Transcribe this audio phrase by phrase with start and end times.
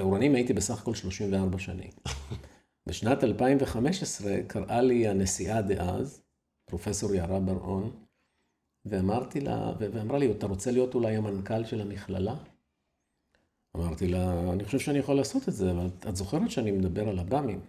[0.00, 1.90] באורנים הייתי בסך הכל 34 שנים.
[2.88, 6.22] בשנת 2015 קראה לי הנשיאה דאז,
[6.64, 8.04] פרופסור יערה בר-און,
[8.84, 12.34] ואמרתי לה, ואמרה לי, אתה רוצה להיות אולי המנכ"ל של המכללה?
[13.76, 17.18] אמרתי לה, אני חושב שאני יכול לעשות את זה, אבל את זוכרת שאני מדבר על
[17.18, 17.60] עב"מים.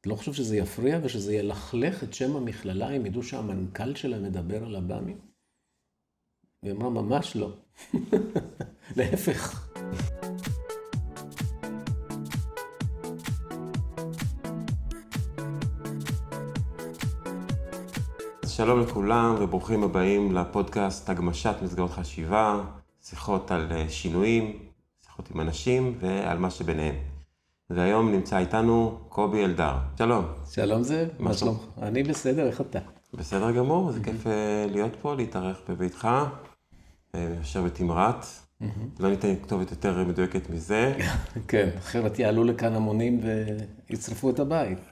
[0.00, 4.64] את לא חושב שזה יפריע ושזה ילכלך את שם המכללה אם ידעו שהמנכ"ל שלה מדבר
[4.64, 5.18] על עב"מים?
[6.62, 7.56] היא אמרה, ממש לא.
[8.96, 9.68] להפך.
[18.64, 22.60] שלום לכולם וברוכים הבאים לפודקאסט הגמשת מסגרות חשיבה,
[23.02, 24.58] שיחות על אה, שינויים,
[25.04, 26.94] שיחות עם אנשים ועל מה שביניהם.
[27.70, 29.74] והיום נמצא איתנו קובי אלדר.
[29.98, 30.24] שלום.
[30.50, 31.60] שלום זאב, מה שלומך?
[31.82, 32.78] אני בסדר, איך אתה?
[33.14, 36.08] בסדר גמור, זה כיף אה, להיות פה, להתארח בביתך,
[37.14, 38.26] אה, יושב בתמרת.
[39.00, 40.94] לא ניתן כתובת יותר מדויקת מזה.
[41.48, 43.20] כן, אחרת יעלו לכאן המונים
[43.88, 44.91] ויצרפו את הבית.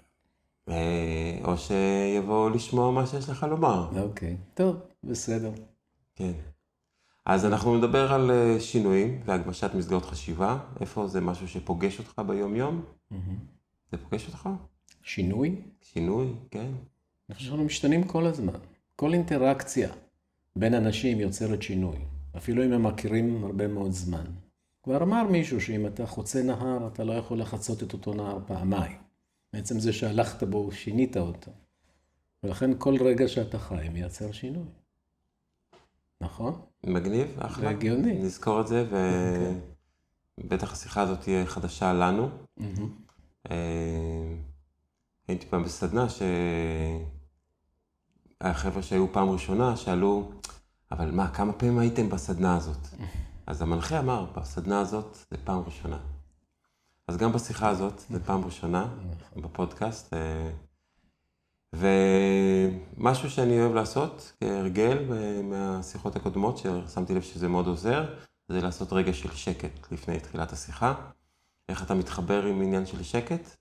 [1.45, 3.89] או שיבואו לשמוע מה שיש לך לומר.
[4.03, 5.51] אוקיי, טוב, בסדר.
[6.17, 6.33] כן.
[7.27, 10.59] אז אנחנו נדבר על אה, שינויים והגמשת מסגרות חשיבה.
[10.81, 12.83] איפה זה משהו שפוגש אותך ביום-יום?
[13.93, 14.49] זה פוגש אותך?
[15.03, 15.57] שינוי?
[15.81, 16.71] שינוי, כן.
[17.29, 18.53] אני חושב שאנחנו משתנים כל הזמן.
[18.97, 19.89] כל אינטראקציה
[20.57, 21.97] בין אנשים יוצרת שינוי,
[22.37, 24.25] אפילו אם הם מכירים הרבה מאוד זמן.
[24.83, 29.10] כבר אמר מישהו שאם אתה חוצה נהר, אתה לא יכול לחצות את אותו נהר פעמיים.
[29.53, 31.51] בעצם זה שהלכת בו, שינית אותו.
[32.43, 34.65] ולכן כל רגע שאתה חי מייצר שינוי.
[36.21, 36.61] נכון?
[36.87, 37.65] מגניב, אחלה.
[37.65, 38.23] זה הגיוני.
[38.23, 38.87] נזכור את זה,
[40.41, 42.29] ובטח השיחה הזאת תהיה חדשה לנו.
[43.51, 44.35] אה,
[45.29, 46.07] הייתי פעם בסדנה
[48.41, 50.33] שהחבר'ה שהיו פעם ראשונה שאלו,
[50.91, 52.89] אבל מה, כמה פעמים הייתם בסדנה הזאת?
[53.47, 55.99] אז המנחה אמר, בסדנה הזאת זה פעם ראשונה.
[57.11, 58.89] אז גם בשיחה הזאת, זה פעם ראשונה
[59.37, 60.15] בפודקאסט.
[60.15, 60.51] אה,
[61.73, 64.99] ומשהו שאני אוהב לעשות כהרגל
[65.43, 68.15] מהשיחות הקודמות, ששמתי לב שזה מאוד עוזר,
[68.49, 70.95] זה לעשות רגע של שקט לפני תחילת השיחה.
[71.69, 73.57] איך אתה מתחבר עם עניין של שקט?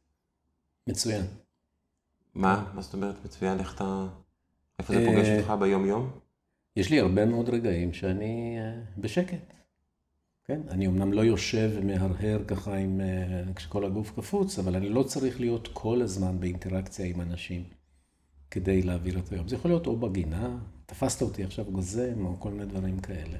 [0.90, 1.25] מצוין.
[2.35, 2.72] מה?
[2.73, 3.59] מה זאת אומרת מצוין?
[3.59, 4.07] איך אתה...
[4.79, 6.12] איפה זה פוגש אותך ביום-יום?
[6.75, 9.59] יש לי הרבה מאוד רגעים שאני אה, בשקט.
[10.49, 10.61] כן?
[10.69, 15.39] אני אמנם לא יושב ומהרהר ככה עם, אה, כשכל הגוף קפוץ, אבל אני לא צריך
[15.39, 17.63] להיות כל הזמן באינטראקציה עם אנשים
[18.51, 19.47] כדי להעביר את היום.
[19.47, 23.37] זה יכול להיות או בגינה, תפסת אותי עכשיו גוזם, או כל מיני דברים כאלה.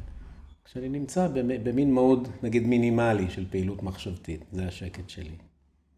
[0.65, 5.35] כשאני נמצא במין מאוד, נגיד, מינימלי של פעילות מחשבתית, זה השקט שלי.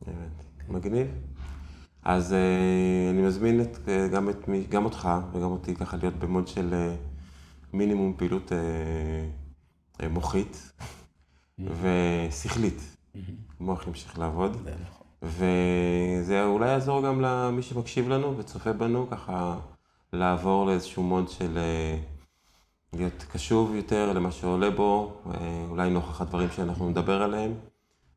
[0.07, 1.07] באמת, מגניב.
[2.03, 2.35] אז uh,
[3.13, 6.73] אני מזמין את, uh, גם, את, גם אותך וגם אותי ככה להיות במוד של
[7.73, 8.51] מינימום פעילות
[10.09, 10.71] מוחית.
[11.81, 12.97] ושכלית.
[13.59, 14.57] המוח ימשיך לעבוד.
[14.81, 15.01] נכון.
[15.23, 19.59] וזה אולי יעזור גם למי שמקשיב לנו וצופה בנו, ככה
[20.13, 21.97] לעבור לאיזשהו מוד של אה,
[22.93, 27.53] להיות קשוב יותר למה שעולה בו, אה, אולי נוכח הדברים שאנחנו נדבר עליהם,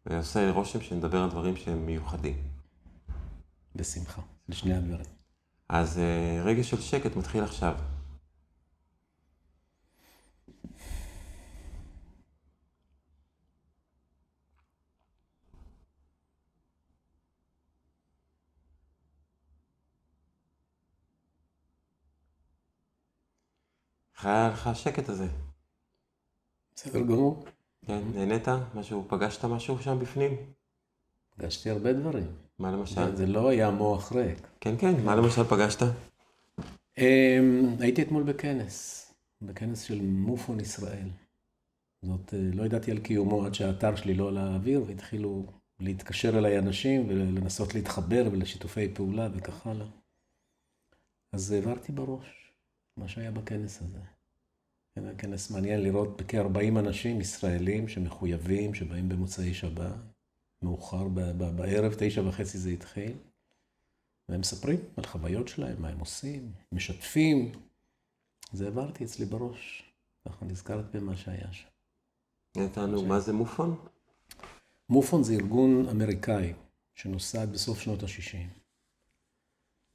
[0.07, 2.37] ועושה רושם שנדבר על דברים שהם מיוחדים.
[3.77, 5.07] בשמחה, לשני הדברים.
[5.69, 7.75] אז אה, רגע של שקט מתחיל עכשיו.
[24.27, 25.27] היה לך השקט הזה?
[26.77, 27.45] בסדר גמור.
[27.87, 28.49] כן, נהנית?
[28.75, 30.37] משהו, פגשת משהו שם בפנים?
[31.37, 32.27] פגשתי הרבה דברים.
[32.59, 33.17] מה למשל?
[33.17, 34.39] זה לא היה מוח ריק.
[34.61, 35.83] כן, כן, מה למשל פגשת?
[36.99, 39.05] אמ, הייתי אתמול בכנס,
[39.43, 41.09] בכנס של מופון ישראל.
[42.03, 45.47] זאת, אה, לא ידעתי על קיומו עד שהאתר שלי לא עלה לאוויר, והתחילו
[45.81, 49.87] להתקשר אליי אנשים ולנסות להתחבר ולשיתופי פעולה וכך הלאה.
[51.33, 52.53] אז העברתי בראש.
[52.97, 54.14] מה שהיה בכנס הזה.
[54.95, 59.95] כן, היה כנס מעניין לראות כ-40 אנשים ישראלים שמחויבים, שבאים במוצאי שבת,
[60.63, 61.09] מאוחר
[61.57, 63.13] בערב, תשע וחצי זה התחיל,
[64.29, 67.53] והם מספרים על חוויות שלהם, מה הם עושים, משתפים.
[68.53, 69.93] זה העברתי אצלי בראש,
[70.29, 71.69] ככה נזכרת במה שהיה שם.
[72.57, 73.77] נתנו, מה זה מופון?
[74.89, 76.53] מופון זה ארגון אמריקאי
[76.95, 78.37] שנוסד בסוף שנות ה-60.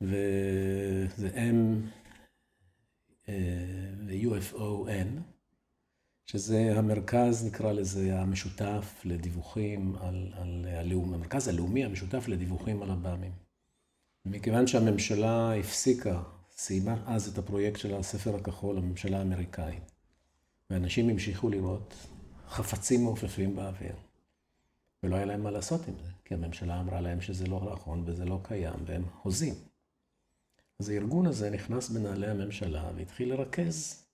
[0.01, 1.81] וזה אם
[4.23, 5.21] UFON,
[6.25, 13.31] שזה המרכז, נקרא לזה, המשותף לדיווחים על, על הלאומי, המרכז הלאומי המשותף לדיווחים על עב"מים.
[14.25, 16.21] מכיוון שהממשלה הפסיקה,
[16.57, 19.91] סיימה אז את הפרויקט של הספר הכחול, הממשלה האמריקאית,
[20.69, 21.93] ואנשים המשיכו לראות
[22.47, 23.95] חפצים מעופפים באוויר.
[25.03, 28.25] ולא היה להם מה לעשות עם זה, כי הממשלה אמרה להם שזה לא נכון וזה
[28.25, 29.53] לא קיים, והם הוזים.
[30.79, 34.05] אז הארגון הזה נכנס בנעלי הממשלה והתחיל לרכז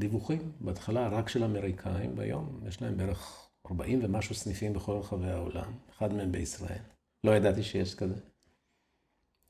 [0.00, 5.72] דיווחים, בהתחלה רק של אמריקאים, והיום יש להם בערך 40 ומשהו סניפים בכל רחבי העולם,
[5.90, 6.82] אחד מהם בישראל.
[7.24, 8.20] לא ידעתי שיש כזה.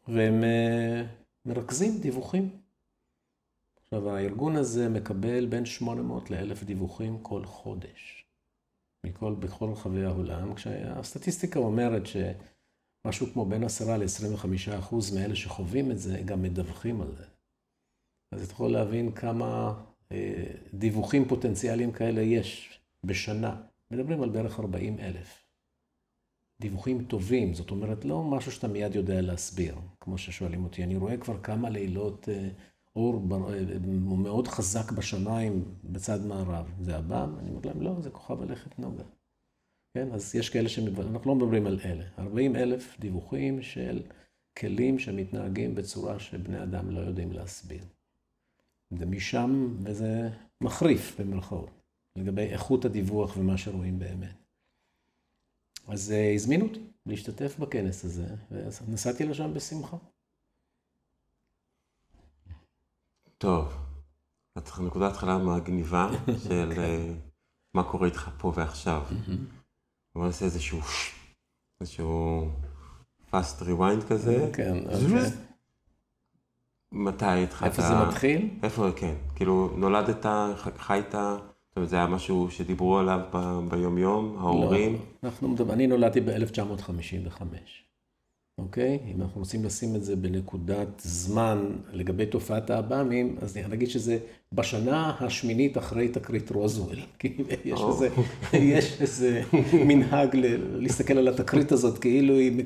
[0.09, 1.03] והם אה,
[1.45, 2.63] מרכזים דיווחים.
[3.83, 8.25] עכשיו, הארגון הזה מקבל בין 800 ל-1,000 דיווחים כל חודש.
[9.07, 12.07] מכל, בכל רחבי העולם, כשהסטטיסטיקה אומרת
[13.07, 17.25] שמשהו כמו בין 10 ל-25 אחוז מאלה שחווים את זה, גם מדווחים על זה.
[18.35, 19.75] אז אתה יכול להבין כמה
[20.13, 20.45] אה,
[20.75, 23.63] דיווחים פוטנציאליים כאלה יש בשנה.
[23.91, 25.47] מדברים על בערך 40 אלף.
[26.61, 30.85] דיווחים טובים, זאת אומרת, לא משהו שאתה מיד יודע להסביר, כמו ששואלים אותי.
[30.85, 32.49] אני רואה כבר כמה לילות אה,
[32.97, 33.79] אור אה,
[34.17, 36.73] מאוד חזק בשמיים בצד מערב.
[36.81, 37.27] זה הבא?
[37.39, 39.05] אני אומר להם, לא, זה כוכב הלכת נוגה.
[39.97, 40.79] כן, אז יש כאלה ש...
[40.79, 42.05] אנחנו לא מדברים על אלה.
[42.19, 44.03] 40 אלף דיווחים של
[44.59, 47.85] כלים שמתנהגים בצורה שבני אדם לא יודעים להסביר.
[48.93, 50.29] ומשם, וזה
[50.61, 51.71] מחריף במרכאות,
[52.17, 54.35] לגבי איכות הדיווח ומה שרואים באמת.
[55.89, 58.27] אז uh, הזמינו אותי להשתתף בכנס הזה,
[58.89, 59.97] ונסעתי לשם בשמחה.
[63.39, 63.77] טוב,
[64.65, 66.11] צריך נקודת התחלה מגניבה
[66.49, 67.31] של uh,
[67.75, 69.03] מה קורה איתך פה ועכשיו.
[70.17, 70.81] בוא נעשה איזשהו,
[71.81, 72.49] איזשהו
[73.31, 74.51] fast rewind כזה.
[74.53, 75.31] כן, אוקיי.
[76.93, 77.71] מתי התחלת?
[77.71, 78.49] איפה זה מתחיל?
[78.63, 79.15] איפה, כן.
[79.35, 80.27] כאילו, נולדת,
[80.77, 83.21] חיית, זאת אומרת, זה היה משהו שדיברו עליו
[83.69, 84.93] ביומיום, ההורים?
[84.93, 84.99] לא,
[85.29, 87.43] אנחנו מדברים, אני נולדתי ב-1955,
[88.59, 88.99] אוקיי?
[89.15, 94.19] אם אנחנו רוצים לשים את זה בנקודת זמן לגבי תופעת האב"מים, אז נגיד שזה
[94.53, 96.97] בשנה השמינית אחרי תקרית רוזוול.
[97.19, 97.37] כי
[98.53, 99.43] יש איזה
[99.73, 100.37] מנהג
[100.73, 102.65] להסתכל על התקרית הזאת כאילו היא...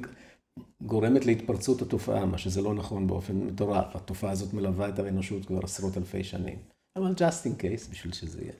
[0.82, 3.96] גורמת להתפרצות התופעה, מה שזה לא נכון באופן מטורף.
[3.96, 6.58] התופעה הזאת מלווה את האנושות כבר עשרות אלפי שנים.
[6.96, 8.52] אבל just in case, בשביל שזה יהיה.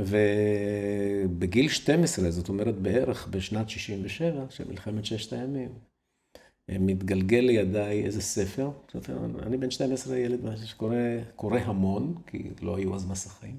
[0.00, 5.68] ובגיל 12, זאת אומרת בערך בשנת 67, של מלחמת ששת הימים,
[6.68, 8.70] מתגלגל לידיי איזה ספר.
[9.42, 13.58] אני בן 12, ילד שקורא המון, כי לא היו אז מסכים.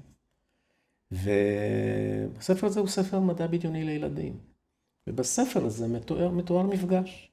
[1.10, 4.38] והספר הזה הוא ספר מדע בדיוני לילדים.
[5.06, 7.30] ובספר הזה מתואר, מתואר מפגש.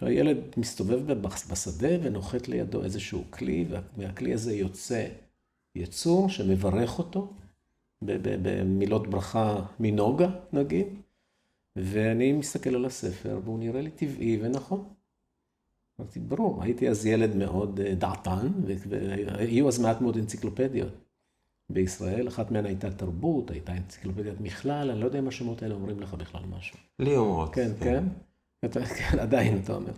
[0.00, 3.64] שהילד מסתובב בשדה ונוחת לידו איזשהו כלי,
[3.96, 5.06] והכלי הזה יוצא
[5.74, 7.32] יצור שמברך אותו
[8.02, 10.86] במילות ברכה מנוגה, נגיד,
[11.76, 14.84] ואני מסתכל על הספר והוא נראה לי טבעי ונכון.
[16.00, 18.48] אמרתי, ברור, הייתי אז ילד מאוד אה, דעתן,
[18.88, 20.92] והיו אז מעט מאוד אנציקלופדיות
[21.70, 26.00] בישראל, אחת מהן הייתה תרבות, הייתה אנציקלופדיית מכלל, אני לא יודע אם השמות האלה אומרים
[26.00, 26.78] לך בכלל משהו.
[26.98, 27.54] לי אומרות.
[27.54, 27.84] כן, כן.
[27.84, 28.04] כן.
[28.64, 29.92] אתה, כן, עדיין, אתה אומר.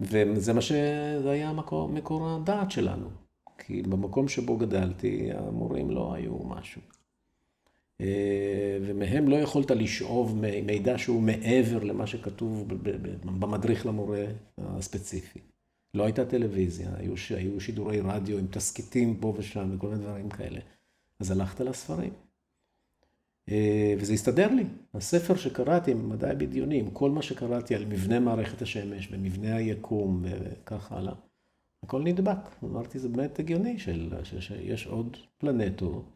[0.00, 3.08] וזה מה שזה היה המקור, מקור הדעת שלנו.
[3.58, 6.82] כי במקום שבו גדלתי, המורים לא היו משהו.
[8.02, 12.68] אה, ומהם לא יכולת לשאוב מידע שהוא מעבר למה שכתוב
[13.24, 14.24] במדריך למורה
[14.58, 15.40] הספציפי.
[15.94, 20.60] לא הייתה טלוויזיה, היו, היו שידורי רדיו עם תסכיתים פה ושם וכל מיני דברים כאלה.
[21.20, 22.12] אז הלכת לספרים.
[23.48, 24.64] אה, וזה הסתדר לי.
[24.94, 30.92] הספר שקראתי, מדעי בדיוני, עם כל מה שקראתי על מבנה מערכת השמש ומבנה היקום וכך
[30.92, 31.14] הלאה,
[31.82, 32.64] הכל נדבק.
[32.64, 36.11] אמרתי, זה באמת הגיוני של, שיש עוד פלנטות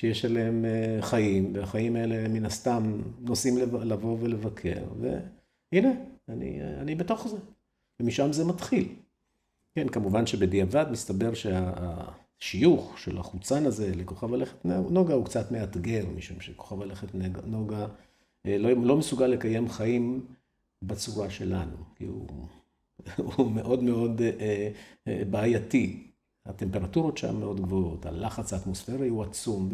[0.00, 5.90] שיש עליהן אה, חיים, והחיים האלה מן הסתם נוסעים לבוא ולבקר, והנה,
[6.28, 7.36] אני, אני בתוך זה.
[8.00, 8.88] ומשם זה מתחיל.
[9.74, 11.72] כן, כמובן שבדיעבד מסתבר שה...
[12.40, 17.08] השיוך של החוצן הזה לכוכב הלכת נוגה הוא קצת מאתגר, משום שכוכב הלכת
[17.44, 17.86] נוגה
[18.46, 20.26] אה, לא, לא מסוגל לקיים חיים
[20.82, 22.28] בצורה שלנו, כי הוא,
[23.36, 24.70] הוא מאוד מאוד אה,
[25.08, 26.09] אה, בעייתי.
[26.50, 29.68] הטמפרטורות שם מאוד גבוהות, הלחץ האטמוספרי הוא עצום,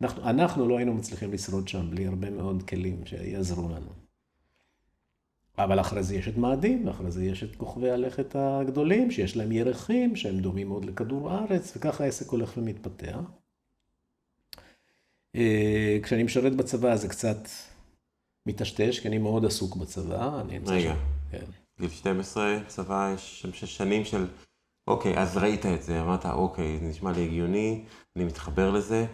[0.00, 3.90] ואנחנו לא היינו מצליחים לשרוד שם בלי הרבה מאוד כלים שיעזרו לנו.
[5.58, 9.52] אבל אחרי זה יש את מאדים, ואחרי זה יש את כוכבי הלכת הגדולים, שיש להם
[9.52, 13.18] ירחים, שהם דומים מאוד לכדור הארץ, וככה העסק הולך ומתפתח.
[15.36, 17.48] אה, כשאני משרת בצבא זה קצת
[18.46, 20.42] מטשטש, כי אני מאוד עסוק בצבא.
[20.66, 20.94] רגע,
[21.30, 21.44] כן.
[21.80, 24.26] גיל 12, צבא, יש שם שש שנים של,
[24.88, 27.84] אוקיי, אז ראית את זה, אמרת, אוקיי, זה נשמע לי הגיוני,
[28.16, 29.06] אני מתחבר לזה.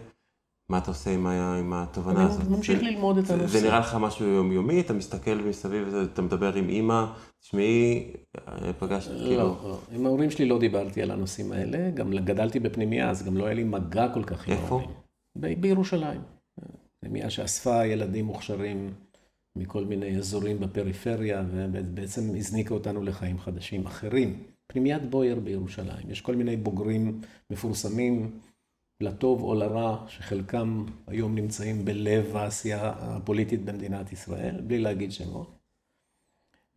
[0.69, 2.41] מה אתה עושה עם, עם התובנה הזאת?
[2.41, 3.47] אני ממשיך ללמוד את הנושא.
[3.47, 4.81] זה נראה לך משהו יומיומי?
[4.81, 7.05] אתה מסתכל מסביב, אתה מדבר עם אימא,
[7.39, 8.13] תשמעי,
[8.79, 9.37] פגשת, לא, כאילו...
[9.37, 13.45] לא, עם ההורים שלי לא דיברתי על הנושאים האלה, גם גדלתי בפנימייה, אז גם לא
[13.45, 14.89] היה לי מגע כל כך עם ההורים.
[14.89, 15.59] איפה?
[15.59, 16.21] בירושלים.
[16.99, 18.93] פנימייה שאספה ילדים מוכשרים
[19.55, 24.43] מכל מיני אזורים בפריפריה, ובעצם הזניקה אותנו לחיים חדשים אחרים.
[24.71, 28.31] פנימיית בויר בירושלים, יש כל מיני בוגרים מפורסמים,
[29.01, 35.51] לטוב או לרע, שחלקם היום נמצאים בלב העשייה הפוליטית במדינת ישראל, בלי להגיד שמות.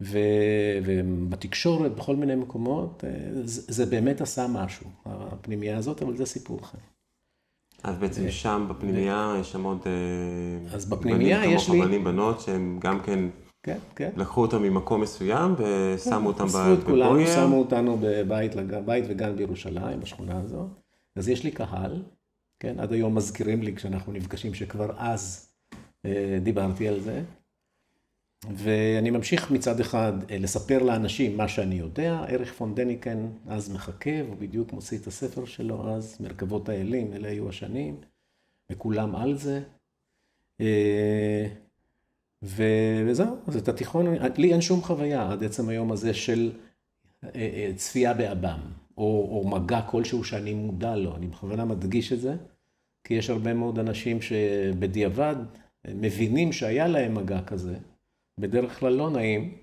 [0.01, 3.05] ובתקשורת, בכל מיני מקומות,
[3.45, 6.79] זה באמת עשה משהו, הפנימייה הזאת, אבל זה סיפור אחר.
[7.83, 9.87] אז בעצם שם בפנימייה יש שם עוד
[10.73, 11.81] אז בפנימייה יש לי...
[11.81, 13.29] בנים, בנות, שהם גם כן...
[13.63, 14.11] כן, כן.
[14.17, 16.73] לקחו אותם ממקום מסוים ושמו אותם בבויר.
[16.73, 18.53] אספו את כולנו, שמו אותנו בבית
[19.09, 20.67] וגן בירושלים, בשכונה הזאת.
[21.17, 22.03] אז יש לי קהל,
[22.61, 25.53] כן, עד היום מזכירים לי כשאנחנו נפגשים שכבר אז
[26.43, 27.23] דיברתי על זה.
[28.55, 34.37] ואני ממשיך מצד אחד לספר לאנשים מה שאני יודע, אריך פון דניקן אז מחכה, הוא
[34.39, 37.97] בדיוק מוציא את הספר שלו אז, מרכבות האלים, אלה היו השנים,
[38.73, 39.63] וכולם על זה.
[42.43, 44.07] וזהו, אז את התיכון,
[44.37, 46.53] לי אין שום חוויה עד עצם היום הזה של
[47.77, 48.61] צפייה באב"ם,
[48.99, 52.37] או, או מגע כלשהו שאני מודע לו, אני בכוונה מדגיש את זה,
[53.05, 55.37] כי יש הרבה מאוד אנשים שבדיעבד
[55.89, 57.79] מבינים שהיה להם מגע כזה.
[58.39, 59.59] בדרך כלל לא נעים,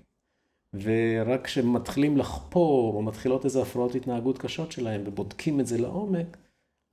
[0.74, 6.36] ורק כשמתחילים לחפור, או מתחילות איזה הפרעות התנהגות קשות שלהם, ובודקים את זה לעומק,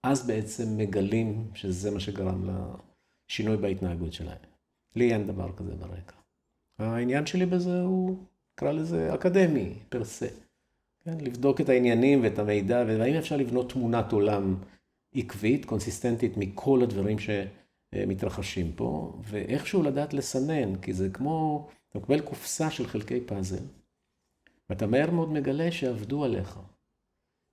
[0.04, 2.50] אז בעצם מגלים שזה מה שגרם
[3.30, 4.57] לשינוי בהתנהגות שלהם.
[4.96, 6.16] לי אין דבר כזה ברקע.
[6.80, 8.18] העניין שלי בזה הוא,
[8.54, 10.28] נקרא לזה אקדמי, פרסה.
[11.06, 11.18] כן?
[11.22, 14.56] לבדוק את העניינים ואת המידע, והאם אפשר לבנות תמונת עולם
[15.14, 17.30] עקבית, קונסיסטנטית, מכל הדברים ש...
[17.96, 23.64] מתרחשים פה, ואיכשהו לדעת לסנן, כי זה כמו, אתה מקבל קופסה של חלקי פאזל,
[24.70, 26.60] ואתה מהר מאוד מגלה שעבדו עליך,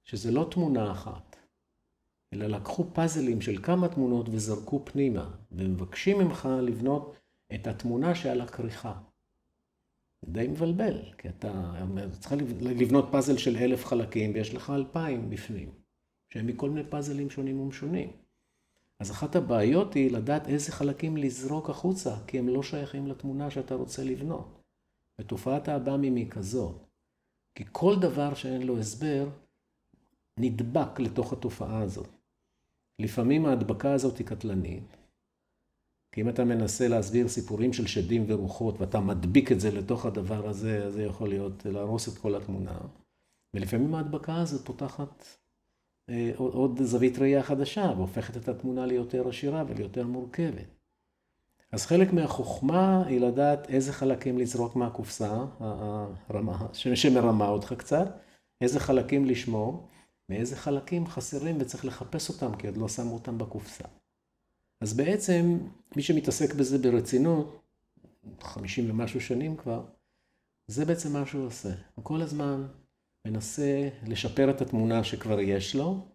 [0.04, 1.36] שזה לא תמונה אחת,
[2.32, 7.16] אלא לקחו פאזלים של כמה תמונות וזרקו פנימה, ומבקשים ממך לבנות
[7.54, 9.00] את התמונה שעל הכריכה.
[10.24, 11.72] די מבלבל, כי אתה
[12.20, 15.70] צריך לבנות פאזל של אלף חלקים, ויש לך אלפיים בפנים,
[16.28, 18.12] שהם מכל מיני פאזלים שונים ומשונים.
[19.00, 23.74] אז אחת הבעיות היא לדעת איזה חלקים לזרוק החוצה, כי הם לא שייכים לתמונה שאתה
[23.74, 24.62] רוצה לבנות.
[25.20, 26.86] ותופעת האב"מים היא כזאת,
[27.54, 29.28] כי כל דבר שאין לו הסבר,
[30.38, 32.08] נדבק לתוך התופעה הזאת.
[32.98, 34.96] לפעמים ההדבקה הזאת היא קטלנית,
[36.14, 40.48] כי אם אתה מנסה להסביר סיפורים של שדים ורוחות, ואתה מדביק את זה לתוך הדבר
[40.48, 42.78] הזה, אז זה יכול להיות להרוס את כל התמונה.
[43.54, 45.24] ולפעמים ההדבקה הזאת פותחת
[46.10, 50.66] אה, עוד זווית ראייה חדשה, והופכת את התמונה ליותר עשירה וליותר מורכבת.
[51.72, 55.44] אז חלק מהחוכמה היא לדעת איזה חלקים לזרוק מהקופסה,
[56.28, 58.08] הרמה, שמרמה אותך קצת,
[58.60, 59.88] איזה חלקים לשמור,
[60.28, 63.84] מאיזה חלקים חסרים וצריך לחפש אותם, כי עוד לא שמו אותם בקופסה.
[64.84, 65.58] אז בעצם,
[65.96, 67.60] מי שמתעסק בזה ברצינות,
[68.40, 69.84] 50 ומשהו שנים כבר,
[70.66, 71.68] זה בעצם מה שהוא עושה.
[71.94, 72.66] הוא כל הזמן
[73.26, 76.06] מנסה לשפר את התמונה שכבר יש לו,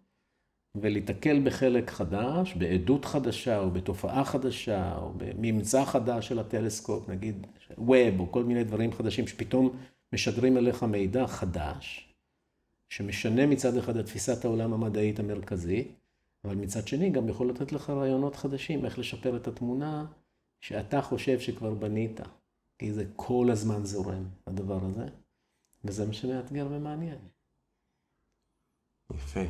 [0.74, 7.46] ולהיתקל בחלק חדש, בעדות חדשה, או בתופעה חדשה, או בממצא חדש של הטלסקופ, נגיד
[7.78, 9.78] ווב, או כל מיני דברים חדשים שפתאום
[10.14, 12.14] משדרים אליך מידע חדש,
[12.88, 15.99] שמשנה מצד אחד את תפיסת העולם המדעית המרכזית,
[16.44, 20.06] אבל מצד שני גם יכול לתת לך רעיונות חדשים, איך לשפר את התמונה
[20.60, 22.20] שאתה חושב שכבר בנית,
[22.78, 25.06] כי זה כל הזמן זורם, הדבר הזה.
[25.84, 27.18] וזה מה שמאתגר ומעניין.
[29.14, 29.40] יפה.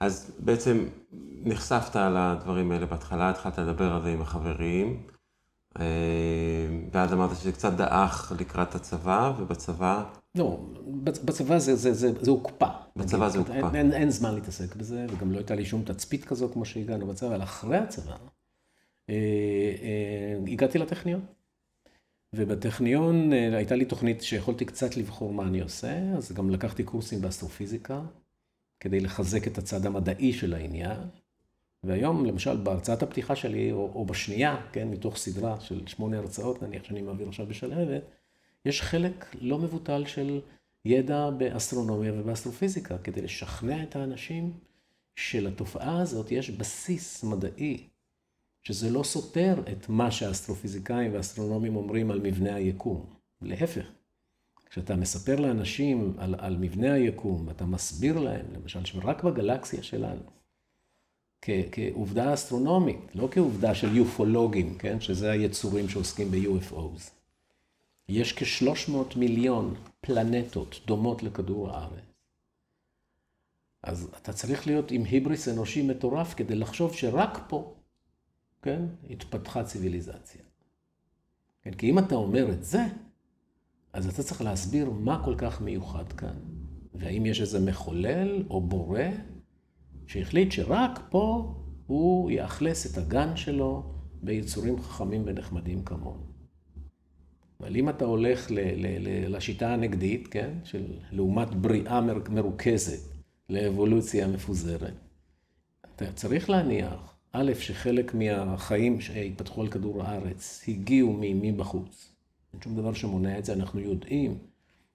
[0.00, 0.88] אז בעצם
[1.44, 5.06] נחשפת על הדברים האלה בהתחלה, התחלת לדבר על זה עם החברים,
[5.80, 10.04] אה, ואז אמרת שזה קצת דעך לקראת הצבא, ובצבא...
[10.34, 10.60] לא,
[11.04, 12.68] בצבא זה, זה, זה, זה הוקפא.
[12.96, 13.52] בצבא זה הוקפא.
[13.52, 17.06] אין, אין, אין זמן להתעסק בזה, וגם לא הייתה לי שום תצפית כזו כמו שהגענו
[17.06, 18.16] בצבא, אבל אחרי הצבא,
[19.10, 19.14] אה,
[19.82, 21.20] אה, הגעתי לטכניון.
[22.32, 27.20] ובטכניון אה, הייתה לי תוכנית שיכולתי קצת לבחור מה אני עושה, אז גם לקחתי קורסים
[27.20, 28.00] באסטרופיזיקה,
[28.80, 31.00] כדי לחזק את הצד המדעי של העניין.
[31.84, 36.84] והיום, למשל, בהרצאת הפתיחה שלי, או, או בשנייה, כן, מתוך סדרה של שמונה הרצאות, נניח
[36.84, 38.02] שאני מעביר עכשיו בשלהבת,
[38.64, 40.40] יש חלק לא מבוטל של
[40.84, 44.52] ידע באסטרונומיה ובאסטרופיזיקה, כדי לשכנע את האנשים
[45.16, 47.88] שלתופעה הזאת יש בסיס מדעי
[48.62, 53.06] שזה לא סותר את מה שהאסטרופיזיקאים והאסטרונומים אומרים על מבנה היקום.
[53.42, 53.86] להפך,
[54.70, 60.22] כשאתה מספר לאנשים על, על מבנה היקום, ואתה מסביר להם, למשל, שרק בגלקסיה שלנו,
[61.72, 65.00] כעובדה אסטרונומית, לא כעובדה של יופולוגים, כן?
[65.00, 67.21] שזה היצורים שעוסקים ב-UFOs.
[68.12, 72.04] יש כ-300 מיליון פלנטות דומות לכדור הארץ.
[73.82, 77.74] אז אתה צריך להיות עם היבריס אנושי מטורף כדי לחשוב שרק פה
[78.62, 78.82] כן?
[79.10, 80.42] התפתחה ציוויליזציה.
[81.62, 82.82] כן, כי אם אתה אומר את זה,
[83.92, 86.36] אז אתה צריך להסביר מה כל כך מיוחד כאן,
[86.94, 89.04] והאם יש איזה מחולל או בורא
[90.06, 91.54] שהחליט שרק פה
[91.86, 96.31] הוא יאכלס את הגן שלו ביצורים חכמים ונחמדים כמונו.
[97.62, 102.00] אבל אם אתה הולך ל- ל- ל- לשיטה הנגדית, כן, של לעומת בריאה
[102.30, 103.00] מרוכזת
[103.48, 104.94] לאבולוציה מפוזרת,
[105.96, 112.12] אתה צריך להניח, א', שחלק מהחיים שהתפתחו על כדור הארץ הגיעו מבחוץ.
[112.52, 114.38] אין שום דבר שמונע את זה, אנחנו יודעים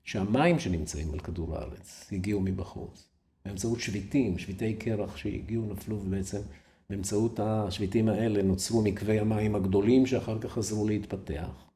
[0.04, 3.10] שהמים שנמצאים על כדור הארץ הגיעו מבחוץ.
[3.46, 6.42] באמצעות שביטים, שביטי קרח שהגיעו, נפלו, ובעצם
[6.90, 11.67] באמצעות השביטים האלה נוצרו מקווי המים הגדולים שאחר כך חזרו להתפתח.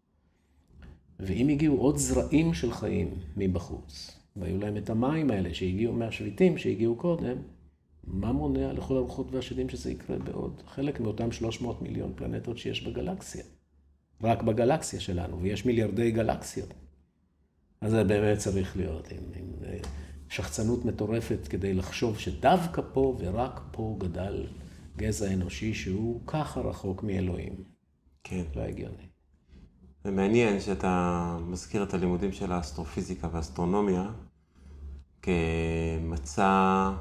[1.21, 6.95] ואם הגיעו עוד זרעים של חיים מבחוץ, והיו להם את המים האלה שהגיעו מהשביטים שהגיעו
[6.95, 7.37] קודם,
[8.03, 13.43] מה מונע לכל הרוחות והשדים שזה יקרה בעוד חלק מאותם 300 מיליון פלנטות שיש בגלקסיה?
[14.23, 16.73] רק בגלקסיה שלנו, ויש מיליארדי גלקסיות.
[17.81, 19.77] אז זה באמת צריך להיות עם, עם אה,
[20.29, 24.47] שחצנות מטורפת כדי לחשוב שדווקא פה ורק פה גדל
[24.97, 27.63] גזע אנושי שהוא ככה רחוק מאלוהים.
[28.23, 28.43] כן.
[28.55, 29.10] לא הגיוני.
[30.03, 34.09] זה מעניין שאתה מזכיר את הלימודים של האסטרופיזיקה והאסטרונומיה
[35.21, 36.91] כמצע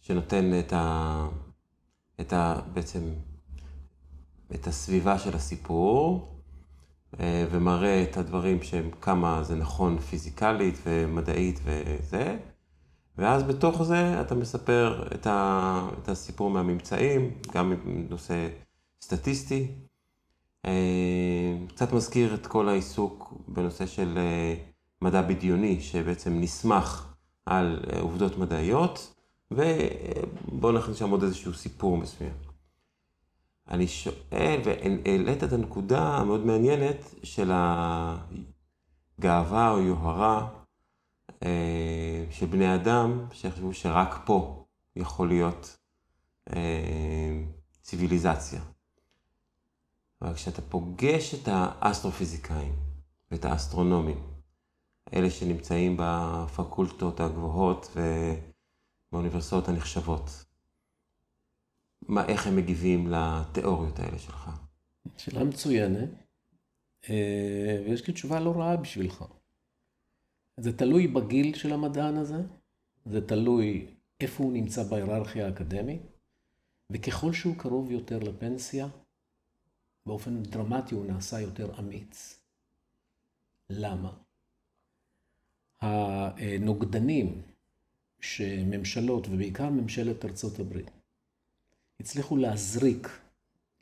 [0.00, 1.26] שנותן את ה...
[2.20, 2.60] את ה...
[2.72, 3.00] בעצם
[4.54, 6.28] את הסביבה של הסיפור
[7.20, 12.36] אה, ומראה את הדברים שהם כמה זה נכון פיזיקלית ומדעית וזה.
[13.18, 15.88] ואז בתוך זה אתה מספר את, ה...
[16.02, 17.74] את הסיפור מהממצאים, גם
[18.10, 18.48] נושא
[19.02, 19.68] סטטיסטי
[21.68, 24.54] קצת מזכיר את כל העיסוק בנושא של אה,
[25.02, 27.14] מדע בדיוני, שבעצם נסמך
[27.46, 29.14] על אה, עובדות מדעיות,
[29.50, 32.32] ובואו נכניס שם עוד איזשהו סיפור מסוים.
[33.68, 37.50] אני שואל, והעלית את הנקודה המאוד מעניינת של
[39.18, 40.48] הגאווה או יוהרה
[42.30, 44.64] של בני אדם, שחשבו שרק פה
[44.96, 45.78] יכול להיות
[47.82, 48.60] ציוויליזציה.
[50.22, 52.72] אבל כשאתה פוגש את האסטרופיזיקאים
[53.30, 54.22] ואת האסטרונומים,
[55.14, 57.96] אלה שנמצאים בפקולטות הגבוהות
[59.12, 60.44] ובאוניברסיטאות הנחשבות,
[62.08, 64.50] מה, איך הם מגיבים לתיאוריות האלה שלך?
[65.16, 66.08] שאלה מצוינת,
[67.10, 69.24] אה, ויש לי תשובה לא רעה בשבילך.
[70.60, 72.42] זה תלוי בגיל של המדען הזה,
[73.04, 76.02] זה תלוי איפה הוא נמצא בהיררכיה האקדמית,
[76.92, 78.88] וככל שהוא קרוב יותר לפנסיה,
[80.08, 82.40] באופן דרמטי הוא נעשה יותר אמיץ.
[83.70, 84.12] למה?
[85.80, 87.42] הנוגדנים
[88.20, 90.90] שממשלות, ובעיקר ממשלת ארצות הברית,
[92.00, 93.08] הצליחו להזריק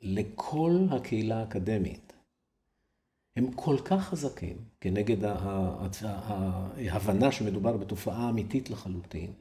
[0.01, 2.13] לכל הקהילה האקדמית,
[3.35, 5.23] הם כל כך חזקים כנגד
[6.03, 9.33] ההבנה שמדובר בתופעה אמיתית לחלוטין,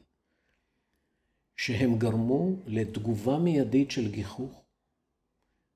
[1.56, 4.65] שהם גרמו לתגובה מיידית של גיחוך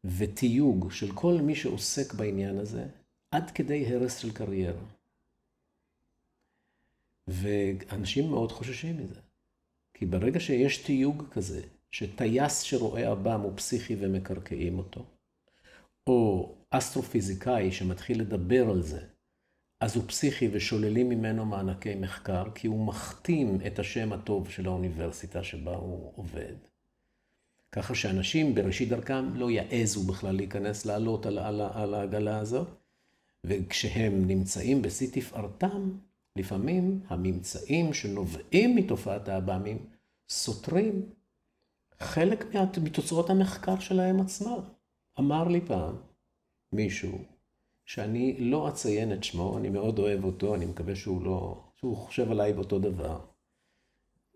[0.05, 2.87] ותיוג של כל מי שעוסק בעניין הזה,
[3.31, 4.85] עד כדי הרס של קריירה.
[7.29, 9.21] ואנשים מאוד חוששים מזה.
[9.95, 15.05] כי ברגע שיש תיוג כזה, שטייס שרואה אב"ם הוא פסיכי ומקרקעים אותו,
[16.07, 19.07] או אסטרופיזיקאי שמתחיל לדבר על זה,
[19.81, 25.45] אז הוא פסיכי ושוללים ממנו מענקי מחקר, כי הוא מכתים את השם הטוב של האוניברסיטה
[25.45, 26.55] שבה הוא עובד.
[27.73, 32.69] ככה שאנשים בראשית דרכם לא יעזו בכלל להיכנס לעלות על, על, על העגלה הזאת,
[33.45, 35.91] וכשהם נמצאים בשיא תפארתם,
[36.37, 39.87] לפעמים הממצאים שנובעים מתופעת האב"מים
[40.29, 41.03] סותרים
[42.01, 42.45] חלק
[42.83, 44.61] מתוצאות המחקר שלהם עצמם.
[45.19, 45.97] אמר לי פעם
[46.73, 47.19] מישהו,
[47.85, 52.31] שאני לא אציין את שמו, אני מאוד אוהב אותו, אני מקווה שהוא לא, שהוא חושב
[52.31, 53.21] עליי באותו דבר.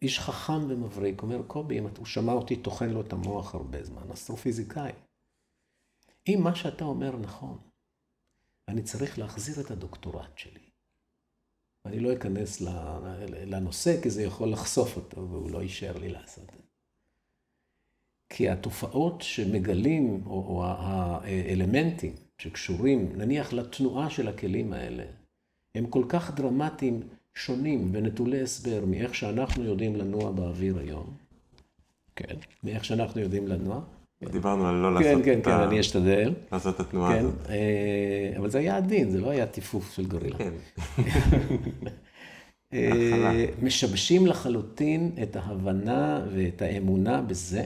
[0.04, 4.10] איש חכם ומבריק, אומר קובי, אם הוא שמע אותי טוחן לו את המוח הרבה זמן,
[4.12, 4.92] אסטרופיזיקאי.
[6.28, 7.58] אם מה שאתה אומר נכון,
[8.68, 10.70] אני צריך להחזיר את הדוקטורט שלי.
[11.86, 12.60] אני לא אכנס
[13.46, 16.68] לנושא, כי זה יכול לחשוף אותו, והוא לא אישר לי לעשות את זה.
[18.28, 25.04] כי התופעות שמגלים, או, או האלמנטים שקשורים, נניח לתנועה של הכלים האלה,
[25.74, 31.14] הם כל כך דרמטיים שונים ונטולי הסבר מאיך שאנחנו יודעים לנוע באוויר היום.
[32.16, 32.34] כן.
[32.64, 33.80] מאיך שאנחנו יודעים לנוע.
[34.32, 35.64] דיברנו על לא כן, לעשות כן, את כן, ה...
[35.64, 36.34] אני אשתדל.
[36.52, 37.50] לעשות את התנועה כן, הזאת.
[37.50, 40.38] אה, אבל זה היה עדין, זה לא היה טיפוף של גורילה.
[40.38, 40.52] כן.
[42.72, 47.64] אה, משבשים לחלוטין את ההבנה ואת האמונה בזה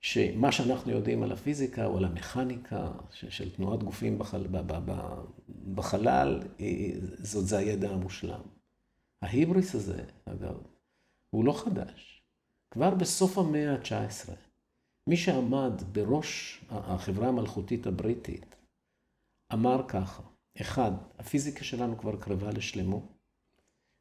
[0.00, 4.46] שמה שאנחנו יודעים על הפיזיקה או על המכניקה של תנועת גופים בחל,
[5.74, 6.40] בחלל,
[7.18, 8.40] זאת זה הידע המושלם.
[9.22, 10.62] ההיבריס הזה, אגב,
[11.30, 12.22] הוא לא חדש.
[12.70, 14.30] כבר בסוף המאה ה-19,
[15.06, 18.56] מי שעמד בראש החברה המלכותית הבריטית,
[19.52, 20.22] אמר ככה,
[20.60, 23.04] אחד, הפיזיקה שלנו כבר קרבה לשלמות,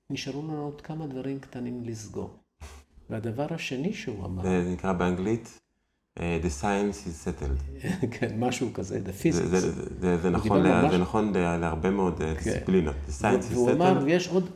[0.10, 2.38] נשארו לנו עוד כמה דברים קטנים לסגור.
[3.10, 4.44] והדבר השני שהוא אמר...
[4.44, 5.60] זה נקרא באנגלית?
[6.20, 7.86] אה, the science is settled.
[8.20, 9.32] כן, משהו כזה, the physics.
[9.32, 12.44] זה, זה, זה, זה נכון, לה, זה נכון להרבה מאוד אה, כן.
[12.44, 12.96] דיסציפלינות.
[13.08, 13.54] The science is settled.
[13.54, 14.08] והוא אמר,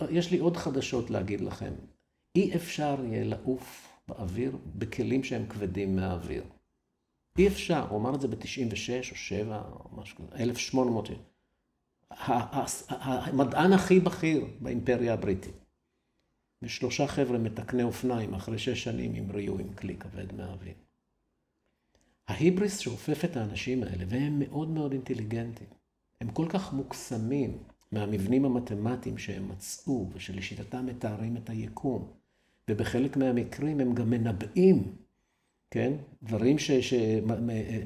[0.10, 1.74] יש לי עוד חדשות להגיד לכם.
[2.36, 6.44] אי אפשר יהיה לעוף באוויר בכלים שהם כבדים מהאוויר.
[7.38, 11.10] אי אפשר, הוא אמר את זה ב-96 או 7 או משהו כזה, 1800.
[12.90, 15.54] המדען הכי בכיר באימפריה הבריטית.
[16.62, 20.74] ושלושה חבר'ה מתקני אופניים אחרי שש שנים המריאו עם כלי כבד מהאוויר.
[22.34, 25.68] ההיבריס שאופף את האנשים האלה, והם מאוד מאוד אינטליגנטים,
[26.22, 27.58] הם כל כך מוקסמים
[27.92, 32.08] מהמבנים המתמטיים שהם מצאו, ושלשיטתם מתארים את היקום,
[32.70, 34.96] ובחלק מהמקרים הם גם מנבאים,
[35.72, 35.94] כן?
[36.24, 36.72] דברים, ש...
[36.72, 36.94] ש...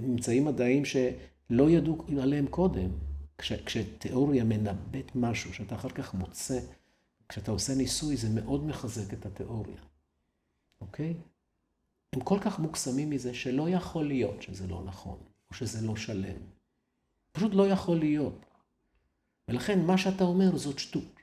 [0.01, 2.89] ממצאים מדעיים שלא ידעו עליהם קודם.
[3.37, 3.53] כש...
[3.53, 6.59] כשתיאוריה מנבאת משהו שאתה אחר כך מוצא,
[7.29, 9.77] כשאתה עושה ניסוי זה מאוד מחזק את התיאוריה,
[10.81, 11.13] אוקיי?
[12.13, 16.37] הם כל כך מוקסמים מזה שלא יכול להיות שזה לא נכון, או שזה לא שלם.
[17.31, 18.45] פשוט לא יכול להיות.
[19.47, 21.17] ולכן מה שאתה אומר זאת שטות.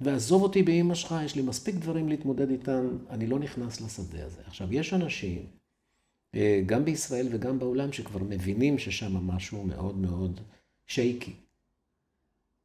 [0.00, 4.42] ועזוב אותי באמא שלך, יש לי מספיק דברים להתמודד איתם, אני לא נכנס לשדה הזה.
[4.46, 5.46] עכשיו, יש אנשים,
[6.34, 10.40] אה, גם בישראל וגם בעולם, שכבר מבינים ששם משהו מאוד מאוד
[10.86, 11.32] שייקי,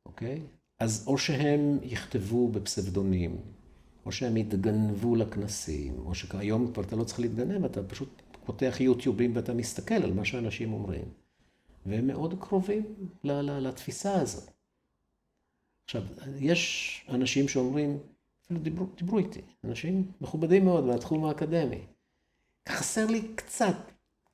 [0.05, 0.41] אוקיי?
[0.79, 3.37] אז או שהם יכתבו בפסבדונים,
[4.05, 9.35] או שהם יתגנבו לכנסים, או שהיום כבר אתה לא צריך להתגנב, אתה פשוט פותח יוטיובים
[9.35, 11.05] ואתה מסתכל על מה שאנשים אומרים.
[11.85, 12.83] והם מאוד קרובים
[13.23, 14.51] לתפיסה הזאת.
[15.85, 16.03] עכשיו,
[16.39, 17.97] יש אנשים שאומרים,
[18.45, 21.79] אפילו דיברו, דיברו איתי, אנשים מכובדים מאוד מהתחום האקדמי.
[22.69, 23.75] חסר לי קצת,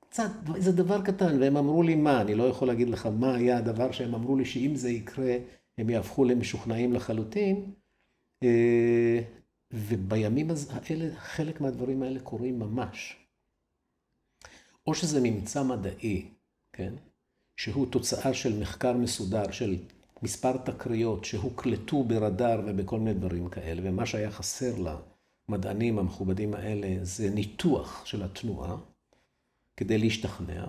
[0.10, 3.58] קצת, איזה דבר קטן, והם אמרו לי מה, אני לא יכול להגיד לך מה היה
[3.58, 5.38] הדבר שהם אמרו לי שאם זה יקרה,
[5.78, 7.72] הם יהפכו למשוכנעים לחלוטין.
[9.72, 13.18] ובימים האלה, חלק מהדברים האלה קורים ממש.
[14.88, 16.26] או שזה ממצא מדעי,
[16.74, 16.94] כן?
[17.58, 19.78] שהוא תוצאה של מחקר מסודר, של
[20.22, 24.76] מספר תקריות שהוקלטו ברדאר ובכל מיני דברים כאלה, ומה שהיה חסר
[25.50, 28.78] למדענים המכובדים האלה זה ניתוח של התנועה,
[29.78, 30.66] כדי להשתכנע,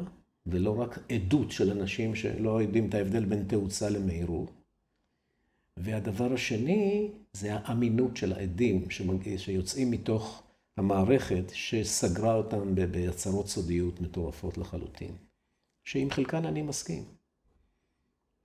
[0.47, 4.58] ולא רק עדות של אנשים שלא יודעים את ההבדל בין תאוצה למהירות.
[5.81, 8.91] והדבר השני זה האמינות של העדים
[9.37, 10.43] שיוצאים מתוך
[10.77, 15.13] המערכת שסגרה אותם בהצהרות סודיות מטורפות לחלוטין,
[15.85, 17.05] שעם חלקן אני מסכים.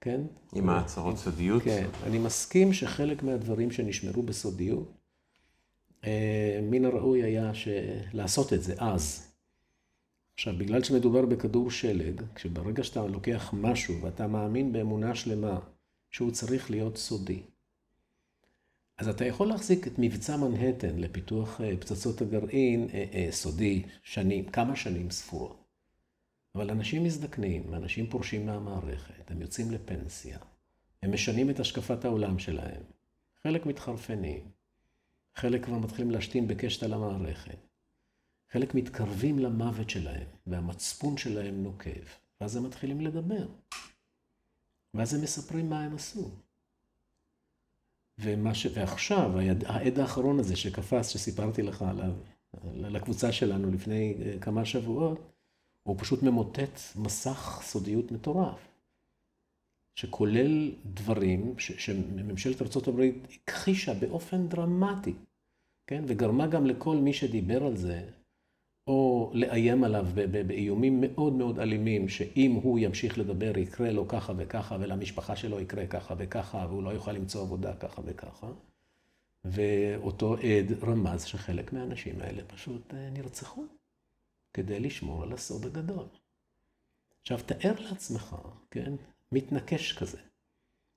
[0.01, 0.21] כן?
[0.55, 1.63] עם ההצהרות סודיות?
[1.63, 4.91] כן, אני מסכים שחלק מהדברים שנשמרו בסודיות,
[6.05, 7.51] אה, מן הראוי היה
[8.13, 9.31] לעשות את זה אז.
[10.33, 15.59] עכשיו, בגלל שמדובר בכדור שלג, כשברגע שאתה לוקח משהו ואתה מאמין באמונה שלמה
[16.13, 17.43] שהוא צריך להיות סודי,
[18.97, 24.75] אז אתה יכול להחזיק את מבצע מנהטן לפיתוח אה, פצצות הגרעין אה, סודי שנים, כמה
[24.75, 25.63] שנים ספורות.
[26.55, 30.37] אבל אנשים מזדקנים, אנשים פורשים מהמערכת, הם יוצאים לפנסיה,
[31.03, 32.81] הם משנים את השקפת העולם שלהם,
[33.43, 34.41] חלק מתחרפנים,
[35.35, 37.57] חלק כבר מתחילים להשתין בקשת על המערכת,
[38.51, 42.05] חלק מתקרבים למוות שלהם, והמצפון שלהם נוקב,
[42.41, 43.47] ואז הם מתחילים לדבר.
[44.93, 46.31] ואז הם מספרים מה הם עשו.
[48.53, 48.67] ש...
[48.73, 49.63] ועכשיו, היד...
[49.65, 52.13] העד האחרון הזה שקפץ, שסיפרתי לך עליו,
[52.73, 55.19] לקבוצה שלנו לפני אה, כמה שבועות,
[55.83, 58.67] הוא פשוט ממוטט מסך סודיות מטורף,
[59.95, 63.01] שכולל דברים ש, שממשלת ארה"ב
[63.33, 65.13] הכחישה באופן דרמטי,
[65.87, 66.03] כן?
[66.07, 68.09] וגרמה גם לכל מי שדיבר על זה,
[68.87, 70.07] או לאיים עליו
[70.47, 75.87] באיומים מאוד מאוד אלימים, שאם הוא ימשיך לדבר יקרה לו ככה וככה, ולמשפחה שלו יקרה
[75.87, 78.47] ככה וככה, והוא לא יוכל למצוא עבודה ככה וככה.
[79.45, 83.65] ואותו עד רמז שחלק מהאנשים האלה פשוט אה, נרצחו.
[84.53, 86.05] כדי לשמור על הסוד הגדול.
[87.21, 88.35] עכשיו, תאר לעצמך,
[88.71, 88.93] כן,
[89.31, 90.17] מתנקש כזה,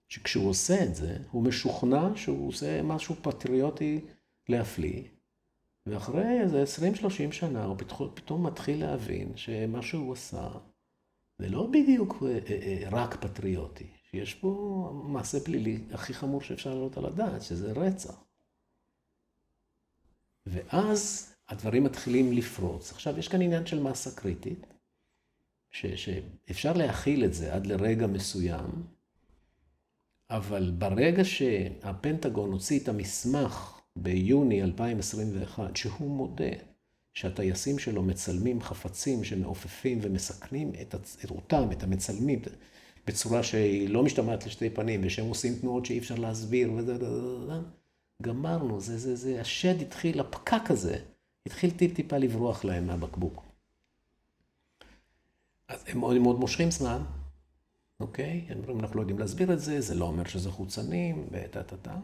[0.09, 4.01] שכשהוא עושה את זה, הוא משוכנע שהוא עושה משהו פטריוטי
[4.49, 5.03] להפליא,
[5.87, 6.65] ואחרי איזה
[7.29, 7.77] 20-30 שנה הוא
[8.15, 10.49] פתאום, מתחיל להבין שמה שהוא עשה
[11.39, 16.75] זה לא בדיוק אה, אה, אה, רק פטריוטי, שיש פה מעשה פלילי הכי חמור שאפשר
[16.75, 18.25] לעלות על הדעת, שזה רצח.
[20.47, 22.93] ואז הדברים מתחילים לפרוץ.
[22.93, 24.67] עכשיו, יש כאן עניין של מסה קריטית,
[25.71, 28.87] ש, שאפשר להכיל את זה עד לרגע מסוים,
[30.31, 36.51] אבל ברגע שהפנטגון הוציא את המסמך ביוני 2021, שהוא מודה
[37.15, 40.95] שהטייסים שלו מצלמים חפצים שמעופפים ומסכנים את,
[41.31, 42.43] אותם, את המצלמים,
[43.07, 46.97] בצורה שהיא לא משתמעת לשתי פנים, ושהם עושים תנועות שאי אפשר להסביר, וזה,
[48.23, 50.99] גמרנו, זה, זה, זה, השד התחיל, הפקק הזה,
[51.47, 53.43] התחיל טיפ-טיפה לברוח להם מהבקבוק.
[55.69, 57.03] אז הם מאוד מאוד מושכים זמן,
[58.01, 58.45] אוקיי?
[58.49, 61.97] הם אומרים, אנחנו לא יודעים להסביר את זה, זה לא אומר שזה חוצנים, וטה-טה-טה.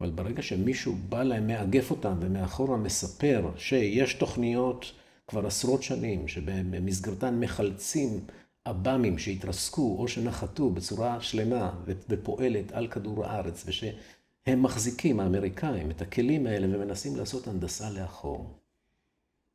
[0.00, 4.92] אבל ברגע שמישהו בא להם, מאגף אותם, ומאחורה מספר שיש תוכניות
[5.26, 8.20] כבר עשרות שנים, שבמסגרתן מחלצים
[8.64, 16.46] עב"מים שהתרסקו או שנחתו בצורה שלמה ופועלת על כדור הארץ, ושהם מחזיקים, האמריקאים, את הכלים
[16.46, 18.60] האלה ומנסים לעשות הנדסה לאחור.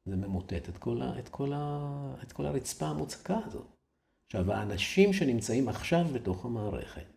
[0.05, 1.89] זה ממוטט את כל, ה, את, כל ה,
[2.23, 3.67] את כל הרצפה המוצקה הזאת.
[4.25, 7.14] עכשיו, האנשים שנמצאים עכשיו בתוך המערכת,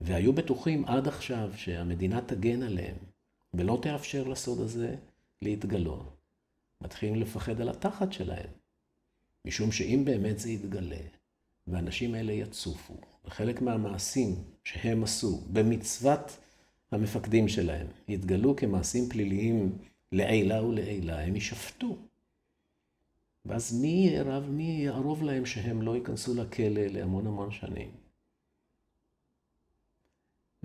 [0.00, 2.96] והיו בטוחים עד עכשיו שהמדינה תגן עליהם,
[3.54, 4.96] ולא תאפשר לסוד הזה
[5.42, 6.16] להתגלות,
[6.80, 8.50] מתחילים לפחד על התחת שלהם.
[9.44, 11.00] משום שאם באמת זה יתגלה,
[11.66, 16.38] והאנשים האלה יצופו, וחלק מהמעשים שהם עשו במצוות
[16.92, 19.78] המפקדים שלהם, יתגלו כמעשים פליליים
[20.12, 21.96] לעילה ולעילה, הם יישפטו.
[23.44, 23.80] ואז
[24.48, 28.03] מי יערוב להם שהם לא ייכנסו לכלא להמון המון שנים?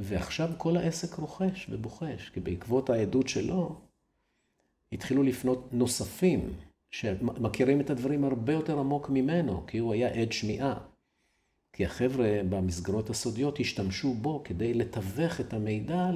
[0.01, 3.75] ועכשיו כל העסק רוכש ובוחש, כי בעקבות העדות שלו,
[4.91, 6.53] התחילו לפנות נוספים,
[6.91, 10.77] שמכירים את הדברים הרבה יותר עמוק ממנו, כי הוא היה עד שמיעה.
[11.73, 16.09] כי החבר'ה במסגרות הסודיות השתמשו בו כדי לתווך את המידע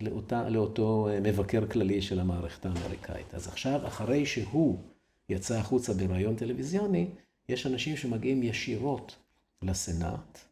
[0.00, 3.34] לאותה, לאותו מבקר כללי של המערכת האמריקאית.
[3.34, 4.78] אז עכשיו, אחרי שהוא
[5.28, 7.06] יצא החוצה בריאיון טלוויזיוני,
[7.48, 9.16] יש אנשים שמגיעים ישירות
[9.62, 10.51] לסנאט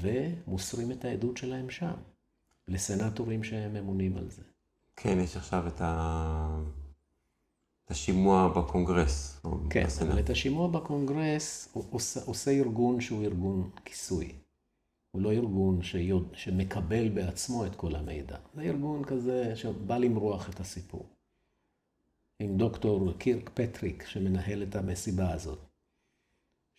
[0.00, 1.94] ומוסרים את העדות שלהם שם,
[2.68, 4.42] לסנאטורים שהם ממונים על זה.
[4.96, 6.60] כן, יש עכשיו את ה...
[7.84, 9.40] את השימוע בקונגרס.
[9.70, 10.10] כן, בסנאט.
[10.10, 14.32] אבל את השימוע בקונגרס עושה, עושה ארגון שהוא ארגון כיסוי.
[15.10, 18.36] הוא לא ארגון שיוד, שמקבל בעצמו את כל המידע.
[18.54, 21.06] זה ארגון כזה שבא למרוח את הסיפור.
[22.38, 25.69] עם דוקטור קירקפטריק, שמנהל את המסיבה הזאת.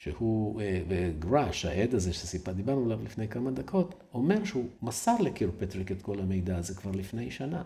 [0.02, 5.92] שהוא, אה, וגרוש, העד הזה שסיפר, דיברנו עליו לפני כמה דקות, אומר שהוא מסר לקירקפטריק
[5.92, 7.64] את כל המידע הזה כבר לפני שנה.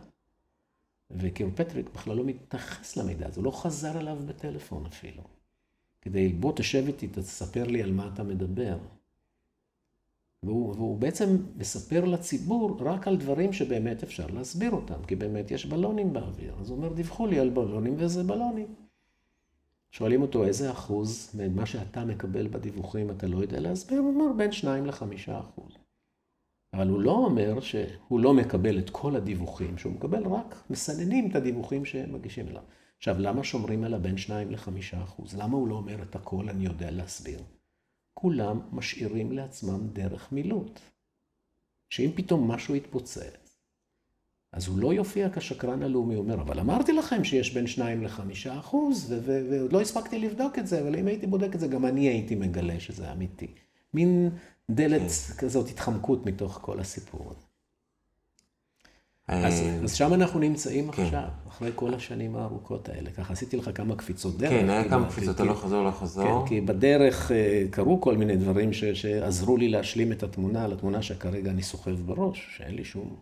[1.12, 5.24] וקירפטריק בכלל לא מתייחס למידע הזה, הוא לא חזר אליו בטלפון אפילו.
[6.02, 8.78] כדי, בוא תשב איתי, תספר לי על מה אתה מדבר.
[10.44, 15.66] והוא, והוא בעצם מספר לציבור רק על דברים שבאמת אפשר להסביר אותם, כי באמת יש
[15.66, 16.56] בלונים באוויר.
[16.60, 18.85] אז הוא אומר, דיווחו לי על בלונים ואיזה בלונים.
[19.96, 24.52] שואלים אותו איזה אחוז ממה שאתה מקבל בדיווחים אתה לא יודע להסביר, הוא אומר בין
[24.52, 25.04] 2 ל-5
[25.40, 25.74] אחוז.
[26.74, 31.36] אבל הוא לא אומר שהוא לא מקבל את כל הדיווחים, שהוא מקבל רק, מסננים את
[31.36, 32.62] הדיווחים שמגישים אליו.
[32.98, 34.70] עכשיו, למה שומרים על הבין 2 ל-5
[35.04, 35.36] אחוז?
[35.36, 37.40] למה הוא לא אומר את הכל אני יודע להסביר?
[38.14, 40.80] כולם משאירים לעצמם דרך מילוט.
[41.90, 43.45] שאם פתאום משהו יתפוצץ,
[44.56, 48.20] אז הוא לא יופיע כשקרן הלאומי, הוא אומר, אבל אמרתי לכם שיש בין 2 ל-5
[48.60, 52.08] אחוז, ועוד לא הספקתי לבדוק את זה, אבל אם הייתי בודק את זה, גם אני
[52.08, 53.48] הייתי מגלה שזה אמיתי.
[53.94, 54.30] מין
[54.72, 55.34] דלת כן.
[55.38, 57.46] כזאת, התחמקות מתוך כל הסיפור הזה.
[59.28, 61.04] אז, אה, אז שם אנחנו נמצאים כן.
[61.04, 63.12] עכשיו, אחרי כל השנים הארוכות האלה.
[63.12, 64.50] ככה עשיתי לך כמה קפיצות דרך.
[64.50, 66.42] כן, היה כמה קפיצות, לא חזור, לא חזור.
[66.44, 71.02] כן, כי בדרך אה, קרו כל מיני דברים ש, שעזרו לי להשלים את התמונה, לתמונה
[71.02, 73.16] שכרגע אני סוחב בראש, שאין לי שום,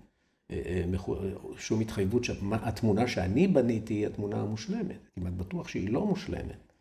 [1.57, 5.09] שום התחייבות שהתמונה שאני בניתי היא התמונה המושלמת.
[5.15, 6.73] כמעט בטוח שהיא לא מושלמת.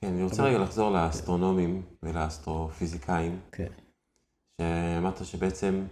[0.00, 3.38] כן, אני רוצה רגע לחזור לאסטרונומים ולאסטרופיזיקאים.
[3.52, 3.68] כן.
[4.60, 5.84] שאמרת שבעצם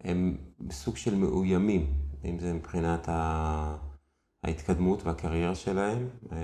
[0.00, 1.92] הם בסוג של מאוימים,
[2.24, 3.08] אם זה מבחינת
[4.44, 6.34] ההתקדמות והקריירה שלהם, mm-hmm.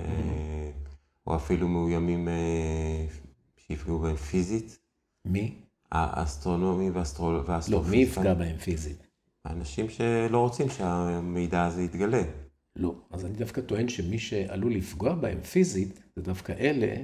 [1.26, 3.06] או אפילו מאוימים אה,
[3.56, 4.78] שיפגעו בהם פיזית.
[5.24, 5.54] מי?
[5.92, 7.82] האסטרונומי והאסטרופיזיקאים.
[7.84, 9.05] לא, מי יפגע בהם פיזית?
[9.46, 12.22] האנשים שלא רוצים שהמידע הזה יתגלה.
[12.76, 16.94] לא, אז אני דווקא טוען שמי שעלול לפגוע בהם פיזית, זה דווקא אלה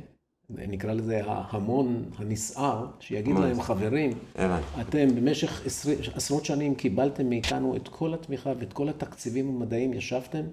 [0.50, 4.12] נקרא לזה ההמון הנסער, שיגיד להם, חברים,
[4.80, 5.66] אתם במשך
[6.14, 10.44] עשרות שנים קיבלתם מאיתנו את כל התמיכה ואת כל התקציבים המדעיים, ישבתם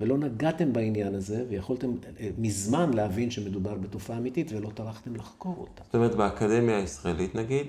[0.00, 5.82] ולא נגעתם בעניין הזה, ויכולתם אה, מזמן להבין שמדובר בתופעה אמיתית ולא טרחתם לחקור אותה.
[5.84, 7.66] זאת אומרת, באקדמיה הישראלית נגיד,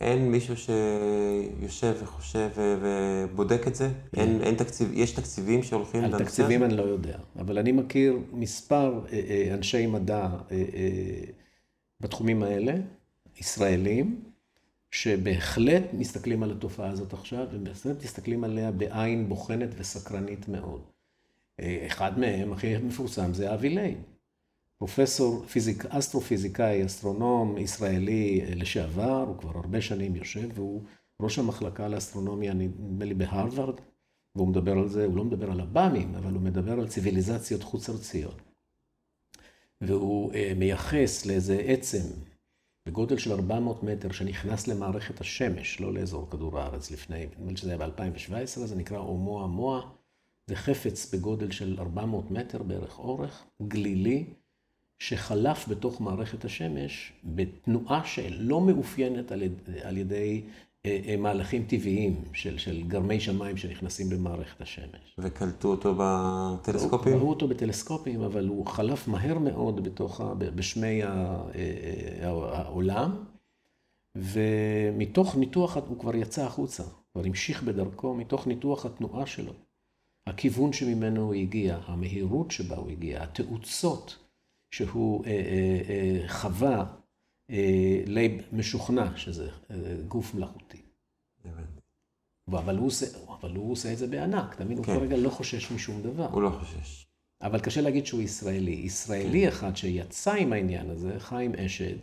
[0.00, 3.90] אין מישהו שיושב וחושב ובודק את זה?
[4.16, 6.24] אין, אין תקציב, יש תקציבים שהולכים לנושא הזה?
[6.24, 10.56] על תקציבים אני לא יודע, אבל אני מכיר מספר אה, אה, אנשי מדע אה,
[12.00, 12.72] בתחומים האלה,
[13.40, 14.22] ישראלים,
[14.90, 20.82] שבהחלט מסתכלים על התופעה הזאת עכשיו, ובהחלט מסתכלים עליה בעין בוחנת וסקרנית מאוד.
[21.86, 24.02] אחד מהם, הכי מפורסם, זה אבי לייב.
[24.78, 30.82] פרופסור, פיזיק, אסטרופיזיקאי, אסטרונום ישראלי לשעבר, הוא כבר הרבה שנים יושב, והוא
[31.22, 33.80] ראש המחלקה לאסטרונומיה, נדמה לי בהרווארד,
[34.34, 38.42] והוא מדבר על זה, הוא לא מדבר על הבאמים, אבל הוא מדבר על ציוויליזציות חוץ-ארציות.
[39.80, 42.04] והוא אה, מייחס לאיזה עצם
[42.88, 47.70] בגודל של 400 מטר שנכנס למערכת השמש, לא לאזור כדור הארץ לפני, נדמה לי שזה
[47.70, 49.80] היה ב-2017, זה נקרא אומואה מואה.
[50.46, 54.34] זה חפץ בגודל של 400 מטר בערך אורך, גלילי,
[54.98, 59.42] שחלף בתוך מערכת השמש בתנועה שלא מאופיינת על,
[59.82, 60.42] על ידי
[60.86, 65.16] אה, אה, מהלכים טבעיים של, של גרמי שמיים שנכנסים במערכת השמש.
[65.18, 67.16] וקלטו אותו בטלסקופים?
[67.16, 71.36] ראו אותו בטלסקופים, אבל הוא חלף מהר מאוד בתוך, בשמי אה,
[72.52, 73.24] העולם,
[74.16, 76.82] ומתוך ניתוח, הוא כבר יצא החוצה,
[77.12, 79.52] כבר המשיך בדרכו, מתוך ניתוח התנועה שלו,
[80.26, 84.27] הכיוון שממנו הוא הגיע, המהירות שבה הוא הגיע, התאוצות.
[84.70, 86.84] שהוא אה, אה, אה, חווה
[88.06, 89.48] לייב משוכנע, שזה
[90.08, 90.82] גוף מלאכותי.
[92.48, 93.06] אבל הוא, עושה,
[93.40, 94.82] אבל הוא עושה את זה בענק, אתה מבין?
[94.82, 94.92] כן.
[94.92, 96.26] הוא כרגע לא חושש משום דבר.
[96.26, 97.06] הוא לא חושש.
[97.42, 98.70] אבל קשה להגיד שהוא ישראלי.
[98.70, 99.48] ישראלי כן.
[99.48, 101.96] אחד שיצא עם העניין הזה, חיים אשד,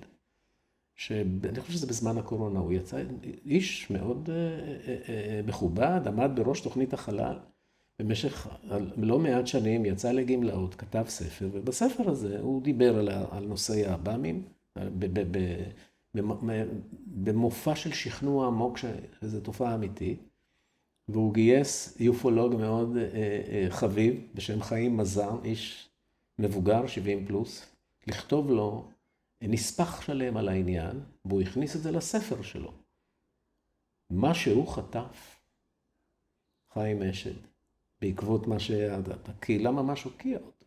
[0.96, 3.04] שאני חושב שזה בזמן הקורונה, הוא יצא
[3.46, 7.38] איש מאוד אה, אה, אה, מכובד, עמד בראש תוכנית החלל.
[8.00, 8.48] במשך
[8.98, 14.44] לא מעט שנים יצא לגמלאות, כתב ספר, ובספר הזה הוא דיבר על, על נושאי העב"מים,
[17.06, 20.20] במופע של שכנוע עמוק, שזו תופעה אמיתית,
[21.08, 23.04] והוא גייס יופולוג מאוד אה,
[23.48, 25.90] אה, חביב, בשם חיים מזר, איש
[26.40, 27.76] מבוגר, 70 פלוס,
[28.08, 28.88] לכתוב לו
[29.42, 32.72] נספח שלם על העניין, והוא הכניס את זה לספר שלו.
[34.10, 35.40] מה שהוא חטף,
[36.74, 37.55] חיים אשד,
[38.06, 40.66] בעקבות מה שהקהילה ממש הוקיעה אותו.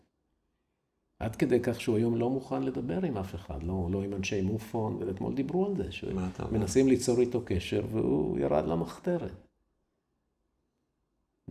[1.19, 4.41] עד כדי כך שהוא היום לא מוכן לדבר עם אף אחד, לא, לא עם אנשי
[4.41, 9.33] מופון, ואתמול דיברו על זה, שמנסים ליצור איתו קשר והוא ירד למחתרת.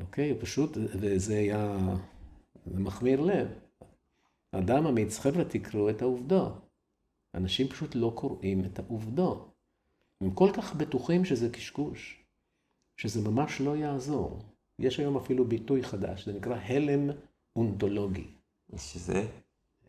[0.02, 1.78] אוקיי, פשוט, וזה היה,
[2.66, 3.48] זה מחמיר לב.
[4.52, 6.54] אדם אמיץ, חבר'ה, תקראו את העובדות.
[7.36, 9.52] אנשים פשוט לא קוראים את העובדות.
[10.22, 12.24] הם כל כך בטוחים שזה קשקוש,
[12.98, 14.57] שזה ממש לא יעזור.
[14.80, 17.10] יש היום אפילו ביטוי חדש, זה נקרא הלם
[17.56, 18.28] אונתולוגי.
[18.78, 19.26] שזה?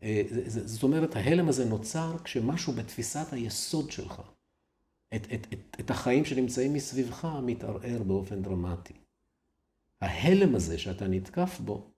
[0.03, 4.23] אה, זאת אומרת, ההלם הזה נוצר כשמשהו בתפיסת היסוד שלך,
[5.15, 8.95] את, את, את, את החיים שנמצאים מסביבך, מתערער באופן דרמטי.
[10.01, 11.91] ההלם הזה שאתה נתקף בו,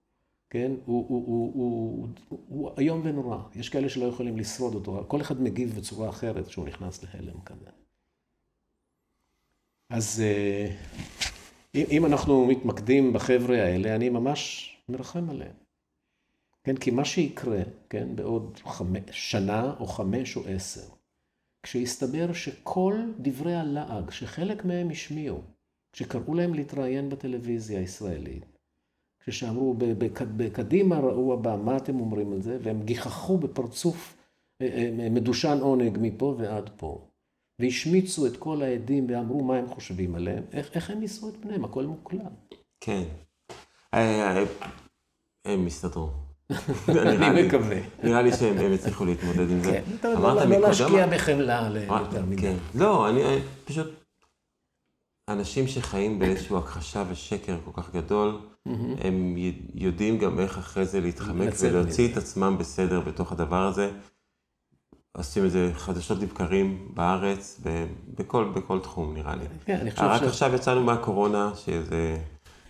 [0.51, 3.39] כן, הוא, הוא, הוא, הוא, הוא, הוא איום ונורא.
[3.55, 7.71] יש כאלה שלא יכולים לשרוד אותו, כל אחד מגיב בצורה אחרת כשהוא נכנס להלם כזה.
[9.91, 10.23] אז...
[11.75, 15.55] אם אנחנו מתמקדים בחבר'ה האלה, אני ממש מרחם עליהם.
[16.65, 20.89] כן, כי מה שיקרה, כן, בעוד חמש, שנה או חמש או עשר,
[21.63, 25.41] כשיסתבר שכל דברי הלעג שחלק מהם השמיעו,
[25.93, 28.45] כשקראו להם להתראיין בטלוויזיה הישראלית,
[29.25, 29.75] כשאמרו
[30.37, 32.59] בקדימה ראו הבא, מה אתם אומרים על זה?
[32.63, 34.17] והם גיחכו בפרצוף
[34.61, 37.10] אה, אה, מדושן עונג מפה ועד פה.
[37.61, 41.65] והשמיצו את כל העדים ואמרו מה הם חושבים עליהם, איך, איך הם יישאו את פניהם,
[41.65, 42.55] הכל מוקלט.
[42.81, 43.03] כן.
[43.95, 44.45] אה, אה,
[45.45, 46.11] הם יסתדרו.
[46.89, 47.79] אני מקווה.
[48.03, 49.71] נראה לי שהם יצליחו להתמודד עם זה.
[49.71, 52.43] כן, אתה יודע, לא להשקיע בחמלה יותר מדי.
[52.43, 52.57] כן.
[52.75, 53.23] לא, אני
[53.65, 53.87] פשוט...
[55.29, 58.39] אנשים שחיים באיזושהי הכחשה ושקר כל כך גדול,
[59.01, 59.37] הם
[59.75, 63.91] יודעים גם איך אחרי זה להתחמק ולהוציא את עצמם בסדר בתוך הדבר הזה.
[65.13, 67.61] עושים את זה חדשות לבקרים בארץ,
[68.15, 69.45] בכל, בכל תחום נראה לי.
[69.65, 70.25] כן, אני חושב רק ש...
[70.25, 72.17] עכשיו יצאנו מהקורונה, שזה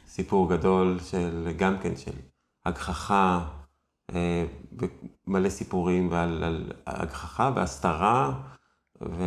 [0.08, 2.12] סיפור גדול של, גם כן, של
[2.66, 3.48] הגחכה,
[4.14, 4.44] אה,
[5.26, 8.32] מלא סיפורים ועל על הגחכה והסתרה,
[9.02, 9.24] ו...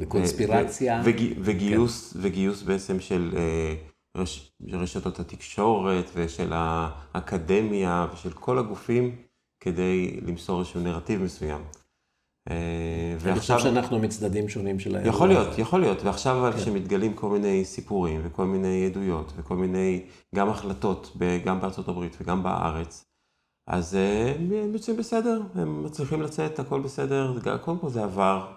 [0.00, 1.02] וקונספירציה.
[1.04, 1.08] ו...
[1.08, 1.10] ו...
[1.44, 2.18] וגיוס, כן.
[2.22, 3.74] וגיוס בעצם של אה,
[4.16, 4.52] רש...
[4.72, 9.16] רשתות התקשורת ושל האקדמיה ושל כל הגופים.
[9.64, 11.60] כדי למסור איזשהו נרטיב מסוים.
[12.50, 15.14] אה, אני חושב שאנחנו מצדדים שונים של האירוע.
[15.14, 16.02] יכול להיות, יכול להיות.
[16.02, 16.58] ועכשיו אבל כן.
[16.58, 20.04] כשמתגלים כל מיני סיפורים וכל מיני עדויות וכל מיני,
[20.34, 23.04] גם החלטות, גם בארצות הברית וגם בארץ,
[23.68, 28.52] אז אה, הם יוצאים בסדר, הם מצליחים לצאת, הכל בסדר, קודם כל זה עבר.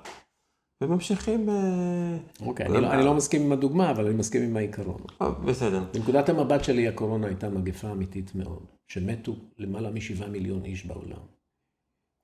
[0.82, 1.50] וממשיכים...
[1.50, 5.02] אה, אוקיי, אני, לא, אני לא מסכים עם הדוגמה, אבל אני מסכים עם העיקרון.
[5.22, 5.84] אה, בסדר.
[5.94, 11.22] בנקודת המבט שלי, הקורונה הייתה מגפה אמיתית מאוד, שמתו למעלה משבעה מיליון איש בעולם.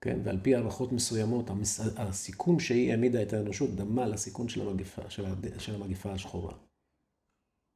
[0.04, 1.80] כן, ועל פי הערכות מסוימות, המס...
[1.98, 5.60] הסיכון שהיא העמידה את האנושות דמה לסיכון של המגפה, של, הד...
[5.60, 6.54] של המגפה השחורה.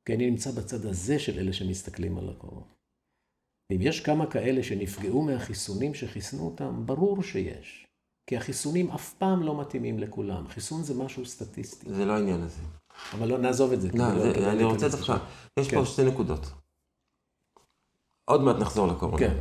[0.07, 2.65] כי אני נמצא בצד הזה של אלה שמסתכלים על הקורונה.
[3.71, 7.86] אם יש כמה כאלה שנפגעו מהחיסונים שחיסנו אותם, ברור שיש.
[8.27, 10.47] כי החיסונים אף פעם לא מתאימים לכולם.
[10.47, 11.93] חיסון זה משהו סטטיסטי.
[11.93, 12.61] זה לא העניין הזה.
[13.13, 13.89] אבל לא, נעזוב את זה.
[13.93, 15.17] לא, לא, זה, אני רוצה דווקא,
[15.59, 15.77] יש כן.
[15.77, 16.51] פה שתי נקודות.
[18.25, 19.17] עוד מעט נחזור לקורונה.
[19.17, 19.37] כן.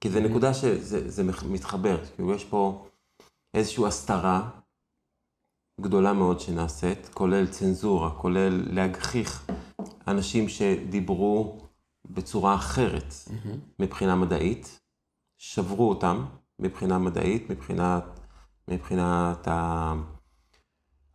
[0.00, 2.86] כי זו נקודה שזה זה מתחבר, כאילו יש פה
[3.54, 4.50] איזושהי הסתרה
[5.80, 9.50] גדולה מאוד שנעשית, כולל צנזורה, כולל להגחיך
[10.06, 11.58] אנשים שדיברו
[12.04, 13.14] בצורה אחרת
[13.78, 14.80] מבחינה מדעית,
[15.38, 16.24] שברו אותם
[16.58, 18.20] מבחינה מדעית, מבחינת,
[18.68, 19.94] מבחינת ה...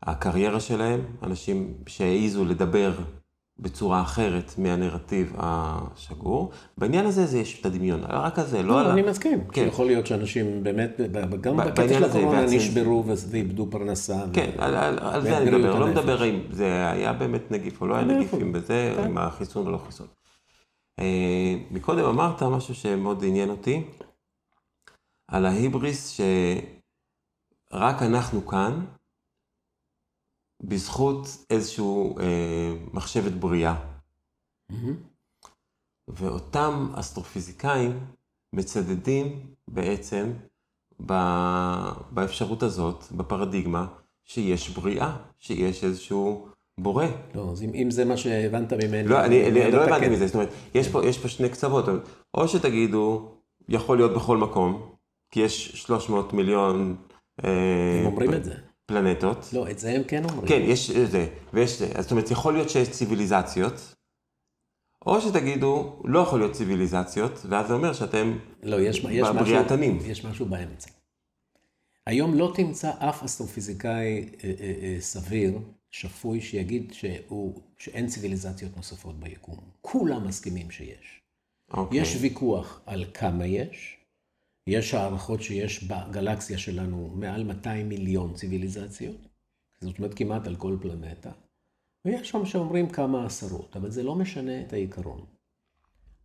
[0.03, 2.91] הקריירה שלהם, אנשים שהעיזו לדבר
[3.59, 6.51] בצורה אחרת מהנרטיב השגור.
[6.77, 8.91] בעניין הזה זה יש את הדמיון, רק על זה, לא לא, על.
[8.91, 9.43] אני מסכים.
[9.51, 9.65] כן.
[9.67, 11.01] יכול להיות שאנשים באמת,
[11.41, 14.15] גם בקטע של הזה, הקורונה נשברו ו- ואיבדו פרנסה.
[14.29, 15.87] ו- כן, על, על, על זה אני מדבר, לא.
[15.87, 18.19] מדבר אם זה היה באמת נגיף או לא היה.
[18.41, 19.03] אם בזה, כן.
[19.03, 20.07] עם החיסון או לא חיסון.
[20.99, 23.83] אה, מקודם אמרת משהו שמאוד עניין אותי,
[25.27, 26.09] על ההיבריס
[27.71, 28.85] שרק אנחנו כאן,
[30.63, 33.75] בזכות איזשהו אה, מחשבת בריאה.
[34.69, 34.95] מהמם.
[36.07, 37.99] ואותם אסטרופיזיקאים
[38.53, 40.33] מצדדים בעצם
[41.05, 43.87] ב- באפשרות הזאת, בפרדיגמה,
[44.23, 46.47] שיש בריאה, שיש איזשהו
[46.77, 47.05] בורא.
[47.35, 49.07] לא, אז אם, אם זה מה שהבנת ממני...
[49.07, 50.09] לא, אני, אני לא אתה הבנתי.
[50.09, 51.85] מזה, זאת אומרת, יש פה, יש פה שני קצוות,
[52.33, 53.31] או שתגידו,
[53.69, 54.96] יכול להיות בכל מקום,
[55.31, 56.95] כי יש 300 מיליון
[57.45, 57.49] אה,
[57.99, 58.53] הם אומרים את זה.
[58.85, 59.49] פלנטות.
[59.53, 60.47] לא, את זה הם כן אומרים.
[60.47, 61.87] כן, יש זה, ויש זה.
[61.95, 63.95] אז זאת אומרת, יכול להיות שיש ציוויליזציות,
[65.05, 69.99] או שתגידו, לא יכול להיות ציוויליזציות, ואז זה אומר שאתם לא, יש, יש, משהו, בבריאתנים.
[70.05, 70.89] יש משהו באמצע.
[72.05, 75.59] היום לא תמצא אף אסטרופיזיקאי אה, אה, אה, סביר,
[75.91, 79.59] שפוי, שיגיד שהוא, שאין ציוויליזציות נוספות ביקום.
[79.81, 81.21] כולם מסכימים שיש.
[81.73, 82.01] אוקיי.
[82.01, 83.96] יש ויכוח על כמה יש.
[84.67, 89.27] יש הערכות שיש בגלקסיה שלנו מעל 200 מיליון ציוויליזציות.
[89.81, 91.31] זאת אומרת כמעט על כל פלנטה.
[92.05, 95.25] ויש שם שאומרים כמה עשרות, אבל זה לא משנה את העיקרון.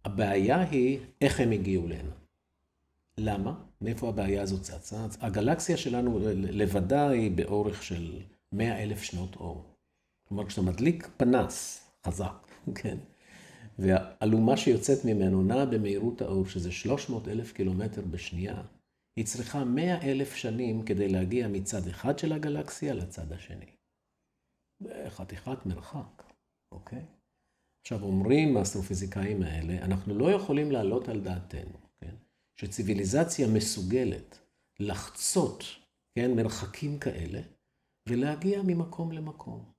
[0.05, 2.13] הבעיה היא איך הם הגיעו להנה.
[3.19, 3.55] למה?
[3.81, 5.07] מאיפה הבעיה הזאת צצה?
[5.21, 8.21] הגלקסיה שלנו לבדה היא באורך של
[8.53, 9.65] 100 אלף שנות אור.
[10.29, 12.49] כלומר, כשאתה מדליק פנס חזק,
[12.83, 12.99] כן,
[13.79, 18.63] והאלומה שיוצאת ממנו נעה במהירות האור, שזה 300 אלף קילומטר בשנייה,
[19.17, 23.67] היא צריכה 100 אלף שנים כדי להגיע מצד אחד של הגלקסיה לצד השני.
[24.81, 26.23] בחתיכת מרחק,
[26.73, 27.05] אוקיי?
[27.85, 32.15] עכשיו, אומרים האסטרופיזיקאים האלה, אנחנו לא יכולים להעלות על דעתנו, כן?
[32.57, 34.39] שציוויליזציה מסוגלת
[34.81, 35.65] לחצות,
[36.15, 37.41] כן, מרחקים כאלה,
[38.09, 39.73] ולהגיע ממקום למקום.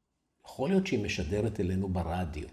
[0.48, 2.48] יכול להיות שהיא משדרת אלינו ברדיו.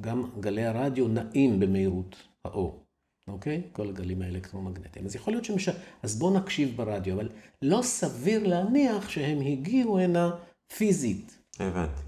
[0.00, 2.84] גם גלי הרדיו נעים במהירות האור,
[3.28, 3.62] אוקיי?
[3.72, 5.06] כל הגלים האלקטרומגנטיים.
[5.06, 5.68] אז יכול להיות שמש...
[6.02, 7.28] אז בואו נקשיב ברדיו, אבל
[7.62, 10.30] לא סביר להניח שהם הגיעו הנה
[10.76, 11.38] פיזית.
[11.60, 12.02] הבנתי.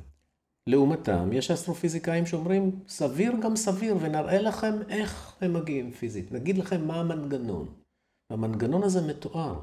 [0.66, 6.32] לעומתם, יש אסטרופיזיקאים שאומרים, סביר גם סביר, ונראה לכם איך הם מגיעים פיזית.
[6.32, 7.68] נגיד לכם מה המנגנון.
[8.30, 9.60] המנגנון הזה מתואר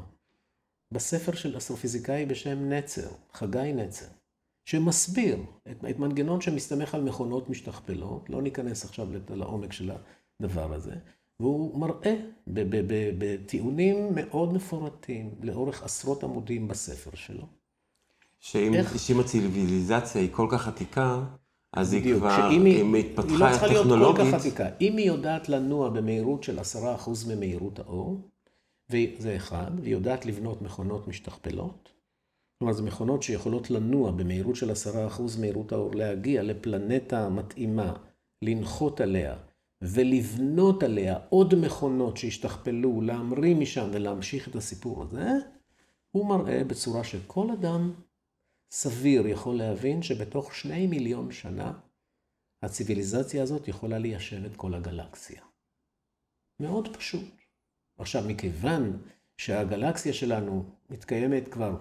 [0.93, 4.05] בספר של אסטרופיזיקאי בשם נצר, חגי נצר,
[4.65, 5.37] שמסביר
[5.71, 9.91] את, את מנגנון שמסתמך על מכונות משתכפלות, לא ניכנס עכשיו לעומק של
[10.39, 10.95] הדבר הזה,
[11.39, 12.15] והוא מראה
[13.17, 17.45] בטיעונים מאוד מפורטים לאורך עשרות עמודים בספר שלו.
[18.39, 18.99] שאם איך?
[18.99, 21.23] שאם הציוויליזציה היא כל כך עתיקה,
[21.73, 24.65] אז היא בדיוק, כבר, היא, אם היא התפתחה לא צריכה להיות כל כך עתיקה.
[24.81, 26.63] אם היא יודעת לנוע במהירות של 10%
[27.27, 28.21] ממהירות האור,
[28.89, 31.92] וזה אחד, והיא יודעת לבנות מכונות משתכפלות,
[32.63, 37.93] כלומר, זה מכונות שיכולות לנוע במהירות של 10% מהירות האור, להגיע לפלנטה מתאימה,
[38.41, 39.37] לנחות עליה,
[39.81, 45.29] ולבנות עליה עוד מכונות שישתכפלו, להמריא משם ולהמשיך את הסיפור הזה,
[46.11, 47.93] הוא מראה בצורה שכל אדם
[48.71, 51.73] סביר יכול להבין שבתוך שני מיליון שנה
[52.61, 55.41] הציוויליזציה הזאת יכולה ליישב את כל הגלקסיה.
[56.59, 57.29] מאוד פשוט.
[57.97, 59.01] עכשיו, מכיוון
[59.37, 61.77] שהגלקסיה שלנו מתקיימת כבר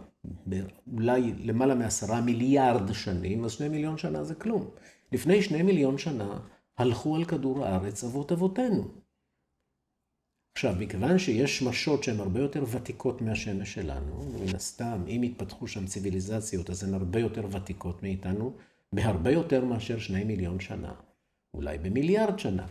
[0.92, 4.70] אולי למעלה מעשרה מיליארד שנים, אז שני מיליון שנה זה כלום.
[5.12, 6.40] לפני שני מיליון שנה
[6.78, 8.88] הלכו על כדור הארץ אבות אבותינו.
[10.54, 15.86] עכשיו, מכיוון שיש שמשות שהן הרבה יותר ותיקות מהשמש שלנו, מן הסתם, אם יתפתחו שם
[15.86, 18.52] ציוויליזציות, אז הן הרבה יותר ותיקות מאיתנו,
[18.92, 20.94] בהרבה יותר מאשר שני מיליון שנה,
[21.54, 22.66] אולי במיליארד שנה.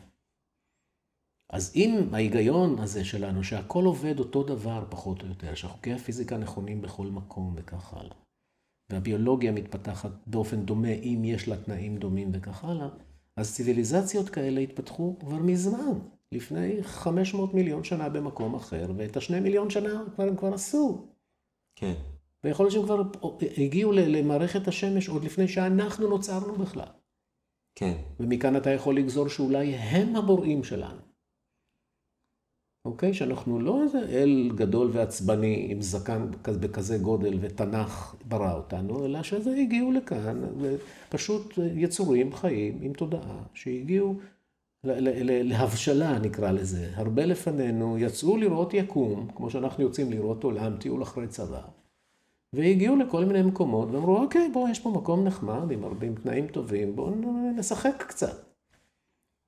[1.52, 6.82] אז אם ההיגיון הזה שלנו, שהכל עובד אותו דבר פחות או יותר, שחוקי הפיזיקה נכונים
[6.82, 8.16] בכל מקום וכך הלאה,
[8.89, 12.88] והביולוגיה מתפתחת באופן דומה אם יש לה תנאים דומים וכך הלאה,
[13.38, 15.99] אז ציוויליזציות כאלה התפתחו כבר מזמן,
[16.32, 21.08] לפני 500 מיליון שנה במקום אחר, ואת השני מיליון שנה כבר הם כבר עשו.
[21.76, 21.93] כן.
[22.43, 23.04] ויכול להיות שהם כבר
[23.58, 26.88] הגיעו למערכת השמש עוד לפני שאנחנו נוצרנו בכלל.
[27.76, 27.97] כן.
[28.20, 31.11] ומכאן אתה יכול לגזור שאולי הם הבוראים שלנו.
[32.86, 33.14] אוקיי?
[33.14, 39.56] שאנחנו לא איזה אל גדול ועצבני עם זקן בכזה גודל ותנ"ך ברא אותנו, אלא שזה
[39.56, 40.42] הגיעו לכאן,
[41.10, 44.16] פשוט יצורים חיים עם תודעה שהגיעו
[44.84, 51.28] להבשלה נקרא לזה, הרבה לפנינו, יצאו לראות יקום, כמו שאנחנו יוצאים לראות עולם, טיול אחרי
[51.28, 51.62] צבא,
[52.54, 56.96] והגיעו לכל מיני מקומות ואמרו, אוקיי, בואו, יש פה מקום נחמד עם הרבה תנאים טובים,
[56.96, 57.16] בואו
[57.56, 58.51] נשחק קצת.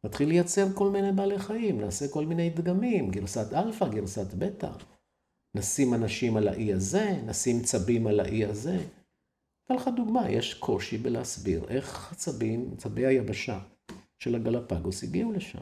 [0.06, 4.72] נתחיל לייצר כל מיני בעלי חיים, נעשה כל מיני דגמים, גרסת אלפא, גרסת בטא.
[5.56, 8.78] נשים אנשים על האי הזה, נשים צבים על האי הזה.
[9.66, 13.60] אתן לך דוגמה, יש קושי בלהסביר איך הצבים, צבי היבשה
[14.20, 15.60] של הגלפגוס הגיעו לשם.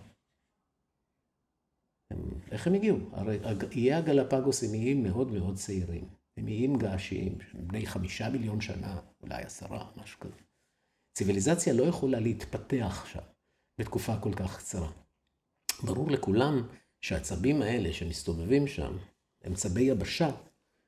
[2.12, 2.20] הם,
[2.52, 2.98] איך הם הגיעו?
[3.12, 3.40] הרי
[3.72, 6.10] איי הגלפגוס הם איים מאוד מאוד צעירים.
[6.38, 10.42] הם איים געשיים, בני חמישה מיליון שנה, אולי עשרה, משהו כזה.
[11.18, 13.31] ציוויליזציה לא יכולה להתפתח שם.
[13.82, 14.92] בתקופה כל כך קצרה.
[15.84, 16.68] ברור לכולם
[17.02, 18.98] שהעצבים האלה שמסתובבים שם,
[19.44, 20.30] הם צבי יבשה,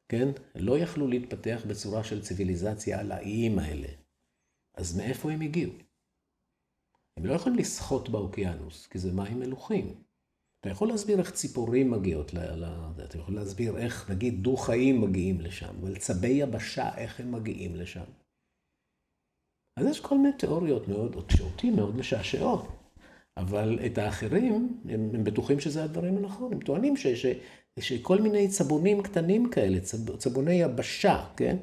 [0.09, 0.27] כן?
[0.55, 3.87] לא יכלו להתפתח בצורה של ציוויליזציה על האיים האלה.
[4.75, 5.71] אז מאיפה הם הגיעו?
[7.17, 10.03] הם לא יכולים לשחות באוקיינוס, כי זה מים מלוכים.
[10.59, 12.39] אתה יכול להסביר איך ציפורים מגיעות ל...
[12.39, 12.65] ל...
[13.05, 18.05] אתה יכול להסביר איך, נגיד, דו-חיים מגיעים לשם, אבל צבי יבשה, איך הם מגיעים לשם.
[19.79, 22.82] אז יש כל מיני תיאוריות מאוד, שאותי מאוד משעשעות.
[23.37, 26.53] אבל את האחרים, הם, הם בטוחים שזה הדברים הנכון.
[26.53, 27.25] הם טוענים ש, ש,
[27.79, 31.57] שכל מיני צבונים קטנים כאלה, צב, צבוני יבשה, כן?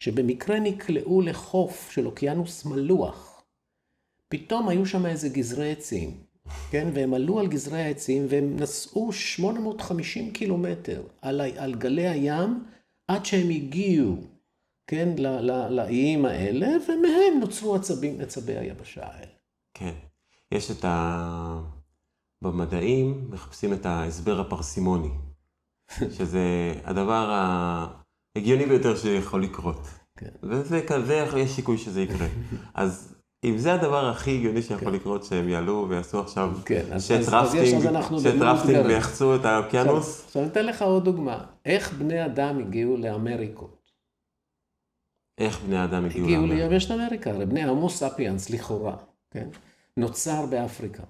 [0.00, 3.44] שבמקרה נקלעו לחוף של אוקיינוס מלוח.
[4.28, 6.16] פתאום היו שם איזה גזרי עצים,
[6.70, 6.88] כן?
[6.94, 12.64] והם עלו על גזרי העצים והם נסעו 850 קילומטר על, על גלי הים
[13.08, 14.16] עד שהם הגיעו,
[14.86, 15.08] כן?
[15.70, 19.32] לאיים האלה, ומהם נוצרו עצבים, עצבי היבשה האלה.
[19.74, 20.11] כן.
[20.52, 21.60] יש את ה...
[22.42, 25.10] במדעים מחפשים את ההסבר הפרסימוני,
[26.16, 27.30] שזה הדבר
[28.36, 29.88] ההגיוני ביותר שיכול לקרות.
[30.18, 30.28] כן.
[30.42, 32.26] וזה כזה, יש סיכוי שזה יקרה.
[32.74, 34.94] אז אם זה הדבר הכי הגיוני שיכול כן.
[34.94, 37.82] לקרות, שהם יעלו ויעשו עכשיו כן, שט רפטינג,
[38.18, 40.24] שט רפטינג ויחצו את האוקיינוס.
[40.26, 41.44] עכשיו אני אתן לך עוד דוגמה.
[41.64, 43.90] איך בני אדם הגיעו לאמריקות?
[45.38, 46.54] איך בני אדם הגיעו לאמריקה?
[46.54, 48.96] הגיעו ליבשת אמריקה, הרי בני הומו ספיאנס לכאורה,
[49.30, 49.48] כן?
[49.96, 51.02] נוצר באפריקה.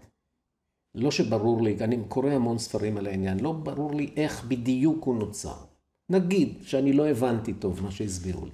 [0.94, 5.18] לא שברור לי, אני קורא המון ספרים על העניין, לא ברור לי איך בדיוק הוא
[5.18, 5.56] נוצר.
[6.08, 8.52] נגיד שאני לא הבנתי טוב מה שהסבירו לי.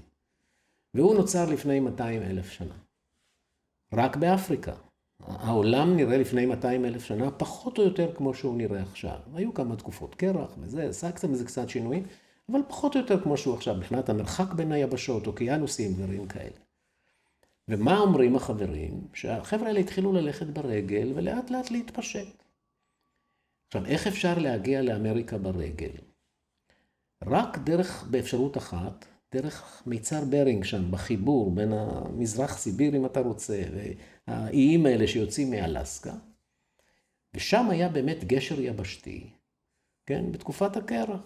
[0.94, 2.74] והוא נוצר לפני 200 אלף שנה.
[3.92, 4.74] רק באפריקה.
[5.20, 9.18] העולם נראה לפני 200 אלף שנה פחות או יותר כמו שהוא נראה עכשיו.
[9.34, 12.06] היו כמה תקופות קרח וזה, קצת מזה קצת שינויים,
[12.52, 16.67] אבל פחות או יותר כמו שהוא עכשיו, מבחינת המרחק בין היבשות, אוקיינוסים, דברים כאלה.
[17.68, 19.08] ומה אומרים החברים?
[19.14, 22.42] שהחבר'ה האלה התחילו ללכת ברגל ולאט לאט להתפשט.
[23.66, 25.90] עכשיו, איך אפשר להגיע לאמריקה ברגל?
[27.24, 29.04] רק דרך, באפשרות אחת,
[29.34, 33.62] דרך מיצר ברינג שם, בחיבור בין המזרח סיביר, אם אתה רוצה,
[34.28, 36.14] והאיים האלה שיוצאים מאלסקה.
[37.34, 39.30] ושם היה באמת גשר יבשתי,
[40.06, 41.20] כן, בתקופת הקרח.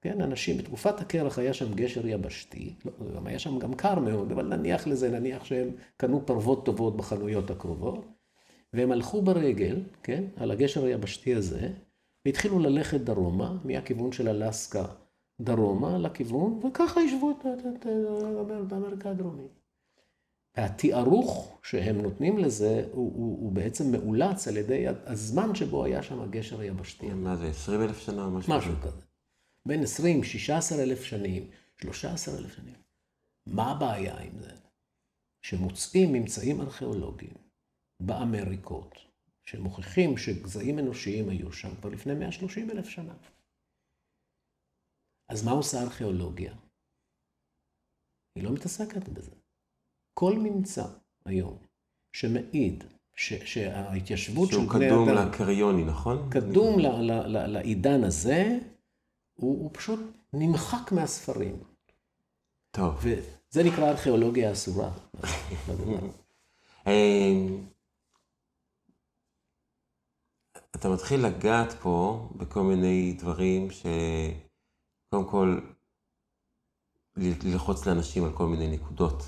[0.00, 4.32] כן, אנשים, בתקופת הקרח היה שם גשר יבשתי, לא, גם היה שם גם קר מאוד,
[4.32, 8.06] אבל נניח לזה, נניח שהם קנו פרוות טובות בחנויות הקרובות,
[8.72, 11.68] והם הלכו ברגל, כן, על הגשר היבשתי הזה,
[12.24, 14.84] והתחילו ללכת דרומה, מהכיוון של אלסקה
[15.40, 17.86] דרומה לכיוון, וככה ישבו את, את, את,
[18.66, 19.60] את אמריקה הדרומית.
[20.56, 26.20] והתיארוך שהם נותנים לזה, הוא, הוא, הוא בעצם מאולץ על ידי הזמן שבו היה שם
[26.20, 27.08] הגשר היבשתי.
[27.08, 28.28] מה זה, 20 אלף שנה?
[28.28, 29.09] משהו, משהו כזה.
[29.66, 31.50] בין 20, 16 אלף שנים,
[31.82, 32.74] 13 אלף שנים.
[33.46, 34.56] מה הבעיה עם זה?
[35.42, 37.34] שמוצאים ממצאים ארכיאולוגיים
[38.02, 38.94] באמריקות,
[39.42, 43.14] שמוכיחים שגזעים אנושיים היו שם כבר לפני 130 אלף שנה.
[45.28, 46.54] אז מה עושה ארכיאולוגיה?
[48.34, 49.30] היא לא מתעסקת בזה.
[50.14, 50.84] כל ממצא
[51.24, 51.58] היום
[52.12, 52.84] שמעיד
[53.16, 54.68] שההתיישבות של בני אדם...
[54.68, 56.30] שהוא קדום לקריוני, נכון?
[56.30, 56.78] קדום
[57.28, 58.58] לעידן הזה,
[59.40, 60.00] הוא, הוא פשוט
[60.32, 61.62] נמחק מהספרים.
[62.70, 62.94] טוב.
[62.98, 64.90] וזה נקרא ארכיאולוגיה אסורה.
[66.86, 67.66] אמ,
[70.76, 75.60] אתה מתחיל לגעת פה בכל מיני דברים שקודם כל
[77.16, 79.22] ללחוץ לאנשים על כל מיני נקודות.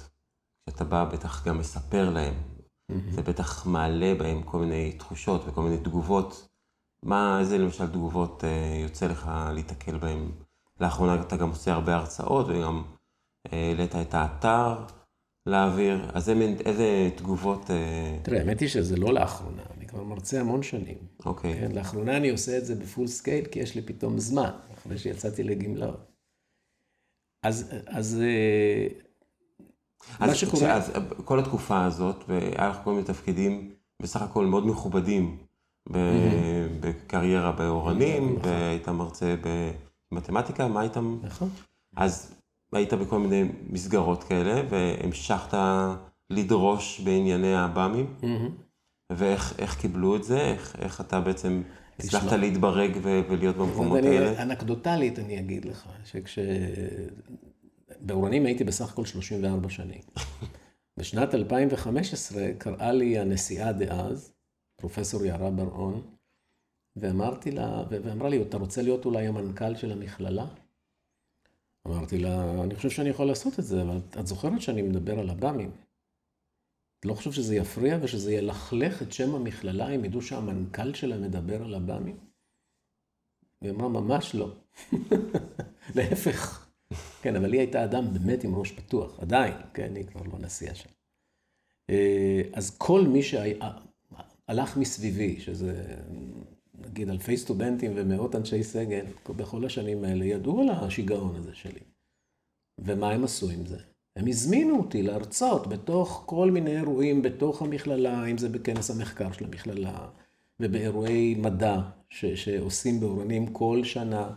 [0.66, 2.34] כשאתה בא בטח גם מספר להם.
[3.10, 6.48] זה בטח מעלה בהם כל מיני תחושות וכל מיני תגובות.
[7.02, 10.32] מה, איזה למשל תגובות אה, יוצא לך להתקל בהם?
[10.80, 12.82] לאחרונה אתה גם עושה הרבה הרצאות וגם
[13.52, 14.84] אה, העלית את האתר.
[15.46, 17.70] להעביר, אז איזה, איזה תגובות...
[17.70, 20.98] אה, תראה, האמת היא שזה לא לאחרונה, אני כבר מרצה המון שנים.
[21.26, 21.54] אוקיי.
[21.54, 24.98] כן, לאחרונה אני עושה את זה ב full scale, כי יש לי פתאום זמן, אחרי
[24.98, 26.12] שיצאתי לגמלאות.
[27.42, 28.86] אז, אז, אה,
[30.20, 30.72] אז מה שקורה...
[30.72, 30.92] אז
[31.24, 35.38] כל התקופה הזאת, והיה לך כל מיני תפקידים בסך הכל מאוד מכובדים
[36.80, 38.50] בקריירה באורנים, נכון.
[38.50, 39.34] והיית מרצה
[40.12, 40.96] במתמטיקה, מה היית...
[41.22, 41.48] נכון.
[41.96, 42.34] אז
[42.72, 45.58] היית בכל מיני מסגרות כאלה, והמשכת
[46.30, 47.54] לדרוש בענייני
[48.22, 48.26] mm-hmm.
[49.10, 50.40] ואיך קיבלו את זה?
[50.40, 51.62] איך, איך אתה בעצם
[51.98, 54.42] הצלחת להתברג ולהיות במקומות אני, האלה?
[54.42, 56.38] אנקדוטלית אני אגיד לך, שכש...
[58.00, 60.00] באורנים הייתי בסך הכל 34 שנים.
[60.98, 64.31] בשנת 2015 קראה לי הנשיאה דאז,
[64.82, 66.02] פרופסור יערה בר-און,
[66.96, 70.46] ואמרתי לה, ואמרה לי, אתה רוצה להיות אולי המנכ"ל של המכללה?
[71.86, 75.30] אמרתי לה, אני חושב שאני יכול לעשות את זה, אבל את זוכרת שאני מדבר על
[75.30, 75.70] הבאמים.
[77.00, 81.62] את לא חושב שזה יפריע ושזה ילכלך את שם המכללה אם ידעו שהמנכ"ל שלה מדבר
[81.62, 82.16] על הבאמים?
[83.60, 84.54] היא אמרה, ממש לא.
[85.96, 86.70] להפך.
[87.22, 90.74] כן, אבל היא הייתה אדם באמת עם ראש פתוח, עדיין, כן, היא כבר לא נשיאה
[90.74, 90.90] שם.
[91.90, 93.22] אה, אז כל מי
[94.52, 95.84] שהלך מסביבי, שזה
[96.86, 99.04] נגיד אלפי סטודנטים ומאות אנשי סגל,
[99.36, 101.80] בכל השנים האלה, ידעו על השיגעון הזה שלי.
[102.78, 103.78] ומה הם עשו עם זה?
[104.16, 109.44] הם הזמינו אותי להרצות בתוך כל מיני אירועים בתוך המכללה, אם זה בכנס המחקר של
[109.44, 110.08] המכללה,
[110.60, 114.30] ובאירועי מדע ש- שעושים באורנים כל שנה,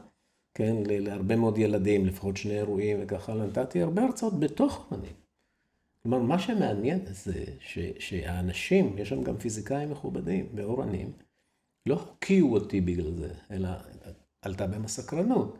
[0.53, 5.24] כן, להרבה מאוד ילדים, לפחות שני אירועים וככה, נתתי הרבה הרצאות בתוך אורנים.
[6.05, 11.13] כלומר, מה שמעניין זה ש- שהאנשים, יש שם גם פיזיקאים מכובדים באורנים,
[11.85, 13.69] לא הוקיעו אותי בגלל זה, אלא
[14.41, 15.57] עלתה בהם הסקרנות.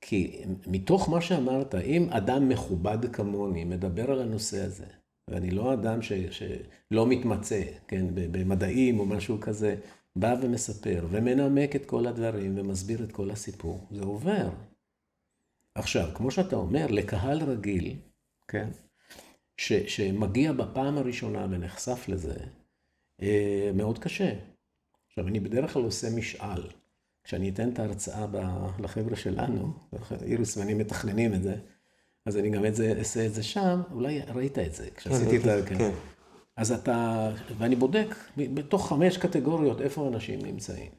[0.00, 4.86] כי מתוך מה שאמרת, אם אדם מכובד כמוני מדבר על הנושא הזה,
[5.30, 9.76] ואני לא אדם ש, שלא מתמצא, כן, במדעים או משהו כזה,
[10.16, 14.50] בא ומספר ומנמק את כל הדברים ומסביר את כל הסיפור, זה עובר.
[15.74, 17.96] עכשיו, כמו שאתה אומר, לקהל רגיל,
[18.48, 18.68] כן,
[19.58, 22.34] שמגיע בפעם הראשונה ונחשף לזה,
[23.22, 24.32] אה, מאוד קשה.
[25.08, 26.62] עכשיו, אני בדרך כלל עושה משאל.
[27.24, 28.26] כשאני אתן את ההרצאה
[28.78, 29.72] לחבר'ה שלנו,
[30.22, 31.56] איריס ואני מתכננים את זה,
[32.26, 35.42] אז אני גם את זה, אעשה את זה שם, אולי ראית את זה, כשעשיתי את
[35.42, 35.78] זה, כן.
[35.78, 35.90] כן.
[36.56, 40.90] אז אתה, ואני בודק בתוך חמש קטגוריות איפה אנשים נמצאים.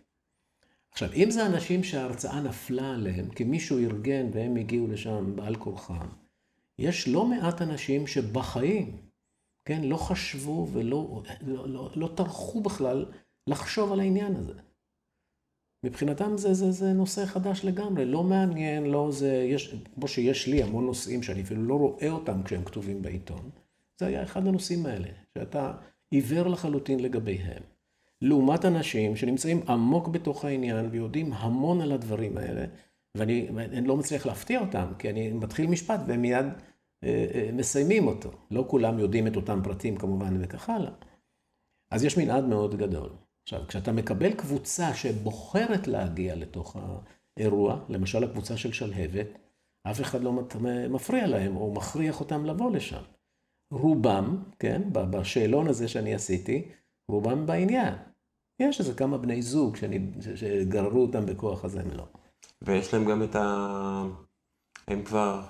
[0.91, 6.07] עכשיו, אם זה אנשים שההרצאה נפלה עליהם, כי מישהו ארגן והם הגיעו לשם בעל כורחם,
[6.79, 8.97] יש לא מעט אנשים שבחיים,
[9.65, 13.05] כן, לא חשבו ולא לא, לא, לא טרחו בכלל
[13.47, 14.53] לחשוב על העניין הזה.
[15.85, 20.63] מבחינתם זה, זה, זה נושא חדש לגמרי, לא מעניין, לא זה, יש, כמו שיש לי
[20.63, 23.49] המון נושאים שאני אפילו לא רואה אותם כשהם כתובים בעיתון,
[23.99, 25.07] זה היה אחד הנושאים האלה,
[25.37, 25.73] שאתה
[26.11, 27.63] עיוור לחלוטין לגביהם.
[28.21, 32.65] לעומת אנשים שנמצאים עמוק בתוך העניין ויודעים המון על הדברים האלה,
[33.19, 36.45] ואני, ואני לא מצליח להפתיע אותם, כי אני מתחיל משפט והם מיד
[37.03, 38.31] אה, אה, מסיימים אותו.
[38.51, 40.91] לא כולם יודעים את אותם פרטים כמובן וכך הלאה.
[41.91, 43.09] אז יש מנעד מאוד גדול.
[43.43, 46.77] עכשיו, כשאתה מקבל קבוצה שבוחרת להגיע לתוך
[47.37, 49.27] האירוע, למשל הקבוצה של שלהבת,
[49.91, 50.33] אף אחד לא
[50.89, 53.01] מפריע להם או מכריח אותם לבוא לשם.
[53.73, 56.71] רובם, כן, בשאלון הזה שאני עשיתי,
[57.11, 57.93] רובם בעניין.
[58.59, 59.99] יש איזה כמה בני זוג שאני,
[60.35, 62.07] שגררו אותם בכוח, אז הם לא.
[62.61, 64.03] ויש להם גם את ה...
[64.87, 65.41] הם כבר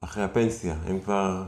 [0.00, 1.46] אחרי הפנסיה, הם כבר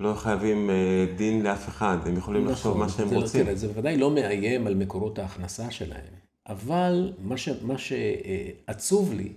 [0.00, 3.44] לא חייבים אה, דין לאף אחד, הם יכולים נכון, לחשוב מה שהם לא- רוצים.
[3.44, 6.14] תראה, זה בוודאי לא מאיים על מקורות ההכנסה שלהם,
[6.46, 9.32] אבל מה, ש, מה שעצוב לי,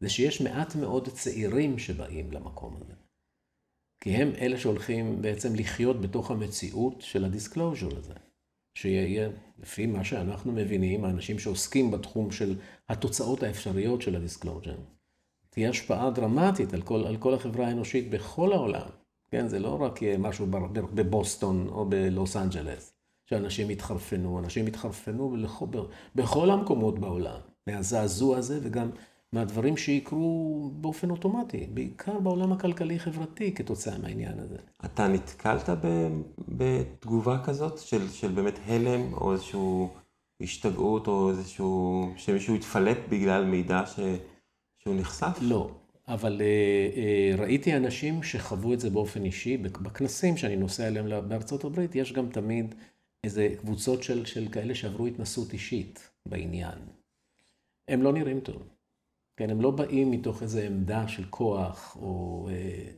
[0.00, 2.92] זה שיש מעט מאוד צעירים שבאים למקום הזה.
[4.00, 8.14] כי הם אלה שהולכים בעצם לחיות בתוך המציאות של ה disclosure הזה.
[8.80, 9.28] שיהיה,
[9.58, 12.56] לפי מה שאנחנו מבינים, האנשים שעוסקים בתחום של
[12.88, 14.76] התוצאות האפשריות של ה disclosure,
[15.50, 18.88] תהיה השפעה דרמטית על כל, על כל החברה האנושית בכל העולם.
[19.30, 22.92] כן, זה לא רק משהו בבוסטון או בלוס אנג'לס,
[23.26, 24.38] שאנשים התחרפנו.
[24.38, 25.36] אנשים התחרפנו
[26.14, 28.90] בכל המקומות בעולם, מהזעזוע הזה וגם
[29.32, 34.56] מהדברים שיקרו באופן אוטומטי, בעיקר בעולם הכלכלי-חברתי כתוצאה מהעניין הזה.
[34.84, 35.68] אתה נתקלת
[36.48, 39.60] בתגובה כזאת של, של באמת הלם או איזושהי
[40.40, 44.00] השתגעות או איזשהו, שמישהו התפלט בגלל מידע ש,
[44.78, 45.38] שהוא נחשף?
[45.40, 45.70] לא,
[46.08, 51.64] אבל uh, uh, ראיתי אנשים שחוו את זה באופן אישי, בכנסים שאני נוסע אליהם בארצות
[51.64, 52.74] הברית, יש גם תמיד
[53.24, 56.78] איזה קבוצות של, של כאלה שעברו התנסות אישית בעניין.
[57.88, 58.79] הם לא נראים טוב.
[59.36, 62.48] כן, הם לא באים מתוך איזו עמדה של כוח, או...
[62.52, 62.90] אה,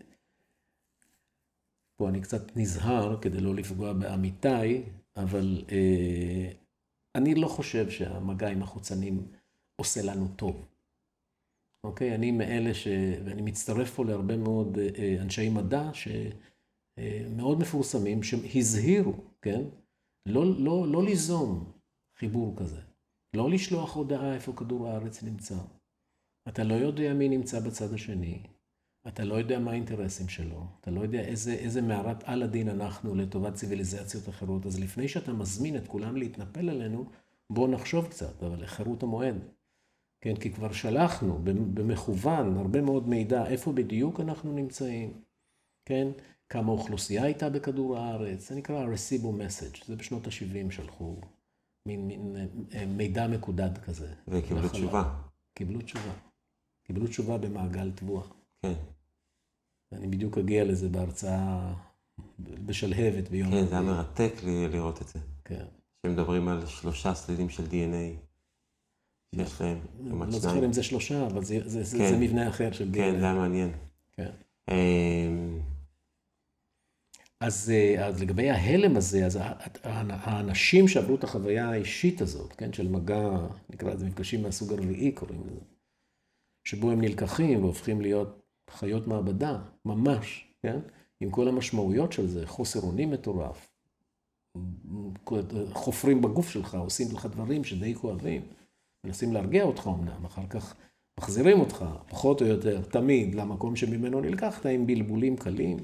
[1.97, 4.83] פה אני קצת נזהר כדי לא לפגוע בעמיתיי,
[5.16, 6.53] אבל אה,
[7.14, 9.26] אני לא חושב שהמגע עם החוצנים
[9.80, 10.66] עושה לנו טוב.
[11.87, 12.14] אוקיי?
[12.14, 12.89] אני מאלה ש...
[13.24, 19.62] ואני מצטרף פה להרבה מאוד אה, אנשי מדע שמאוד מפורסמים, שהזהירו, כן?
[20.28, 21.72] לא, לא, לא ליזום
[22.18, 22.80] חיבור כזה.
[23.37, 25.55] לא לשלוח הודעה איפה כדור הארץ נמצא.
[26.49, 28.43] אתה לא יודע מי נמצא בצד השני,
[29.09, 33.14] אתה לא יודע מה האינטרסים שלו, אתה לא יודע איזה, איזה מערת על הדין אנחנו
[33.14, 37.05] לטובת ציוויליזציות אחרות, אז לפני שאתה מזמין את כולם להתנפל עלינו,
[37.51, 39.36] בוא נחשוב קצת, אבל לחירות המועד.
[40.20, 41.38] כן, כי כבר שלחנו
[41.74, 45.22] במכוון הרבה מאוד מידע איפה בדיוק אנחנו נמצאים,
[45.84, 46.09] כן,
[46.49, 51.16] כמה אוכלוסייה הייתה בכדור הארץ, זה נקרא recibo message, זה בשנות ה-70 שלחו
[51.86, 52.36] מין, מין
[52.74, 54.14] אה, מידע מקודד כזה.
[54.28, 55.14] וקיבלו תשובה.
[55.55, 56.32] קיבלו תשובה.
[56.93, 58.22] קיבלו תשובה במעגל תבואה.
[58.62, 58.72] כן.
[59.93, 61.74] ואני בדיוק אגיע לזה בהרצאה
[62.38, 63.51] בשלהבת ביום...
[63.51, 65.18] כן, זה היה מרתק לי לראות את זה.
[65.45, 65.64] כן.
[66.07, 68.16] שמדברים על שלושה סלילים של DNA
[69.34, 71.59] שיש להם, לא זוכר אם זה שלושה, אבל זה,
[71.99, 72.11] כן.
[72.11, 72.97] זה מבנה אחר של DNA.
[72.97, 73.70] כן, זה היה מעניין.
[74.12, 74.30] כן.
[74.70, 75.61] אמ,
[77.40, 79.38] אז, אז לגבי ההלם הזה, אז
[79.82, 83.30] האנשים שעברו את החוויה האישית הזאת, כן, של מגע,
[83.70, 85.61] נקרא לזה מפגשים מהסוג הרביעי קוראים לזה,
[86.64, 90.78] שבו הם נלקחים והופכים להיות חיות מעבדה, ממש, כן?
[91.20, 93.72] עם כל המשמעויות של זה, חוסר אונים מטורף.
[95.72, 98.42] חופרים בגוף שלך, עושים לך דברים שדי כואבים.
[99.06, 100.74] מנסים להרגיע אותך אמנם, אחר כך
[101.20, 105.76] מחזירים אותך, פחות או יותר, תמיד, למקום שממנו נלקחת, עם בלבולים קלים.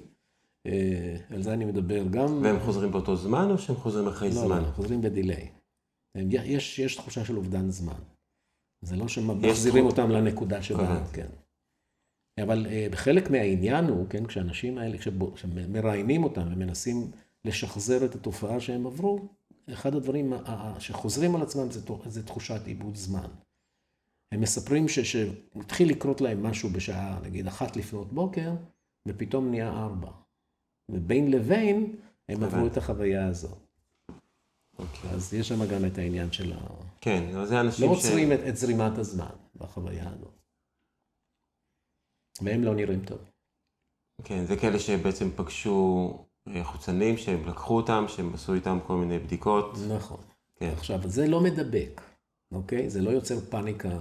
[0.66, 2.42] אה, על זה אני מדבר גם...
[2.42, 4.58] והם חוזרים באותו זמן, או שהם חוזרים אחרי לא, זמן?
[4.62, 5.50] לא, לא, חוזרים בדיליי.
[6.30, 8.00] יש, יש תחושה של אובדן זמן.
[8.82, 11.26] זה לא שמחזירים אותם לנקודה שבה, כן.
[12.42, 14.98] אבל uh, חלק מהעניין הוא, כן, כשאנשים האלה,
[15.34, 17.10] כשמראיינים אותם ומנסים
[17.44, 19.28] לשחזר את התופעה שהם עברו,
[19.72, 20.32] אחד הדברים
[20.78, 23.28] שחוזרים על עצמם זה, זה תחושת עיבוד זמן.
[24.32, 28.52] הם מספרים שהתחיל לקרות להם משהו בשעה, נגיד, אחת לפנות בוקר,
[29.08, 30.10] ופתאום נהיה ארבע.
[30.90, 31.96] ובין לבין,
[32.28, 33.67] הם עברו את החוויה הזאת.
[34.78, 34.82] Okay.
[34.82, 35.10] אוקיי.
[35.10, 36.56] אז יש שם גם את העניין של ה...
[37.00, 38.04] כן, אבל זה אנשים לא ש...
[38.04, 40.38] לא עוצרים את, את זרימת הזמן בחוויה הזאת.
[42.40, 43.18] והם לא נראים טוב.
[44.24, 46.10] כן, זה כאלה שבעצם פגשו
[46.48, 49.64] אה, חוצנים, שהם לקחו אותם, שהם עשו איתם כל מיני בדיקות.
[49.96, 50.20] נכון.
[50.56, 50.70] כן.
[50.76, 52.00] עכשיו, זה לא מדבק,
[52.52, 52.90] אוקיי?
[52.90, 53.98] זה לא יוצר פאניקה,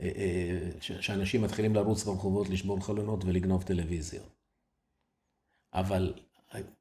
[0.00, 4.22] אה, אה, שאנשים מתחילים לרוץ ברחובות, לשבור חלונות ולגנוב טלוויזיה.
[5.74, 6.14] אבל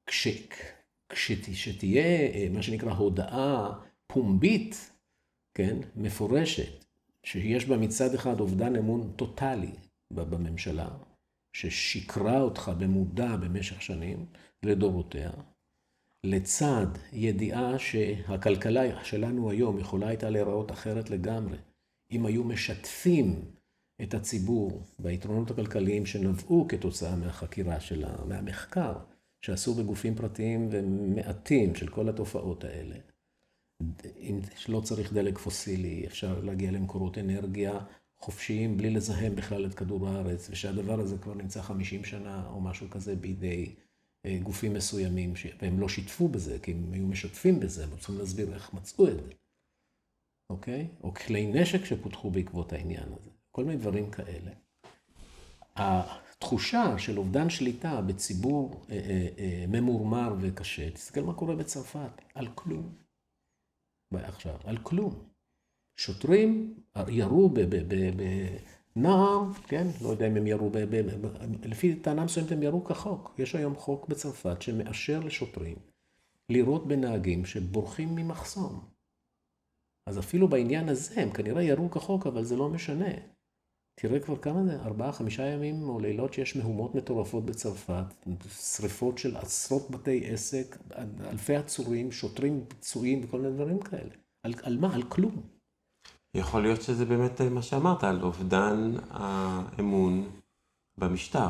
[0.05, 0.27] כש...
[1.11, 4.91] כשתהיה מה שנקרא הודעה פומבית,
[5.53, 6.85] כן, מפורשת,
[7.23, 9.71] שיש בה מצד אחד אובדן אמון טוטאלי
[10.11, 10.89] בממשלה,
[11.53, 14.25] ששיקרה אותך במודע במשך שנים
[14.63, 15.31] לדורותיה,
[16.23, 21.57] לצד ידיעה שהכלכלה שלנו היום יכולה הייתה להיראות אחרת לגמרי,
[22.11, 23.45] אם היו משתפים
[24.01, 28.93] את הציבור ביתרונות הכלכליים שנבעו כתוצאה מהחקירה שלה, מהמחקר
[29.41, 32.95] שעשו בגופים פרטיים ומעטים של כל התופעות האלה.
[34.17, 34.39] אם
[34.69, 37.79] לא צריך דלק פוסילי, אפשר להגיע למקורות אנרגיה
[38.19, 42.89] חופשיים בלי לזהם בכלל את כדור הארץ, ושהדבר הזה כבר נמצא 50 שנה או משהו
[42.89, 43.75] כזה בידי
[44.25, 48.53] אה, גופים מסוימים, והם לא שיתפו בזה, כי הם היו משתפים בזה, הם רוצים להסביר
[48.53, 49.31] איך מצאו את זה,
[50.49, 50.87] אוקיי?
[51.03, 54.51] או כלי נשק שפותחו בעקבות העניין הזה, כל מיני דברים כאלה.
[56.41, 62.47] התחושה של אובדן שליטה בציבור אה, אה, אה, ממורמר וקשה, תסתכל מה קורה בצרפת, על
[62.55, 62.89] כלום.
[64.13, 65.23] עכשיו, על כלום.
[65.95, 66.73] שוטרים
[67.07, 67.49] ירו
[68.95, 69.87] בנער, כן?
[70.01, 71.27] לא יודע אם הם ירו, ב, ב, ב,
[71.63, 73.35] לפי טענה מסוימת הם ירו כחוק.
[73.37, 75.75] יש היום חוק בצרפת שמאשר לשוטרים
[76.49, 78.85] לירות בנהגים שבורחים ממחסום.
[80.09, 83.11] אז אפילו בעניין הזה הם כנראה ירו כחוק, אבל זה לא משנה.
[84.01, 88.05] תראה כבר כמה זה, ארבעה, חמישה ימים או לילות שיש מהומות מטורפות בצרפת,
[88.49, 90.77] שריפות של עשרות בתי עסק,
[91.29, 94.15] אלפי עצורים, שוטרים פצועים וכל מיני דברים כאלה.
[94.43, 94.95] על, על מה?
[94.95, 95.41] על כלום.
[96.33, 100.29] יכול להיות שזה באמת מה שאמרת, על אובדן האמון
[100.97, 101.49] במשטר.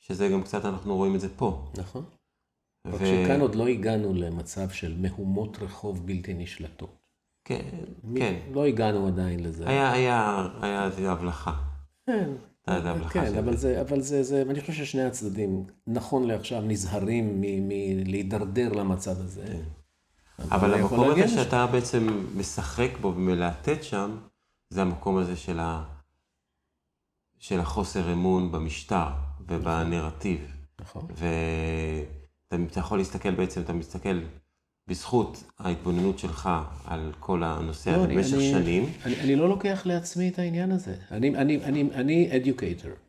[0.00, 1.64] שזה גם קצת, אנחנו רואים את זה פה.
[1.78, 2.04] נכון.
[2.86, 2.90] ו...
[2.92, 6.97] רק שכאן עוד לא הגענו למצב של מהומות רחוב בלתי נשלטות.
[7.48, 7.62] כן,
[8.16, 8.34] כן.
[8.52, 9.68] לא הגענו עדיין לזה.
[9.68, 11.54] היה, היה, היה איזו הבלחה.
[12.06, 12.30] כן.
[13.10, 19.20] כן, אבל, זה, אבל זה, זה, אני חושב ששני הצדדים, נכון לעכשיו, נזהרים מלהידרדר למצב
[19.20, 19.44] הזה.
[19.46, 19.62] כן.
[20.50, 24.16] אבל המקום הזה שאתה בעצם משחק בו ומלהטט שם,
[24.70, 25.84] זה המקום הזה של, ה...
[27.38, 29.08] של החוסר אמון במשטר
[29.48, 30.56] ובנרטיב.
[30.80, 31.06] נכון.
[32.50, 34.20] ואתה יכול להסתכל בעצם, אתה מסתכל
[34.88, 36.48] בזכות ההתבוננות שלך
[36.84, 38.84] על כל הנושא הזה לא, במשך אני, שנים.
[39.04, 40.94] אני, לא לוקח לעצמי את העניין הזה.
[41.10, 43.08] אני, אני, אני, אני educator.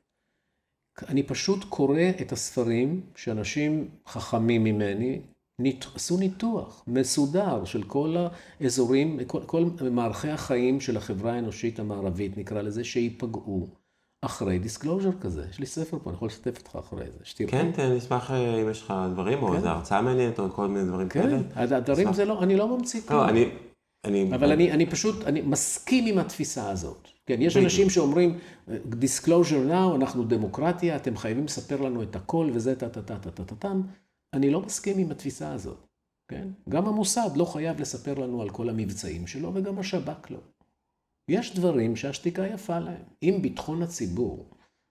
[1.10, 5.20] אני פשוט קורא את הספרים שאנשים חכמים ממני
[5.60, 8.16] ניט, עשו ניתוח מסודר של כל
[8.62, 13.68] האזורים, כל, כל מערכי החיים של החברה האנושית המערבית, נקרא לזה, שייפגעו.
[14.22, 17.52] אחרי disclosure כזה, יש לי ספר פה, אני יכול לשתף אותך אחרי זה, שתראה.
[17.52, 19.56] כן, תן, נשמח אה, אם יש לך דברים, או כן.
[19.56, 21.38] איזו הרצאה מעניינת, או כל מיני דברים כאלה.
[21.56, 23.20] כן, הדברים זה לא, אני לא ממציא לא, כלום.
[23.20, 23.50] לא, אני...
[24.06, 24.36] אני...
[24.36, 27.08] אבל אני, אני פשוט, אני מסכים עם התפיסה הזאת.
[27.26, 28.38] כן, יש אנשים שאומרים,
[28.92, 33.82] disclosure now, אנחנו דמוקרטיה, אתם חייבים לספר לנו את הכל, וזה טה-טה-טה-טה-טה-טם.
[34.34, 35.88] אני לא מסכים עם התפיסה הזאת,
[36.32, 36.48] כן?
[36.70, 40.40] גם המוסד לא חייב לספר לנו על כל המבצעים שלו, וגם השב"כ לא.
[41.30, 43.04] יש דברים שהשתיקה יפה להם.
[43.24, 44.50] אם ביטחון הציבור,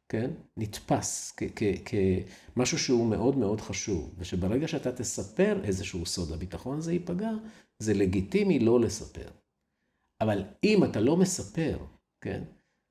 [0.09, 1.37] כן, נתפס
[1.85, 7.31] כמשהו שהוא מאוד מאוד חשוב, ושברגע שאתה תספר איזשהו סוד, הביטחון הזה ייפגע,
[7.79, 9.29] זה לגיטימי לא לספר.
[10.21, 11.79] אבל אם אתה לא מספר,
[12.21, 12.43] כן,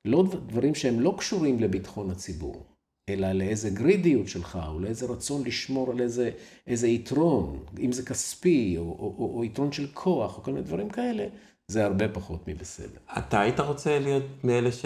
[0.04, 2.66] לא דברים שהם לא קשורים לביטחון הציבור,
[3.08, 6.30] אלא לאיזה גרידיות שלך, או לאיזה רצון לשמור על איזה,
[6.66, 10.64] איזה יתרון, אם זה כספי, או, או, או, או יתרון של כוח, או כל מיני
[10.64, 11.28] דברים כאלה,
[11.70, 12.98] זה הרבה פחות מבסדר.
[13.18, 14.84] אתה היית רוצה להיות מאלה ש...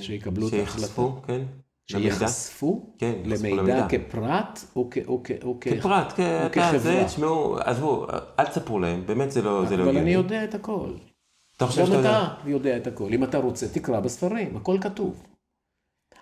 [0.00, 0.80] שיקבלו את ההחלטה?
[0.80, 1.42] שיחשפו, כן.
[1.90, 2.94] שיחשפו?
[2.98, 6.78] כן, למידע כפרט או, כ, או, כ, או כפרט, כ, או כחברה?
[6.78, 8.06] זה, תשמעו, עזבו,
[8.38, 10.90] אל תספרו להם, באמת זה לא, זה לא אבל אני יודע את הכל.
[11.56, 12.10] אתה חושב שאתה יודע?
[12.10, 13.12] גם אתה יודע את הכל.
[13.12, 15.26] אם אתה רוצה, תקרא בספרים, הכל כתוב.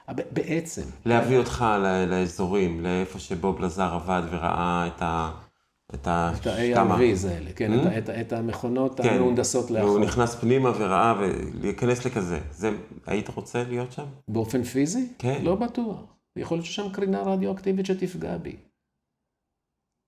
[0.08, 0.82] בעצם.
[1.06, 1.64] להביא אותך
[2.08, 5.32] לאזורים, לאיפה שבוב לזר עבד וראה את ה...
[5.94, 7.98] את ה-ARVs האלה, כן.
[7.98, 9.08] את, את המכונות כן.
[9.08, 9.88] המהונדסות לאחור.
[9.88, 12.40] הוא נכנס פנימה וראה ולהיכנס לכזה.
[12.50, 12.70] זה,
[13.06, 14.04] היית רוצה להיות שם?
[14.28, 15.08] באופן פיזי?
[15.18, 15.40] כן.
[15.42, 16.16] לא בטוח.
[16.36, 18.56] יכול להיות ששם קרינה רדיואקטיבית שתפגע בי.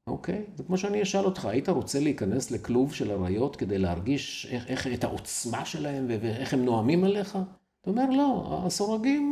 [0.09, 0.45] אוקיי?
[0.57, 4.87] זה כמו שאני אשאל אותך, היית רוצה להיכנס לכלוב של אריות כדי להרגיש איך, איך,
[4.87, 7.39] את העוצמה שלהם ואיך הם נואמים עליך?
[7.81, 9.23] אתה אומר, לא, הסורגים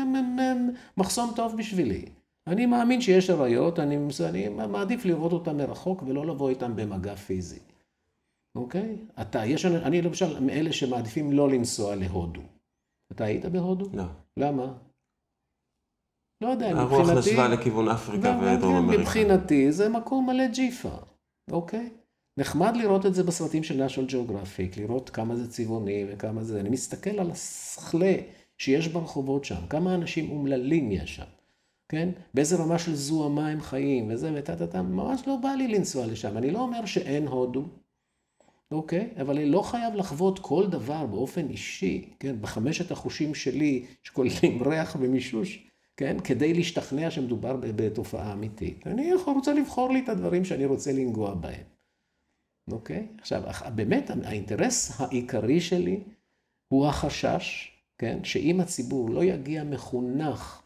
[0.00, 2.04] הם, הם, הם מחסום טוב בשבילי.
[2.46, 7.60] אני מאמין שיש אריות, אני, אני מעדיף לראות אותם מרחוק ולא לבוא איתם במגע פיזי.
[8.54, 8.96] אוקיי?
[9.20, 12.42] אתה, יש, אני למשל מאלה שמעדיפים לא לנסוע להודו.
[13.12, 13.88] אתה היית בהודו?
[13.92, 14.04] לא.
[14.36, 14.72] למה?
[16.40, 16.94] לא יודע, מבחינתי...
[16.94, 19.02] הרוח נשבה לכיוון אפריקה ודרום כן, אמריקה.
[19.02, 20.96] מבחינתי זה מקום מלא ג'יפה,
[21.50, 21.90] אוקיי?
[22.38, 26.60] נחמד לראות את זה בסרטים של national geographic, לראות כמה זה צבעוני וכמה זה...
[26.60, 28.14] אני מסתכל על הסכלה
[28.58, 31.35] שיש ברחובות שם, כמה אנשים אומללים יש שם.
[31.88, 32.08] כן?
[32.34, 36.06] באיזה רמה של זוהמה הם חיים, וזה וטה טה טה, ממש לא בא לי לנסוע
[36.06, 36.36] לשם.
[36.36, 37.68] אני לא אומר שאין הודו,
[38.70, 39.10] אוקיי?
[39.20, 42.36] אבל אני לא חייב לחוות כל דבר באופן אישי, כן?
[42.40, 46.16] בחמשת החושים שלי, שכוללים ריח ומישוש, כן?
[46.24, 48.86] כדי להשתכנע שמדובר בתופעה אמיתית.
[48.86, 51.64] אני רוצה לבחור לי את הדברים שאני רוצה לנגוע בהם,
[52.70, 53.06] אוקיי?
[53.20, 53.42] עכשיו,
[53.74, 56.00] באמת, האינטרס העיקרי שלי
[56.68, 58.24] הוא החשש, כן?
[58.24, 60.62] שאם הציבור לא יגיע מחונך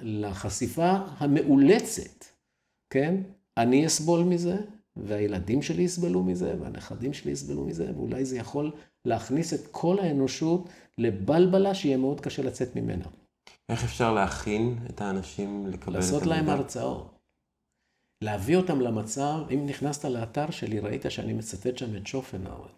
[0.00, 2.24] לחשיפה המאולצת,
[2.92, 3.14] כן?
[3.56, 4.56] אני אסבול מזה,
[4.96, 8.72] והילדים שלי יסבלו מזה, והנכדים שלי יסבלו מזה, ואולי זה יכול
[9.04, 10.68] להכניס את כל האנושות
[10.98, 13.04] לבלבלה שיהיה מאוד קשה לצאת ממנה.
[13.68, 15.98] איך אפשר להכין את האנשים לקבל את המידע?
[15.98, 17.18] לעשות להם הרצאות.
[18.24, 22.68] להביא אותם למצב, אם נכנסת לאתר שלי, ראית שאני מצטט שם את שופנאוור.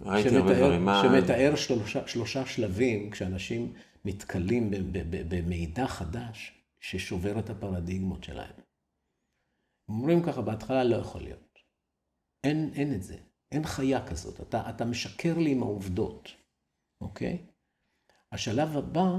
[0.00, 0.88] ראיתי הרבה דברים.
[1.02, 3.72] שמתאר שלושה, שלושה שלבים, כשאנשים
[4.04, 4.70] נתקלים
[5.28, 8.54] במידע חדש ששובר את הפרדיגמות שלהם.
[9.88, 11.58] אומרים ככה, בהתחלה לא יכול להיות.
[12.44, 13.16] אין, אין את זה.
[13.52, 14.40] אין חיה כזאת.
[14.40, 16.28] אתה, אתה משקר לי עם העובדות,
[17.00, 17.46] אוקיי?
[18.32, 19.10] השלב הבא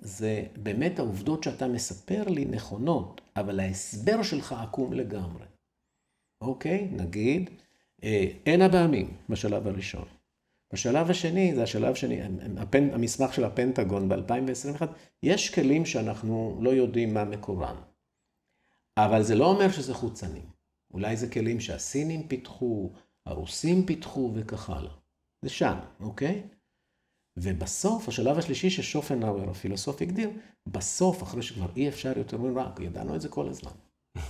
[0.00, 5.46] זה באמת העובדות שאתה מספר לי נכונות, אבל ההסבר שלך עקום לגמרי.
[6.40, 6.88] אוקיי?
[6.92, 7.50] נגיד,
[8.04, 10.08] אה, אין אב"מים בשלב הראשון.
[10.72, 12.20] בשלב השני, זה השלב השני,
[12.58, 14.82] הפנ, המסמך של הפנטגון ב-2021,
[15.22, 17.76] יש כלים שאנחנו לא יודעים מה מקורם.
[18.96, 20.46] אבל זה לא אומר שזה חוצנים.
[20.94, 22.92] אולי זה כלים שהסינים פיתחו,
[23.26, 24.92] הרוסים פיתחו וכך הלאה.
[25.42, 26.42] זה שם, אוקיי?
[27.36, 30.30] ובסוף, השלב השלישי ששופנהאואר, הפילוסוף, הגדיר,
[30.66, 33.72] בסוף, אחרי שכבר אי אפשר יותר מרק, ידענו את זה כל הזמן.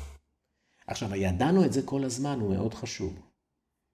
[0.86, 3.20] עכשיו, הידענו את זה כל הזמן הוא מאוד חשוב.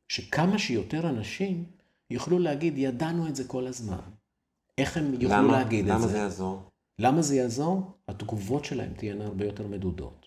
[0.08, 1.64] שכמה שיותר אנשים
[2.10, 4.10] יוכלו להגיד, ידענו את זה כל הזמן.
[4.78, 6.06] איך הם יוכלו למה, להגיד למה את זה?
[6.06, 6.70] למה זה יעזור?
[6.98, 7.92] למה זה יעזור?
[8.08, 10.26] התגובות שלהם תהיינה הרבה יותר מדודות.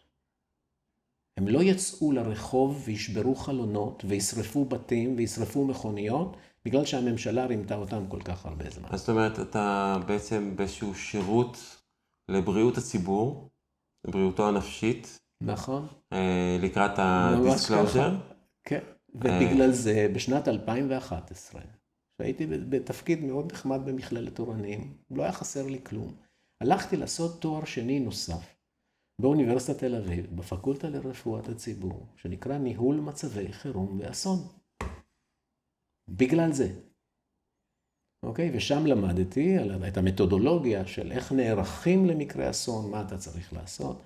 [1.38, 8.22] הם לא יצאו לרחוב וישברו חלונות וישרפו בתים וישרפו מכוניות בגלל שהממשלה רימתה אותם כל
[8.22, 8.90] כך הרבה זמן.
[8.92, 11.58] אז זאת אומרת, אתה בעצם באיזשהו שירות
[12.30, 13.50] לבריאות הציבור,
[14.08, 15.20] לבריאותו הנפשית.
[15.42, 15.88] נכון.
[16.14, 18.18] אה, לקראת ה disclosure.
[18.64, 18.80] כן,
[19.16, 21.62] ובגלל זה בשנת 2011,
[22.18, 26.16] שהייתי בתפקיד מאוד נחמד במכללת אורנים, לא היה חסר לי כלום.
[26.62, 28.56] הלכתי לעשות תואר שני נוסף
[29.22, 34.38] באוניברסיטת תל אביב, בפקולטה לרפואת הציבור, שנקרא ניהול מצבי חירום ואסון.
[36.08, 36.74] בגלל זה.
[38.26, 38.52] אוקיי?
[38.54, 39.58] ושם למדתי
[39.88, 44.02] את המתודולוגיה של איך נערכים למקרה אסון, מה אתה צריך לעשות,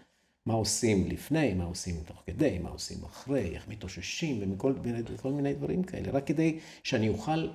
[0.46, 5.54] מה עושים לפני, מה עושים תוך כדי, מה עושים אחרי, איך מתאוששים ומכל מיני, מיני
[5.54, 7.48] דברים כאלה, רק כדי שאני אוכל,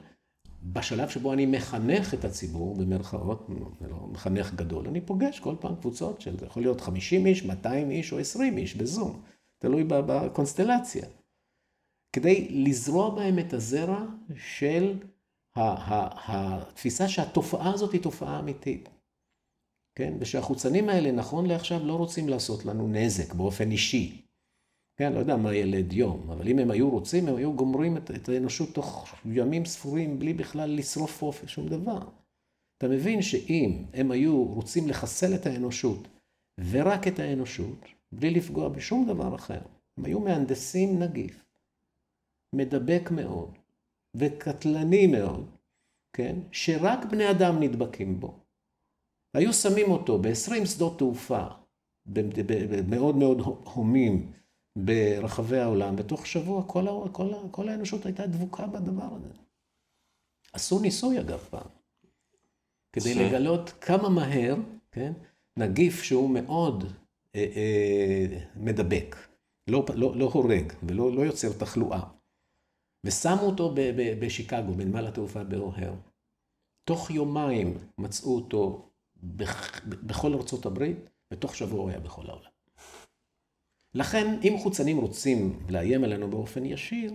[0.63, 3.47] בשלב שבו אני מחנך את הציבור, במרכאות,
[3.81, 7.91] לא מחנך גדול, אני פוגש כל פעם קבוצות של, זה יכול להיות 50 איש, 200
[7.91, 9.23] איש או 20 איש בזום,
[9.59, 11.07] תלוי בקונסטלציה.
[12.13, 14.05] כדי לזרוע בהם את הזרע
[14.37, 14.99] של
[15.57, 18.89] התפיסה שהתופעה הזאת היא תופעה אמיתית.
[19.95, 20.15] כן?
[20.21, 24.27] ושהחוצנים האלה, נכון לעכשיו, לא רוצים לעשות לנו נזק באופן אישי.
[24.97, 28.11] כן, לא יודע מה ילד יום, אבל אם הם היו רוצים, הם היו גומרים את,
[28.11, 32.01] את האנושות תוך ימים ספורים, בלי בכלל לשרוף פה שום דבר.
[32.79, 36.09] אתה מבין שאם הם היו רוצים לחסל את האנושות,
[36.71, 37.79] ורק את האנושות,
[38.13, 39.61] בלי לפגוע בשום דבר אחר,
[39.99, 41.45] הם היו מהנדסים נגיף,
[42.55, 43.59] מדבק מאוד,
[44.17, 45.51] וקטלני מאוד,
[46.17, 46.37] כן?
[46.53, 48.39] שרק בני אדם נדבקים בו.
[49.35, 51.47] היו שמים אותו ב-20 שדות תעופה,
[52.89, 53.39] מאוד מאוד
[53.75, 54.33] הומים
[54.77, 59.29] ברחבי העולם, בתוך שבוע כל, כל, כל האנושות הייתה דבוקה בדבר הזה.
[60.53, 61.69] עשו ניסוי אגב פעם,
[62.93, 63.15] כדי.
[63.15, 64.55] לגלות כמה מהר,
[64.91, 65.13] כן,
[65.59, 66.85] נגיף שהוא מאוד
[67.35, 69.17] אה, אה, מדבק,
[69.71, 72.03] לא, לא, לא הורג ולא לא יוצר תחלואה.
[73.07, 73.75] ושמו אותו
[74.21, 75.95] בשיקגו, בנמל התעופה באוהר.
[76.89, 78.90] תוך יומיים מצאו אותו
[79.83, 82.51] בכל ארצות הברית, ותוך שבוע הוא היה בכל העולם.
[83.95, 87.13] לכן, אם חוצנים רוצים לאיים עלינו באופן ישיר,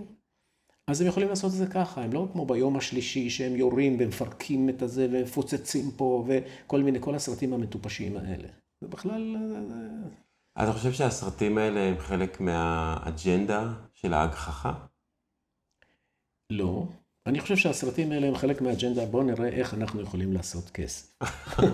[0.88, 4.70] אז הם יכולים לעשות את זה ככה, הם לא כמו ביום השלישי שהם יורים ומפרקים
[4.70, 8.48] את הזה ומפוצצים פה וכל מיני, כל הסרטים המטופשים האלה.
[8.82, 9.36] זה בכלל...
[10.64, 14.74] אתה חושב שהסרטים האלה הם חלק מהאג'נדה של ההגחכה?
[16.50, 16.88] לא.
[17.26, 21.20] אני חושב שהסרטים האלה הם חלק מהאג'נדה, בואו נראה איך אנחנו יכולים לעשות כסף.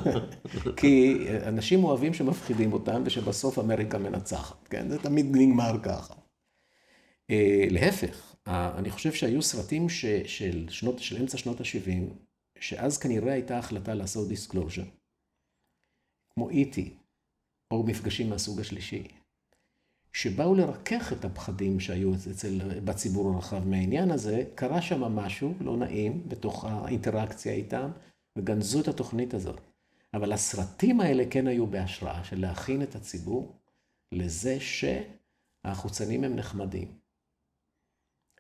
[0.78, 4.90] כי אנשים אוהבים שמפחידים אותם ושבסוף אמריקה מנצחת, כן?
[4.90, 6.14] זה תמיד נגמר ככה.
[7.30, 12.14] אה, להפך, אני חושב שהיו סרטים ש, של, שנות, של אמצע שנות ה-70,
[12.60, 14.84] שאז כנראה הייתה החלטה לעשות disclosure,
[16.34, 17.02] כמו E.T.
[17.72, 19.08] או מפגשים מהסוג השלישי.
[20.14, 26.24] שבאו לרכך את הפחדים שהיו אצל, בציבור הרחב מהעניין הזה, קרה שם משהו לא נעים
[26.28, 27.92] בתוך האינטראקציה איתם,
[28.38, 29.62] וגנזו את התוכנית הזאת.
[30.14, 33.56] אבל הסרטים האלה כן היו בהשראה של להכין את הציבור
[34.12, 36.88] לזה שהחוצנים הם נחמדים.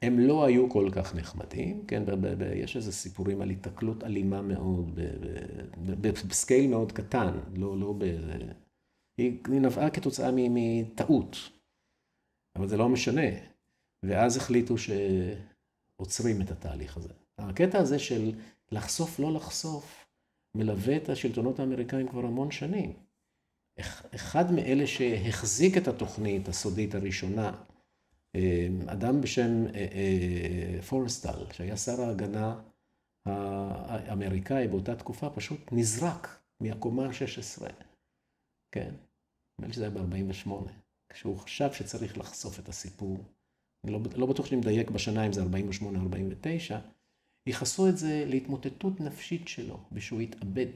[0.01, 2.03] הם לא היו כל כך נחמדים, כן,
[2.55, 4.99] יש איזה סיפורים על היתקלות אלימה מאוד,
[6.01, 8.03] בסקייל מאוד קטן, לא, לא ב...
[9.17, 11.60] היא נבעה כתוצאה מטעות.
[12.55, 13.27] אבל זה לא משנה.
[14.03, 17.13] ואז החליטו שעוצרים את התהליך הזה.
[17.37, 18.31] הקטע הזה של
[18.71, 20.05] לחשוף, לא לחשוף,
[20.55, 22.93] מלווה את השלטונות האמריקאים כבר המון שנים.
[24.15, 27.63] אחד מאלה שהחזיק את התוכנית הסודית הראשונה,
[28.35, 32.61] אה, אדם בשם אה, אה, פורסטל, שהיה שר ההגנה
[33.25, 37.71] האמריקאי באותה תקופה, פשוט נזרק מהקומה ה-16.
[38.71, 38.91] כן,
[39.59, 40.49] נדמה לי שזה היה ב-48.
[41.13, 43.17] כשהוא חשב שצריך לחשוף את הסיפור,
[43.83, 46.79] אני לא, לא בטוח שאני מדייק בשנה אם זה 48 או 49,
[47.47, 50.67] ייחסו את זה להתמוטטות נפשית שלו, ושהוא התאבד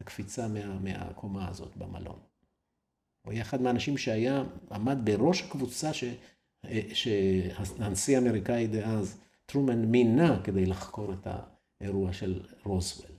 [0.00, 2.18] בקפיצה מה, מהקומה הזאת במלון.
[3.26, 6.04] הוא היה אחד מהאנשים שהיה, עמד בראש הקבוצה ש,
[6.94, 11.26] שהנשיא האמריקאי דאז, טרומן, מינה כדי לחקור את,
[11.80, 13.10] האירוע של רוזוול.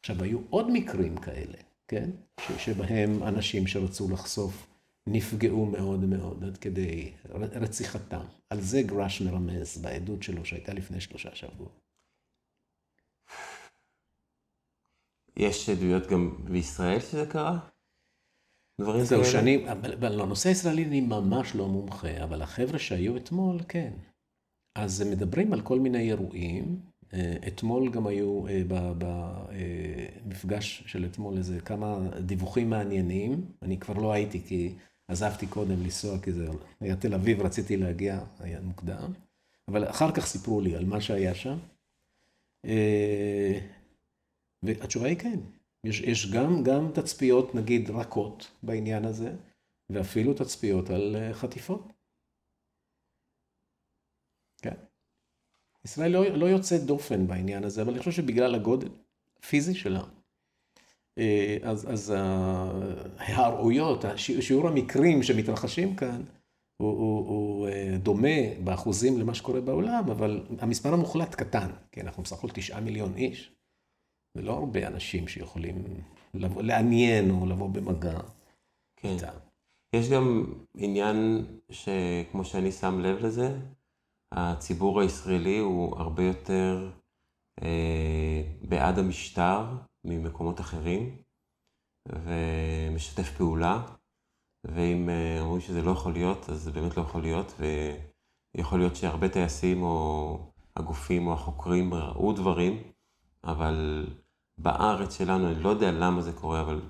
[0.00, 1.58] עכשיו, היו עוד מקרים כאלה,
[1.88, 2.10] כן?
[2.58, 4.66] שבהם אנשים שרצו לחשוף
[5.06, 8.24] נפגעו מאוד מאוד עד כדי רציחתם.
[8.50, 11.80] על זה גרש מרמז בעדות שלו שהייתה לפני שלושה שבועות.
[15.36, 17.58] יש עדויות גם בישראל שזה קרה?
[18.80, 19.64] דברים זהו, שאני,
[20.00, 23.92] בנושא הישראלי אני ממש לא מומחה, אבל החבר'ה שהיו אתמול, כן.
[24.74, 26.80] אז מדברים על כל מיני אירועים.
[27.14, 28.62] אה, אתמול גם היו אה,
[30.24, 33.44] במפגש של אתמול איזה כמה דיווחים מעניינים.
[33.62, 34.74] אני כבר לא הייתי כי
[35.08, 36.48] עזבתי קודם לנסוע, כי זה
[36.80, 39.12] היה תל אביב, רציתי להגיע, היה מוקדם.
[39.68, 41.58] אבל אחר כך סיפרו לי על מה שהיה שם.
[42.64, 43.60] אה,
[44.62, 45.40] והתשובה היא כן.
[45.84, 49.34] יש, יש גם, גם תצפיות, נגיד, רכות בעניין הזה,
[49.90, 51.92] ואפילו תצפיות על אה, חטיפות.
[54.62, 54.74] כן.
[55.86, 58.88] ישראל לא, לא יוצאת דופן בעניין הזה, אבל אני חושב שבגלל הגודל
[59.38, 60.02] הפיזי שלה,
[61.18, 62.14] אה, אז, אז
[63.18, 66.22] ההראויות, שיעור המקרים שמתרחשים כאן,
[66.76, 72.22] הוא, הוא, הוא אה, דומה באחוזים למה שקורה בעולם, אבל המספר המוחלט קטן, כי אנחנו
[72.22, 73.52] בסך הכל תשעה מיליון איש.
[74.34, 75.84] זה לא הרבה אנשים שיכולים
[76.34, 78.20] לבוא, לעניין או לבוא במגע.
[78.96, 79.08] כן.
[79.08, 79.38] איתם.
[79.92, 83.56] יש גם עניין שכמו שאני שם לב לזה,
[84.32, 86.90] הציבור הישראלי הוא הרבה יותר
[87.62, 89.64] אה, בעד המשטר
[90.04, 91.16] ממקומות אחרים,
[92.08, 93.86] ומשתף פעולה,
[94.64, 97.60] ואם אה, אומרים שזה לא יכול להיות, אז זה באמת לא יכול להיות,
[98.56, 100.38] ויכול להיות שהרבה טייסים או
[100.76, 102.82] הגופים או החוקרים ראו דברים,
[103.44, 104.06] אבל
[104.58, 106.80] בארץ שלנו, אני לא יודע למה זה קורה, אבל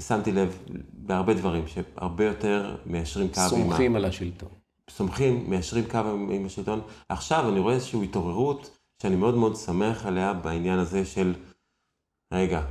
[0.00, 3.48] שמתי לב בהרבה דברים, שהרבה יותר מיישרים קו עם.
[3.48, 4.61] סומכים על השלטון.
[4.96, 6.80] סומכים, מיישרים קו עם, השלטון.
[7.08, 11.34] עכשיו אני רואה איזושהי התעוררות שאני מאוד מאוד שמח עליה בעניין הזה של,
[12.32, 12.62] רגע,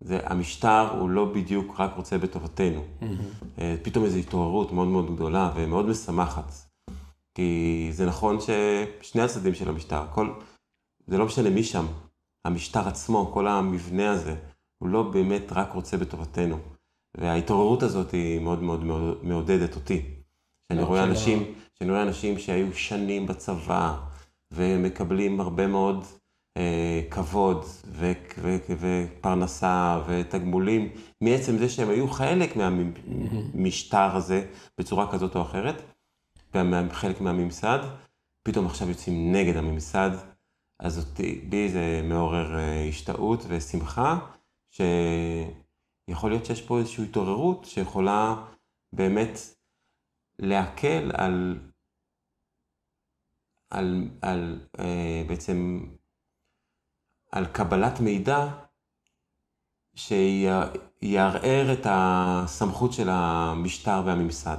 [0.00, 2.84] זה, המשטר הוא לא בדיוק רק רוצה בטובתנו.
[3.00, 3.60] Mm-hmm.
[3.82, 6.52] פתאום איזו התעוררות מאוד מאוד גדולה ומאוד משמחת.
[7.34, 10.32] כי זה נכון ששני הצדדים של המשטר, כל,
[11.06, 11.86] זה לא משנה מי שם,
[12.44, 14.36] המשטר עצמו, כל המבנה הזה,
[14.78, 16.58] הוא לא באמת רק רוצה בטובתנו.
[17.16, 18.84] וההתעוררות הזאת היא מאוד מאוד
[19.22, 20.20] מעודדת אותי.
[20.72, 23.96] שאני רואה אנשים, שאני רואה אנשים שהיו שנים בצבא,
[24.50, 26.04] ומקבלים הרבה מאוד
[26.56, 30.88] אה, כבוד ו- ו- ופרנסה ותגמולים,
[31.20, 34.46] מעצם זה שהם היו חלק מהמשטר הזה
[34.78, 35.82] בצורה כזאת או אחרת,
[36.92, 37.78] חלק מהממסד,
[38.42, 40.10] פתאום עכשיו יוצאים נגד הממסד,
[40.80, 44.18] אז אותי, בי זה מעורר אה, השתאות ושמחה,
[44.70, 48.36] שיכול להיות שיש פה איזושהי התעוררות שיכולה
[48.92, 49.38] באמת
[50.38, 51.58] להקל על,
[53.70, 55.86] על, על אה, בעצם,
[57.32, 58.48] על קבלת מידע
[59.94, 64.56] שיערער את הסמכות של המשטר והממסד.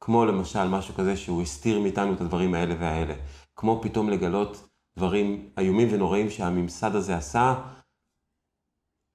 [0.00, 3.14] כמו למשל משהו כזה שהוא הסתיר מאיתנו את הדברים האלה והאלה.
[3.56, 7.54] כמו פתאום לגלות דברים איומים ונוראים שהממסד הזה עשה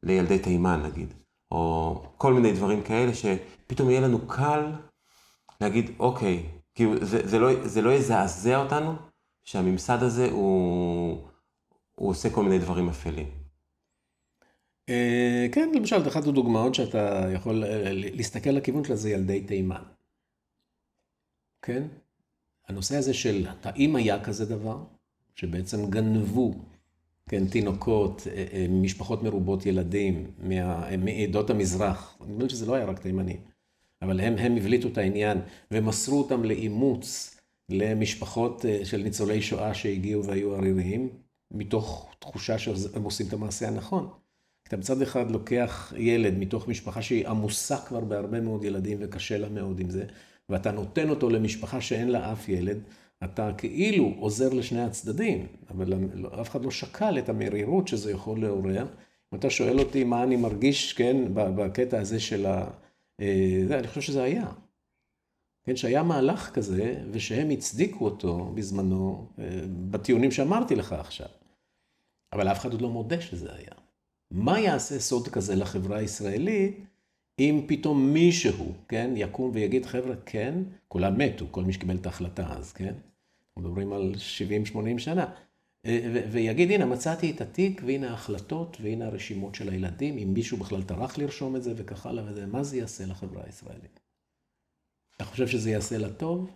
[0.03, 1.13] לילדי תימן נגיד,
[1.51, 4.71] או כל מיני דברים כאלה שפתאום יהיה לנו קל
[5.61, 6.43] להגיד, אוקיי,
[6.75, 8.95] כאילו זה, זה, לא, זה לא יזעזע אותנו
[9.43, 11.17] שהממסד הזה הוא,
[11.95, 13.41] הוא עושה כל מיני דברים אפלים.
[14.89, 19.83] אה, כן, למשל, אחת הדוגמאות שאתה יכול אה, להסתכל לכיוון שלה זה ילדי תימן.
[21.61, 21.87] כן?
[22.67, 24.83] הנושא הזה של האם היה כזה דבר,
[25.35, 26.53] שבעצם גנבו,
[27.29, 30.31] כן, תינוקות, אה, משפחות מרובות ילדים,
[30.97, 33.41] מעדות המזרח, אני חושב שזה לא היה רק תימנים,
[34.01, 35.37] אבל הם, הם הבליטו את העניין
[35.71, 37.35] ומסרו אותם לאימוץ
[37.71, 41.09] למשפחות אה, של ניצולי שואה שהגיעו והיו עריריים,
[41.51, 44.09] מתוך תחושה שהם עושים את המעשה הנכון.
[44.67, 49.49] אתה מצד אחד לוקח ילד מתוך משפחה שהיא עמוסה כבר בהרבה מאוד ילדים וקשה לה
[49.49, 50.05] מאוד עם זה,
[50.49, 52.77] ואתה נותן אותו למשפחה שאין לה אף ילד,
[53.23, 55.93] אתה כאילו עוזר לשני הצדדים, אבל
[56.41, 58.85] אף אחד לא שקל את המרירות שזה יכול לעורר.
[59.33, 62.67] אם אתה שואל אותי מה אני מרגיש, כן, בקטע הזה של ה...
[63.21, 64.47] אה, זה, אני חושב שזה היה.
[65.71, 69.45] כן, שהיה מהלך כזה, ושהם הצדיקו אותו בזמנו, אה,
[69.89, 71.27] בטיעונים שאמרתי לך עכשיו.
[72.33, 73.71] אבל אף אחד עוד לא מודה שזה היה.
[74.31, 76.85] מה יעשה סוד כזה לחברה הישראלית,
[77.39, 80.55] אם פתאום מישהו, כן, יקום ויגיד, חבר'ה, כן,
[80.87, 82.93] כולם מתו, כל מי שקיבל את ההחלטה אז, כן?
[82.93, 84.13] אנחנו מדברים על
[84.95, 85.25] 70-80 שנה.
[85.85, 90.83] אה, ויגיד, הנה, מצאתי את התיק, והנה ההחלטות, והנה הרשימות של הילדים, אם מישהו בכלל
[90.83, 94.10] טרח לרשום את זה וכך הלאה וזה, מה זה יעשה לחברה הישראלית?
[95.21, 96.49] אתה חושב שזה יעשה לה טוב?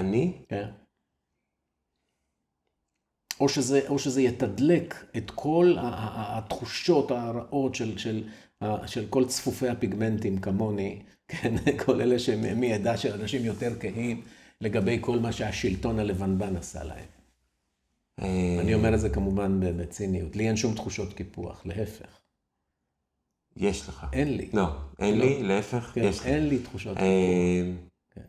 [0.00, 0.32] אני?
[0.48, 0.70] כן.
[3.40, 8.28] או שזה, או שזה יתדלק את כל התחושות הרעות של, של,
[8.86, 11.54] של כל צפופי הפיגמנטים כמוני, כן,
[11.84, 14.22] כל אלה שמעדה של אנשים יותר כהים,
[14.60, 17.08] לגבי כל מה שהשלטון הלבנבן עשה להם.
[18.20, 20.36] אה, אני אומר את זה כמובן בציניות.
[20.36, 22.23] לי אין שום תחושות קיפוח, להפך.
[23.56, 24.06] יש לך.
[24.12, 24.50] אין לי.
[24.52, 24.66] לא,
[24.98, 25.48] אין לי, לא.
[25.48, 26.30] להפך, כן, יש לי.
[26.30, 27.72] אין לי תחושות אה.
[28.14, 28.22] כן.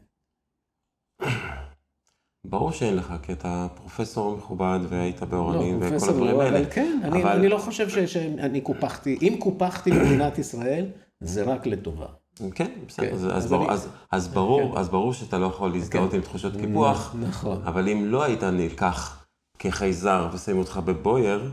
[2.45, 6.59] ברור שאין לך, כי אתה פרופסור מכובד והיית באורנים לא, וכל הדברים האלה.
[6.59, 7.17] אבל כן, אבל...
[7.17, 9.17] אני, אני לא חושב שאני קופחתי.
[9.21, 10.85] אם קופחתי במדינת ישראל,
[11.19, 12.07] זה רק לטובה.
[12.55, 13.69] כן, בסדר, כן, אז, אז, בר, אני...
[13.69, 14.79] אז, אז, ברור, כן.
[14.79, 16.17] אז ברור שאתה לא יכול להזדהות כן.
[16.17, 17.61] עם תחושות קיפוח, נכון.
[17.65, 19.25] אבל אם לא היית נלקח
[19.59, 21.51] כחייזר ושמים אותך בבויר,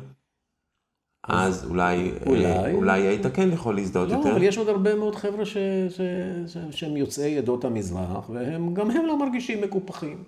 [1.29, 4.29] אז אולי, אולי, אולי היית כן יכול להזדהות לא, יותר.
[4.29, 5.57] לא, אבל יש עוד הרבה מאוד חבר'ה ש,
[5.89, 6.01] ש,
[6.47, 10.25] ש, שהם יוצאי עדות המזרח, וגם הם לא מרגישים מקופחים.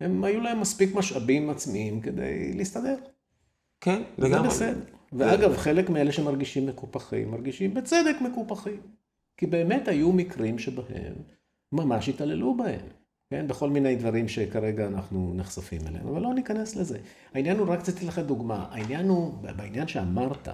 [0.00, 2.96] הם היו להם מספיק משאבים עצמיים כדי להסתדר.
[3.80, 4.50] כן, לגמרי.
[4.50, 4.80] זה בסדר.
[5.12, 8.80] ואגב, חלק מאלה שמרגישים מקופחים, מרגישים בצדק מקופחים.
[9.36, 11.14] כי באמת היו מקרים שבהם
[11.72, 12.86] ממש התעללו בהם.
[13.30, 16.98] כן, בכל מיני דברים שכרגע אנחנו נחשפים אליהם, אבל לא ניכנס לזה.
[17.34, 20.48] העניין הוא, רק רציתי לך דוגמה, העניין הוא, בעניין שאמרת,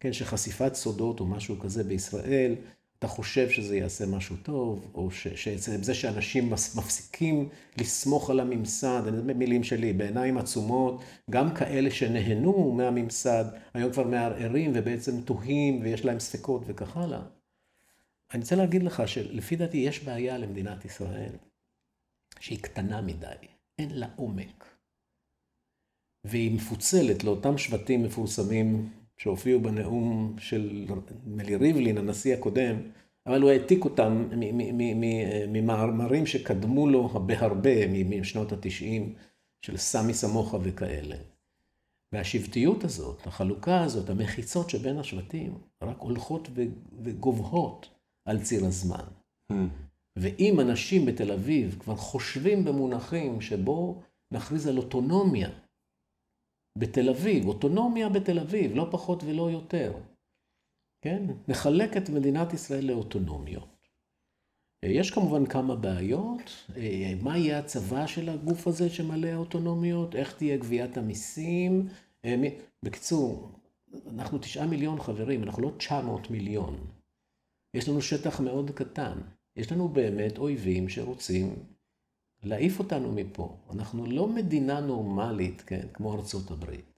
[0.00, 2.54] כן, שחשיפת סודות או משהו כזה בישראל,
[2.98, 7.48] אתה חושב שזה יעשה משהו טוב, או שזה שאנשים מפסיקים
[7.78, 13.44] לסמוך על הממסד, אני יודע במילים שלי, בעיניים עצומות, גם כאלה שנהנו מהממסד,
[13.74, 17.22] היום כבר מערערים ובעצם תוהים ויש להם ספקות וכך הלאה.
[18.34, 21.32] אני רוצה להגיד לך שלפי דעתי יש בעיה למדינת ישראל.
[22.40, 23.26] שהיא קטנה מדי,
[23.78, 24.64] אין לה עומק.
[26.24, 30.86] והיא מפוצלת לאותם שבטים מפורסמים שהופיעו בנאום של
[31.26, 32.76] מלי ריבלין, הנשיא הקודם,
[33.26, 34.28] אבל הוא העתיק אותם
[35.48, 39.14] ממאמרים שקדמו לו בהרבה משנות התשעים,
[39.62, 41.16] של סמי סמוכה וכאלה.
[42.12, 46.48] והשבטיות הזאת, החלוקה הזאת, המחיצות שבין השבטים, רק הולכות
[47.04, 47.90] וגובהות
[48.24, 49.04] על ציר הזמן.
[49.52, 49.54] Mm.
[50.20, 54.02] ואם אנשים בתל אביב כבר חושבים במונחים שבו
[54.32, 55.50] נכריז על אוטונומיה
[56.78, 59.92] בתל אביב, אוטונומיה בתל אביב, לא פחות ולא יותר,
[61.04, 61.26] כן?
[61.48, 63.88] נחלק את מדינת ישראל לאוטונומיות.
[64.84, 66.70] יש כמובן כמה בעיות,
[67.22, 71.88] מה יהיה הצבא של הגוף הזה שמלא האוטונומיות, איך תהיה גביית המיסים.
[72.82, 73.48] בקיצור,
[74.06, 76.86] אנחנו תשעה מיליון חברים, אנחנו לא תשע מאות מיליון.
[77.74, 79.20] יש לנו שטח מאוד קטן.
[79.60, 81.54] יש לנו באמת אויבים שרוצים
[82.42, 83.56] להעיף אותנו מפה.
[83.70, 86.92] אנחנו לא מדינה נורמלית, כן, כמו ארצות הברית,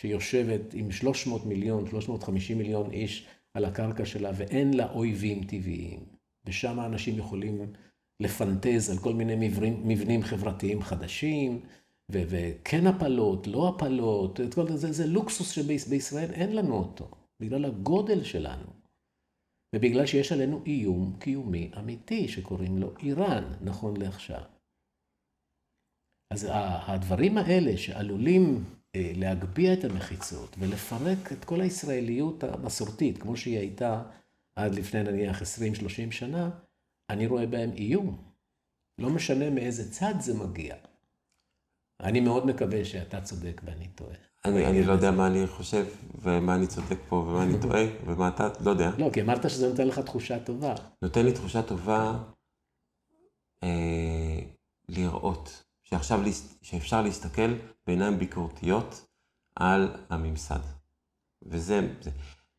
[0.00, 6.00] שיושבת עם 300 מיליון, 350 מיליון איש על הקרקע שלה, ואין לה אויבים טבעיים.
[6.44, 7.72] ושם אנשים יכולים
[8.20, 11.60] לפנטז על כל מיני מבנים, מבנים חברתיים חדשים,
[12.12, 14.40] ו- וכן הפלות, לא הפלות,
[14.74, 17.10] זה, זה לוקסוס שבישראל אין לנו אותו,
[17.40, 18.77] בגלל הגודל שלנו.
[19.74, 24.42] ובגלל שיש עלינו איום קיומי אמיתי שקוראים לו איראן, נכון לעכשיו.
[26.32, 26.48] אז
[26.86, 28.64] הדברים האלה שעלולים
[28.96, 34.02] אה, להגביה את המחיצות ולפרק את כל הישראליות המסורתית, כמו שהיא הייתה
[34.56, 35.44] עד לפני נניח 20-30
[36.10, 36.50] שנה,
[37.10, 38.24] אני רואה בהם איום.
[39.00, 40.76] לא משנה מאיזה צד זה מגיע.
[42.00, 44.27] אני מאוד מקווה שאתה צודק ואני טועה.
[44.48, 45.86] אני, אני לא יודע מה אני חושב,
[46.22, 48.90] ומה אני צודק פה, ומה אני טועה, ומה אתה, לא יודע.
[48.98, 50.74] לא, כי אמרת שזה נותן לך תחושה טובה.
[51.02, 52.18] נותן לי תחושה טובה
[53.62, 54.38] אה,
[54.88, 56.20] לראות, שעכשיו,
[56.62, 57.54] שאפשר להסתכל
[57.86, 59.06] בעיניים ביקורתיות
[59.56, 60.60] על הממסד.
[61.42, 62.10] וזה, זה.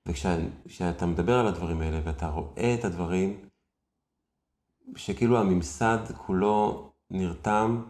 [0.07, 3.39] וכשאתה מדבר על הדברים האלה, ואתה רואה את הדברים,
[4.95, 7.83] שכאילו הממסד כולו נרתם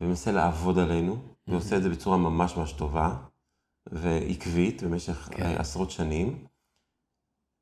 [0.00, 1.16] ומנסה לעבוד עלינו,
[1.46, 3.16] ועושה את זה בצורה ממש ממש טובה,
[3.94, 5.54] ועקבית במשך כן.
[5.58, 6.46] עשרות שנים,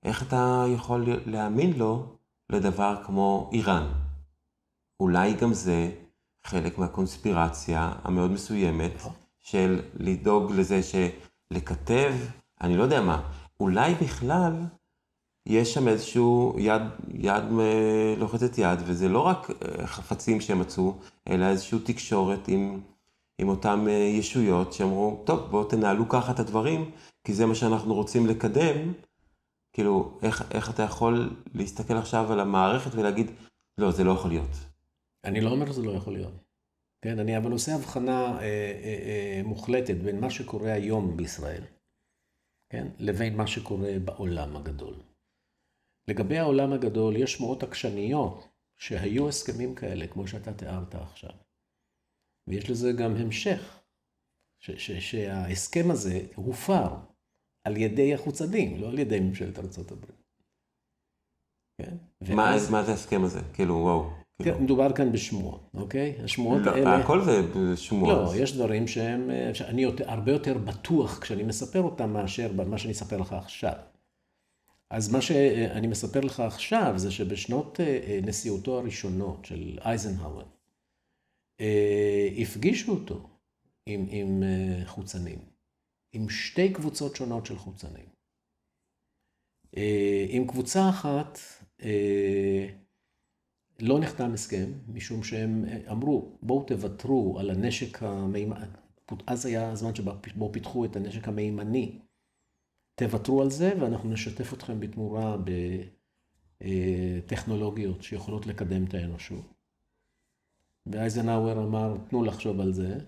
[0.05, 2.17] איך אתה יכול להאמין לו
[2.51, 3.93] לדבר כמו איראן?
[5.01, 5.91] אולי גם זה
[6.45, 9.13] חלק מהקונספירציה המאוד מסוימת נכון.
[9.39, 12.13] של לדאוג לזה שלכתב,
[12.61, 13.31] אני לא יודע מה,
[13.61, 14.53] אולי בכלל
[15.47, 16.83] יש שם איזשהו יד,
[17.15, 17.45] יד
[18.17, 20.95] לוחצת יד, וזה לא רק אה, חפצים שהם מצאו,
[21.29, 22.81] אלא איזושהי תקשורת עם
[23.43, 26.91] עם אותן אה, ישויות שאמרו, טוב, בואו תנהלו ככה את הדברים,
[27.25, 28.93] כי זה מה שאנחנו רוצים לקדם.
[29.73, 33.31] כאילו, איך, איך אתה יכול להסתכל עכשיו על המערכת ולהגיד,
[33.79, 34.51] לא, זה לא יכול להיות.
[35.25, 36.35] אני לא אומר שזה לא יכול להיות.
[37.05, 41.63] כן, אני אבל עושה הבחנה אה, אה, אה, מוחלטת בין מה שקורה היום בישראל,
[42.73, 44.95] כן, לבין מה שקורה בעולם הגדול.
[46.09, 48.49] לגבי העולם הגדול, יש שמועות עקשניות
[48.79, 51.31] שהיו הסכמים כאלה, כמו שאתה תיארת עכשיו.
[52.47, 53.81] ויש לזה גם המשך,
[54.61, 56.89] שההסכם הזה הופר
[57.65, 60.05] על ידי החוצדים, לא על ידי ממשלת ארה"ב.
[61.79, 61.97] כן?
[62.21, 63.41] מה, מה זה ההסכם הזה?
[63.53, 64.11] כאילו, וואו.
[64.43, 64.61] כאילו...
[64.61, 66.15] מדובר כאן בשמועות, אוקיי?
[66.25, 66.97] השמועות לא, האלה...
[66.97, 67.41] הכל זה
[67.77, 68.35] שמועות.
[68.35, 69.31] לא, יש דברים שהם...
[69.65, 73.75] אני יותר, הרבה יותר בטוח כשאני מספר אותם מאשר מה שאני אספר לך עכשיו.
[74.91, 80.47] אז מה שאני מספר לך עכשיו זה שבשנות אה, נשיאותו הראשונות של אייזנהאואר, אה,
[82.43, 83.29] הפגישו אותו
[83.87, 85.39] עם, עם אה, חוצנים,
[86.13, 88.07] עם שתי קבוצות שונות של חוצנים.
[90.29, 91.39] עם קבוצה אחת
[93.81, 98.67] לא נחתם הסכם, משום שהם אמרו, בואו תוותרו על הנשק המימני,
[99.27, 101.99] אז היה הזמן שבו פיתחו את הנשק המימני.
[102.95, 105.37] תוותרו על זה ואנחנו נשתף אתכם בתמורה
[106.61, 109.62] בטכנולוגיות שיכולות לקדם את האנושות.
[110.87, 112.99] ואייזנהאואר אמר, תנו לחשוב על זה,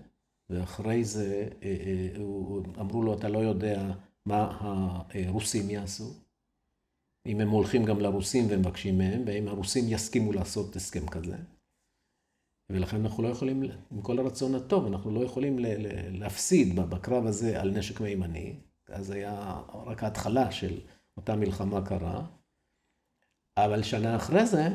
[0.49, 3.91] ואחרי זה אה, אה, אמרו לו, אתה לא יודע
[4.25, 4.57] מה
[5.13, 6.13] הרוסים יעשו.
[7.25, 11.35] אם הם הולכים גם לרוסים ומבקשים מהם, ואם הרוסים יסכימו לעשות הסכם כזה.
[12.69, 15.57] ולכן אנחנו לא יכולים, עם כל הרצון הטוב, אנחנו לא יכולים
[16.09, 18.55] להפסיד בקרב הזה על נשק מימני.
[18.87, 20.79] אז היה רק ההתחלה של
[21.17, 22.25] אותה מלחמה קרה.
[23.57, 24.67] אבל שנה אחרי זה,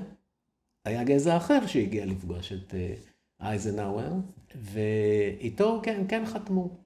[0.84, 2.94] היה גזע אחר שהגיע לפגוש את אה,
[3.40, 4.12] אייזנהאואר,
[4.54, 6.76] ואיתו, כן, כן חתמו.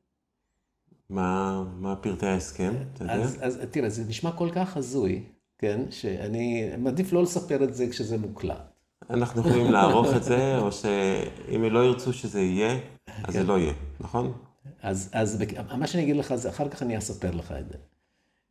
[1.11, 2.75] מה, מה פרטי ההסכם?
[3.09, 5.23] אז, אז תראה, זה נשמע כל כך הזוי,
[5.59, 8.75] כן, שאני מעדיף לא לספר את זה כשזה מוקלט.
[9.11, 13.33] אנחנו יכולים לערוך את זה, או שאם לא ירצו שזה יהיה, אז כן.
[13.33, 14.33] זה לא יהיה, נכון?
[14.83, 15.45] אז, אז
[15.79, 17.79] מה שאני אגיד לך זה, אחר כך אני אספר לך את זה.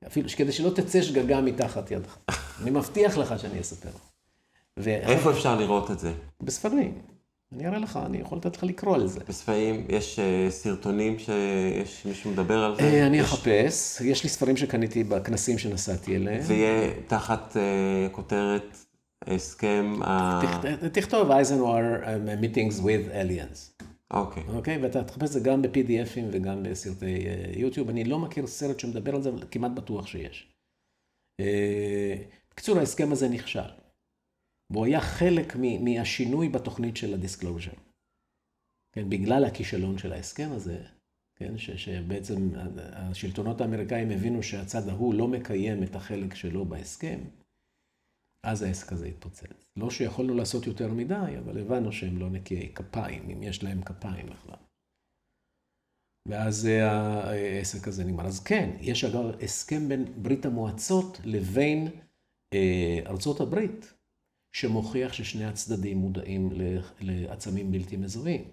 [0.07, 2.18] אפילו כדי שלא תצא שגגה מתחת ידך.
[2.61, 3.90] אני מבטיח לך שאני אספר.
[4.87, 6.13] איפה אפשר לראות את זה?
[6.41, 7.01] בספרים.
[7.55, 9.19] אני אראה לך, אני יכול לתת לך לקרוא על זה.
[9.27, 12.81] בספרים, יש uh, סרטונים שיש מישהו מדבר על זה?
[12.81, 13.25] Uh, אני יש...
[13.25, 16.41] אחפש, יש לי ספרים שקניתי בכנסים שנסעתי אליהם.
[16.41, 18.77] זה יהיה תחת אה, כותרת
[19.27, 20.41] הסכם ה...
[20.93, 22.05] תכתוב Eisenhower
[22.41, 23.83] meetings with aliens.
[24.11, 24.43] אוקיי.
[24.43, 24.51] אוקיי.
[24.51, 24.75] אוקיי?
[24.76, 24.80] אוקיי?
[24.81, 27.25] ואתה תחפש את זה גם ב-PDF ים וגם בסרטי
[27.55, 27.89] יוטיוב.
[27.89, 30.47] אני לא מכיר סרט שמדבר על זה, אבל כמעט בטוח שיש.
[32.51, 33.82] בקיצור, ההסכם הזה נכשל.
[34.73, 37.72] והוא היה חלק מהשינוי בתוכנית של ה disclosure.
[38.95, 40.83] כן, בגלל הכישלון של ההסכם הזה,
[41.35, 47.19] כן, ש, שבעצם השלטונות האמריקאים הבינו שהצד ההוא לא מקיים את החלק שלו בהסכם,
[48.45, 49.65] אז העסק הזה התפוצץ.
[49.77, 54.25] לא שיכולנו לעשות יותר מדי, אבל הבנו שהם לא נקיי כפיים, אם יש להם כפיים
[54.25, 54.59] בכלל.
[56.27, 58.25] ואז העסק הזה נגמר.
[58.25, 61.87] אז כן, יש אגב הסכם בין ברית המועצות לבין
[62.53, 63.93] אה, ארצות הברית,
[64.53, 66.49] שמוכיח ששני הצדדים מודעים
[67.01, 68.43] לעצמים בלתי מזוהים.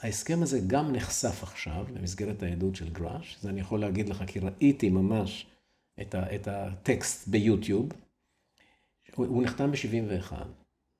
[0.00, 4.38] ההסכם הזה גם נחשף עכשיו במסגרת העדות של גראש, זה אני יכול להגיד לך כי
[4.38, 5.46] ראיתי ממש
[6.02, 7.88] את הטקסט ביוטיוב.
[9.14, 10.32] הוא נחתם ב-71,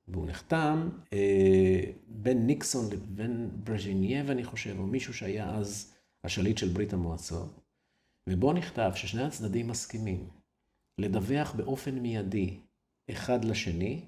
[0.07, 5.93] והוא נחתם אה, בין ניקסון לבין ברז'ינייב, אני חושב, או מישהו שהיה אז
[6.23, 7.59] השליט של ברית המועצות,
[8.29, 10.29] ובו נכתב ששני הצדדים מסכימים
[10.97, 12.59] לדווח באופן מיידי
[13.09, 14.01] אחד לשני,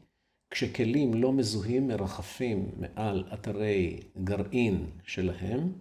[0.50, 5.72] כשכלים לא מזוהים מרחפים מעל אתרי גרעין שלהם,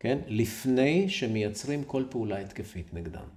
[0.00, 3.28] כן, לפני שמייצרים כל פעולה התקפית נגדם.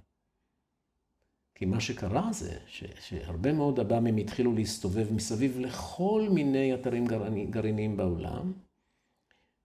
[1.54, 7.06] כי מה שקרה זה ש, שהרבה מאוד אב"מים התחילו להסתובב מסביב לכל מיני אתרים
[7.50, 8.52] גרעיניים בעולם,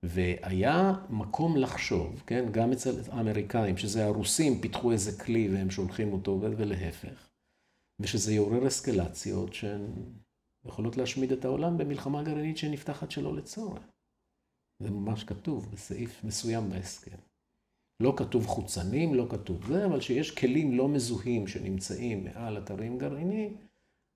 [0.04, 6.40] והיה מקום לחשוב, כן, גם אצל האמריקאים, שזה הרוסים פיתחו איזה כלי והם שולחים אותו
[6.42, 7.27] ולהפך,
[8.00, 9.82] ושזה יעורר אסקלציות שהן
[10.66, 13.84] יכולות להשמיד את העולם במלחמה גרעינית שנפתחת שלא לצורך.
[14.84, 17.18] זה ממש כתוב בסעיף מסוים בהסכם.
[18.00, 23.58] לא כתוב חוצנים, לא כתוב זה, אבל שיש כלים לא מזוהים שנמצאים מעל אתרים גרעיניים,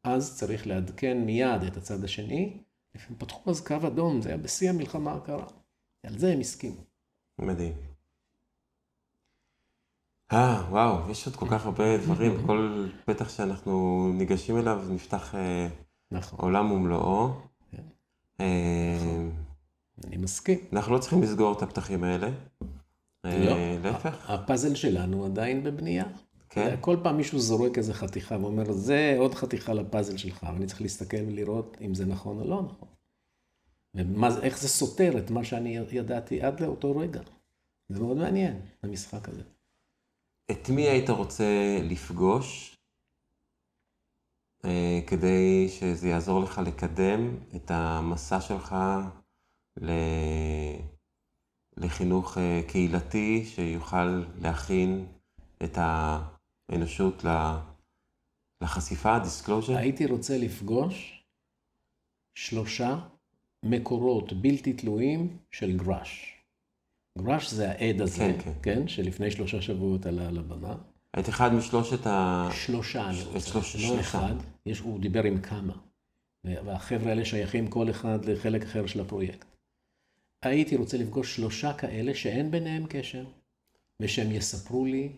[0.03, 2.63] אז צריך לעדכן מיד את הצד השני.
[2.93, 5.47] הם פתחו אז קו אדום, זה היה בשיא המלחמה הקרה.
[6.05, 6.81] על זה הם הסכימו.
[7.41, 7.90] מדהים.
[10.33, 15.67] אה, וואו, יש עוד כל כך הרבה דברים, כל פתח שאנחנו ניגשים אליו נפתח אה,
[16.11, 16.39] נכון.
[16.41, 17.29] עולם ומלואו.
[17.71, 17.83] כן.
[18.41, 19.31] אה, נכון.
[20.07, 20.59] אני מסכים.
[20.73, 22.29] אנחנו לא צריכים לסגור את הפתחים האלה.
[23.23, 24.29] לא, אה, להפך.
[24.29, 26.05] הפאזל שלנו עדיין בבנייה.
[26.49, 26.75] כן.
[26.81, 31.17] כל פעם מישהו זורק איזה חתיכה ואומר, זה עוד חתיכה לפאזל שלך, ואני צריך להסתכל
[31.27, 32.87] ולראות אם זה נכון או לא נכון.
[34.21, 37.21] ואיך זה סותר את מה שאני ידעתי עד לאותו רגע.
[37.89, 39.41] זה מאוד מעניין, המשחק הזה.
[40.51, 42.77] את מי היית רוצה לפגוש
[44.65, 48.75] אה, כדי שזה יעזור לך לקדם את המסע שלך.
[51.77, 55.05] לחינוך אה, קהילתי שיוכל להכין
[55.63, 57.25] את האנושות
[58.61, 59.77] לחשיפה, disclosure?
[59.77, 61.23] הייתי רוצה לפגוש
[62.35, 62.99] שלושה
[63.65, 66.40] מקורות בלתי תלויים של גראש.
[67.17, 68.51] גראש זה העד הזה, כן, כן.
[68.61, 70.75] כן, שלפני שלושה שבועות עלה על הבמה.
[71.19, 72.49] את אחד משלושת ה...
[72.53, 73.39] שלושה, אני רוצה.
[73.39, 73.99] שלוש, לא שלושה.
[73.99, 74.35] אחד,
[74.65, 75.73] יש, הוא דיבר עם כמה.
[76.43, 79.45] והחבר'ה האלה שייכים כל אחד לחלק אחר של הפרויקט.
[80.41, 83.25] הייתי רוצה לפגוש שלושה כאלה שאין ביניהם קשר,
[84.01, 85.09] ושהם יספרו לי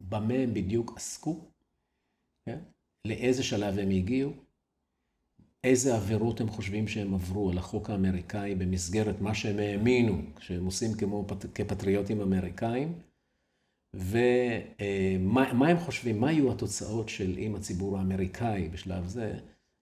[0.00, 1.40] במה הם בדיוק עסקו,
[2.46, 2.58] כן?
[3.06, 4.32] לאיזה שלב הם הגיעו,
[5.64, 10.94] איזה עבירות הם חושבים שהם עברו על החוק האמריקאי במסגרת מה שהם האמינו, שהם עושים
[10.94, 12.98] כמו, כפטריוטים אמריקאים,
[13.94, 19.34] ומה הם חושבים, מה יהיו התוצאות של אם הציבור האמריקאי בשלב זה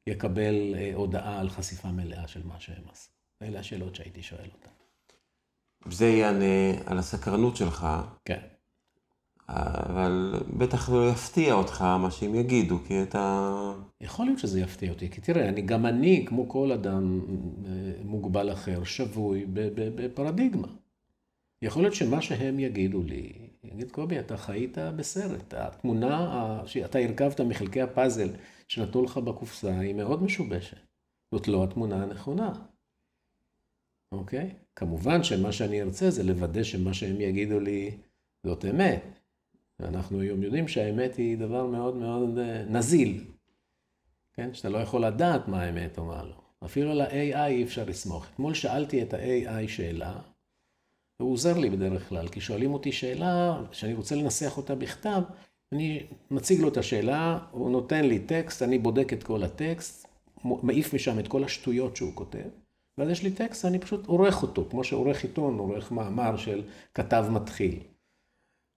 [0.07, 3.11] יקבל אה, הודעה על חשיפה מלאה של מה שהם עשו.
[3.43, 4.71] אלה השאלות שהייתי שואל אותן.
[5.93, 7.87] זה יענה על הסקרנות שלך.
[8.25, 8.41] כן.
[9.57, 13.73] אבל בטח לא יפתיע אותך מה שהם יגידו, כי אתה...
[14.01, 17.21] יכול להיות שזה יפתיע אותי, כי תראה, אני, גם אני, כמו כל אדם
[17.67, 17.71] אה,
[18.05, 20.69] מוגבל אחר, שבוי בפרדיגמה.
[21.63, 23.33] יכול להיות שמה שהם יגידו לי,
[23.65, 25.55] יגיד, קובי, אתה חיית בסרט.
[25.55, 28.29] התמונה שאתה הרכבת מחלקי הפאזל
[28.69, 30.77] שנתנו לך בקופסה היא מאוד משובשת.
[31.35, 32.53] זאת לא התמונה הנכונה.
[34.13, 34.55] אוקיי?
[34.77, 37.91] כמובן שמה שאני ארצה זה לוודא שמה שהם יגידו לי
[38.47, 39.20] זאת אמת.
[39.81, 43.25] ואנחנו היום יודעים שהאמת היא דבר מאוד מאוד אה, נזיל.
[44.35, 44.55] כן?
[44.55, 46.41] שאתה לא יכול לדעת מה האמת או מה לא.
[46.65, 48.27] אפילו על ה-AI אי אפשר לסמוך.
[48.35, 50.19] אתמול שאלתי את ה-AI שאלה,
[51.21, 55.23] והוא עוזר לי בדרך כלל, כי שואלים אותי שאלה שאני רוצה לנסח אותה בכתב,
[55.73, 60.07] אני מציג לו את השאלה, הוא נותן לי טקסט, אני בודק את כל הטקסט,
[60.45, 62.49] מעיף משם את כל השטויות שהוא כותב,
[62.99, 66.63] ואז יש לי טקסט, אני פשוט עורך אותו, כמו שעורך עיתון, עורך מאמר של
[66.95, 67.81] כתב מתחיל.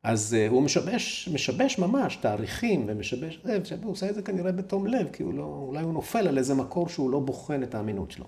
[0.03, 4.87] אז uh, הוא משבש, משבש ממש תאריכים ומשבש, זה, הוא עושה את זה כנראה בתום
[4.87, 8.11] לב, כי הוא לא, אולי הוא נופל על איזה מקור שהוא לא בוחן את האמינות
[8.11, 8.25] שלו.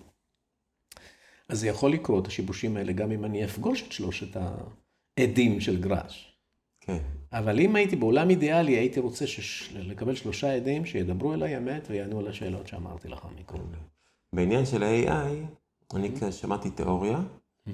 [1.50, 4.38] אז זה יכול לקרות, השיבושים האלה, גם אם אני אפגוש את שלושת
[5.18, 6.38] העדים של גראש.
[6.80, 6.98] כן.
[7.32, 9.74] אבל אם הייתי בעולם אידיאלי, הייתי רוצה שש...
[9.74, 13.64] לקבל שלושה עדים שידברו אליי אמת ויענו על השאלות שאמרתי לך מקודם.
[14.34, 16.32] בעניין של ה-AI, אני mm-hmm.
[16.32, 17.20] שמעתי תיאוריה,
[17.68, 17.72] mm-hmm.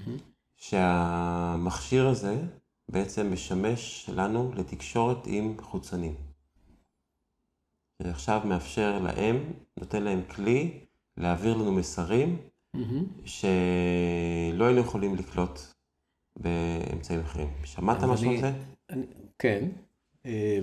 [0.57, 2.35] שהמכשיר הזה
[2.91, 6.15] בעצם משמש לנו לתקשורת עם חוצנים.
[8.03, 10.79] שעכשיו מאפשר להם, נותן להם כלי
[11.17, 12.37] להעביר לנו מסרים
[12.75, 12.79] mm-hmm.
[13.25, 15.59] שלא היינו יכולים לקלוט
[16.39, 17.49] באמצעים אחרים.
[17.63, 18.51] שמעת משהו על זה?
[18.89, 19.05] אני,
[19.39, 19.69] כן.
[20.25, 20.59] אה,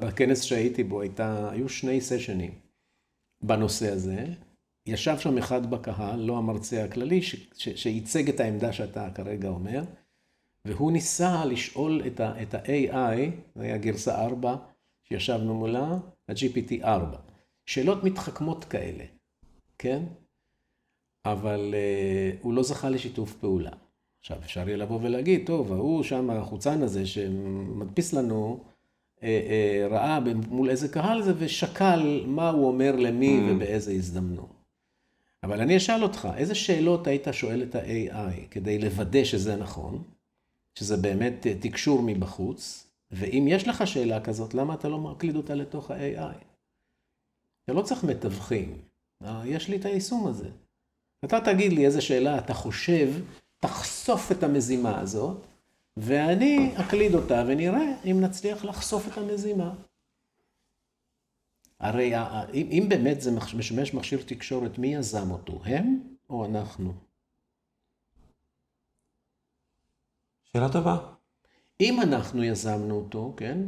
[0.00, 2.54] בכנס שהייתי בו הייתה, היו שני סשנים
[3.42, 4.24] בנושא הזה.
[4.86, 7.20] ישב שם אחד בקהל, לא המרצה הכללי,
[7.54, 9.82] שייצג את העמדה שאתה כרגע אומר,
[10.66, 14.56] והוא ניסה לשאול את ה-AI, זה היה גרסה 4,
[15.04, 15.98] שישבנו מולה,
[16.28, 17.18] ה-GPT 4.
[17.66, 19.04] שאלות מתחכמות כאלה,
[19.78, 20.02] כן?
[21.24, 23.70] אבל uh, הוא לא זכה לשיתוף פעולה.
[24.20, 28.64] עכשיו, אפשר יהיה לבוא ולהגיד, טוב, ההוא שם, החוצן הזה שמדפיס לנו,
[29.22, 30.18] אה, אה, ראה
[30.48, 33.52] מול איזה קהל זה ושקל מה הוא אומר למי mm.
[33.52, 34.56] ובאיזה הזדמנות.
[35.42, 40.02] אבל אני אשאל אותך, איזה שאלות היית שואל את ה-AI כדי לוודא שזה נכון,
[40.78, 45.90] שזה באמת תקשור מבחוץ, ואם יש לך שאלה כזאת, למה אתה לא מקליד אותה לתוך
[45.90, 46.44] ה-AI?
[47.64, 48.78] אתה לא צריך מתווכים,
[49.44, 50.50] יש לי את היישום הזה.
[51.24, 53.12] אתה תגיד לי איזה שאלה אתה חושב,
[53.58, 55.46] תחשוף את המזימה הזאת,
[55.96, 59.74] ואני אקליד אותה ונראה אם נצליח לחשוף את המזימה.
[61.80, 62.12] הרי
[62.54, 65.60] אם, אם באמת זה משמש מכשיר תקשורת, מי יזם אותו?
[65.64, 66.00] הם
[66.30, 67.05] או אנחנו?
[70.56, 70.96] שאלה טובה.
[71.80, 73.58] אם אנחנו יזמנו אותו, כן?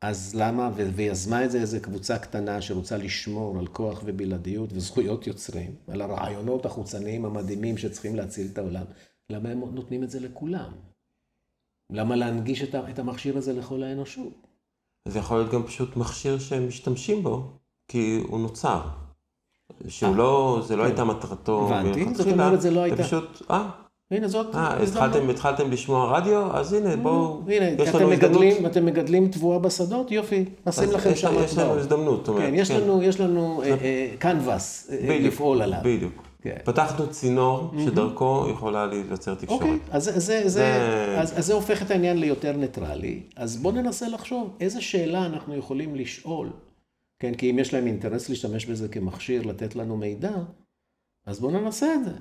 [0.00, 5.74] אז למה, ויזמה את זה איזו קבוצה קטנה שרוצה לשמור על כוח ובלעדיות וזכויות יוצרים,
[5.88, 8.84] על הרעיונות החוצניים המדהימים שצריכים להציל את העולם,
[9.30, 10.72] למה הם נותנים את זה לכולם?
[11.90, 14.46] למה להנגיש את המכשיר הזה לכל האנושות?
[15.08, 17.52] זה יכול להיות גם פשוט מכשיר שהם משתמשים בו,
[17.88, 18.80] כי הוא נוצר.
[19.88, 20.88] שהוא לא, זה לא כן.
[20.88, 21.66] הייתה מטרתו.
[21.66, 23.04] הבנתי, זאת אומרת זה לא הייתה...
[23.04, 23.70] פשוט, אה,
[24.10, 24.54] הנה זאת.
[24.54, 26.56] אה, התחלתם, התחלתם לשמוע רדיו?
[26.56, 28.42] אז הנה, בואו, הנה, יש לנו הזדמנות.
[28.42, 30.10] הנה, אתם מגדלים תבואה בשדות?
[30.10, 31.34] יופי, נשים לכם שם.
[31.44, 32.28] יש לנו הזדמנות.
[32.38, 32.80] כן, יש כן.
[32.80, 33.62] לנו, יש לנו
[34.18, 35.80] קנבס אה, אה, לפעול עליו.
[35.84, 36.22] בדיוק.
[36.42, 36.56] כן.
[36.64, 39.62] פתחנו צינור שדרכו יכולה להיווצר תקשורת.
[39.62, 40.64] אוקיי, אז זה, זה,
[41.18, 43.22] אז, אז זה הופך את העניין ליותר ניטרלי.
[43.36, 46.50] אז בואו ננסה לחשוב איזה שאלה אנחנו יכולים לשאול.
[47.22, 50.32] כן, כי אם יש להם אינטרס להשתמש בזה כמכשיר, לתת לנו מידע,
[51.26, 52.12] אז בואו ננסה את זה.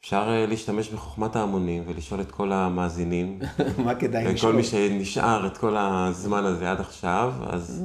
[0.00, 3.38] אפשר אה, להשתמש בחוכמת ההמונים ולשאול את כל המאזינים.
[3.84, 4.56] מה כדאי וכל לשאול?
[4.56, 7.84] מי שנשאר את כל הזמן הזה עד עכשיו, אז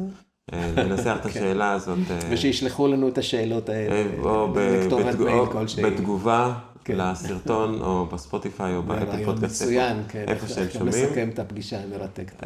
[0.54, 1.98] אה, ננסח את השאלה הזאת.
[2.12, 4.24] אה, ושישלחו לנו את השאלות האלה.
[4.24, 5.84] או לכתובת מייל כלשהי.
[5.84, 6.54] בתגובה
[6.86, 6.96] כן.
[6.98, 10.26] לסרטון, או בספוטיפיי, או באפל פודקאסט, מצוין, כן.
[10.28, 11.06] איפה שהם שומעים.
[11.06, 12.44] לסכם את הפגישה המרתקת.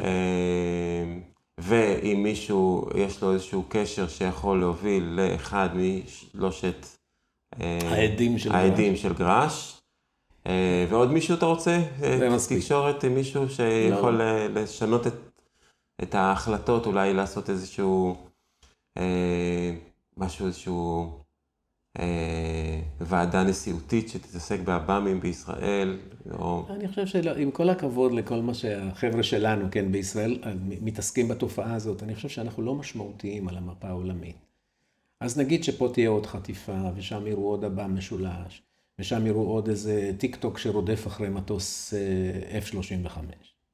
[1.59, 6.96] ואם מישהו, יש לו איזשהו קשר שיכול להוביל לאחד משלושת
[7.59, 9.81] העדים של העדים של גרש,
[10.47, 11.79] אה, ועוד מישהו אתה רוצה?
[12.03, 12.57] אה, זה מספיק.
[12.57, 14.23] תקשורת עם מישהו שיכול לא.
[14.23, 15.13] אה, לשנות את,
[16.03, 18.15] את ההחלטות, אולי לעשות איזשהו,
[18.97, 19.73] אה,
[20.17, 21.11] משהו, איזשהו
[21.99, 25.97] אה, ועדה נשיאותית שתתעסק בעב"מים בישראל,
[26.31, 26.65] או...
[26.69, 32.03] אני חושב שעם כל הכבוד לכל מה שהחבר'ה שלנו, כן, בישראל אה, מתעסקים בתופעה הזאת,
[32.03, 34.46] אני חושב שאנחנו לא משמעותיים על המפה העולמית.
[35.19, 38.61] אז נגיד שפה תהיה עוד חטיפה, ושם יראו עוד אב"ם משולש,
[38.99, 43.19] ושם יראו עוד איזה טיק טוק שרודף אחרי מטוס אה, F-35.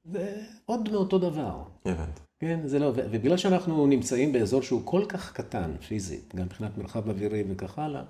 [0.04, 1.64] זה עוד מאותו דבר.
[1.86, 2.22] הבנתי.
[2.40, 7.10] כן, זה לא, ובגלל שאנחנו נמצאים באזור שהוא כל כך קטן פיזית, גם מבחינת מרחב
[7.10, 8.04] אווירי וכך הלאה,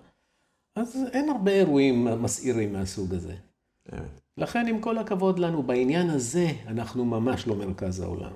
[0.76, 3.36] אז אין הרבה אירועים מסעירים מהסוג הזה.
[3.90, 4.22] הבנתי.
[4.38, 8.34] לכן, עם כל הכבוד לנו, בעניין הזה, אנחנו ממש לא מרכז העולם.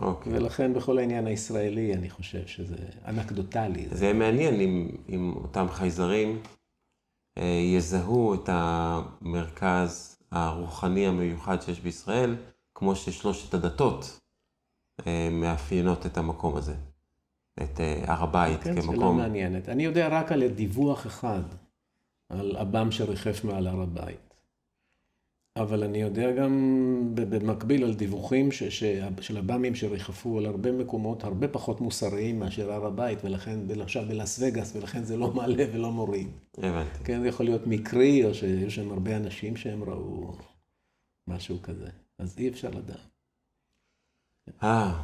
[0.00, 0.32] אוקיי.
[0.32, 2.76] ולכן, בכל העניין הישראלי, אני חושב שזה
[3.06, 3.88] אנקדוטלי.
[3.90, 6.42] זה יהיה מעניין אם, אם אותם חייזרים
[7.38, 12.36] אה, יזהו את המרכז הרוחני המיוחד שיש בישראל,
[12.74, 14.20] כמו ששלושת הדתות
[15.06, 16.74] אה, מאפיינות את המקום הזה,
[17.62, 19.16] את אה, הר הבית כן, שאלה כמקום.
[19.16, 19.68] מעניינת.
[19.68, 21.42] אני יודע רק על דיווח אחד,
[22.28, 24.23] על אב"ם שריחף מעל הר הבית.
[25.56, 26.52] אבל אני יודע גם
[27.14, 28.84] במקביל על דיווחים ש, ש,
[29.20, 34.40] של אב"מים שריחפו על הרבה מקומות הרבה פחות מוסריים מאשר הר הבית, ולכן עכשיו בלאס
[34.42, 36.28] וגאס, ולכן זה לא מעלה ולא מוריד.
[36.58, 37.04] הבנתי.
[37.04, 40.32] כן, זה יכול להיות מקרי, או שהיו שם הרבה אנשים שהם ראו
[41.28, 41.88] משהו כזה.
[42.18, 42.98] אז אי אפשר לדעת.
[44.62, 45.02] אה,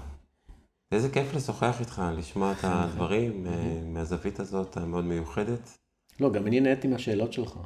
[0.92, 5.78] איזה כיף לשוחח איתך, לשמוע את הדברים אה, מהזווית הזאת המאוד מיוחדת.
[6.20, 7.58] לא, גם אני נהניתי מהשאלות שלך.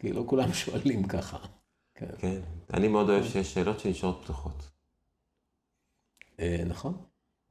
[0.00, 1.38] כי לא כולם שואלים ככה.
[2.00, 2.06] כן.
[2.18, 2.40] כן,
[2.74, 4.68] אני מאוד אוהב שיש שאלות שנשארות פתוחות.
[6.40, 6.94] אה, נכון.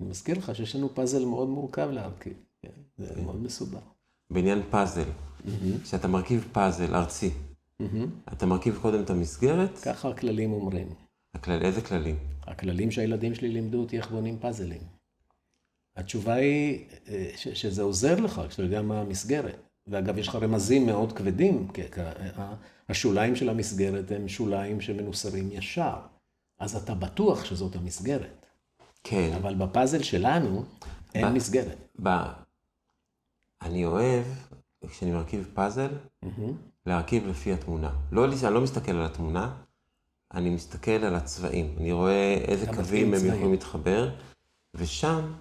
[0.02, 2.34] אני מזכיר לך שיש לנו פאזל מאוד מורכב להרכיב.
[2.62, 2.70] כן?
[2.98, 3.82] זה מאוד מסובך.
[4.30, 5.10] בעניין פאזל,
[5.84, 7.32] כשאתה מרכיב פאזל ארצי,
[8.34, 10.88] אתה מרכיב קודם את המסגרת, ככה הכללים אומרים.
[11.34, 12.16] הכלל, איזה כללים?
[12.44, 14.82] הכללים שהילדים שלי לימדו אותי איך בונים פאזלים.
[15.96, 19.69] התשובה היא אה, ש- שזה עוזר לך כשאתה יודע מה המסגרת.
[19.90, 21.82] ואגב, יש לך רמזים מאוד כבדים, כי
[22.90, 25.96] השוליים של המסגרת הם שוליים שמנוסרים ישר.
[26.60, 28.46] אז אתה בטוח שזאת המסגרת.
[29.04, 30.64] כן, אבל בפאזל שלנו
[31.16, 31.78] אין ב- מסגרת.
[32.04, 32.10] ב...
[33.62, 34.24] אני אוהב,
[34.90, 35.90] כשאני מרכיב פאזל,
[36.86, 37.92] להרכיב לפי התמונה.
[38.12, 39.56] לא, אני לא מסתכל על התמונה,
[40.34, 41.76] אני מסתכל על הצבעים.
[41.80, 43.26] אני רואה איזה קווים הם.
[43.26, 44.10] יכולים להתחבר,
[44.76, 45.34] ושם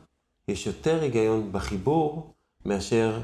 [0.48, 2.34] יש יותר היגיון בחיבור
[2.64, 3.22] מאשר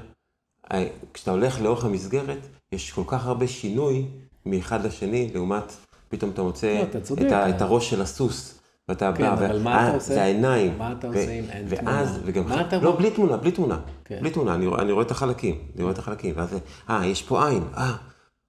[1.15, 4.07] כשאתה הולך לאורך המסגרת, יש כל כך הרבה שינוי
[4.47, 5.73] מאחד לשני, לעומת
[6.09, 7.27] פתאום אתה מוצא לא.
[7.27, 8.61] את, ה, את הראש של הסוס.
[8.89, 10.15] ואתה כן, בא, אבל ו- מה אתה אה, עושה?
[10.15, 10.79] זה העיניים.
[10.79, 12.23] מה אתה ו- עושה אם אין ואז, תמונה?
[12.25, 12.97] וגם, מה אתה לא?
[12.97, 13.79] בלי תמונה, בלי תמונה.
[14.05, 14.19] כן.
[14.21, 16.59] בלי תמונה, אני, אני רואה את החלקים, אני רואה את החלקים, ואז,
[16.91, 17.97] אה, יש פה עין, אה,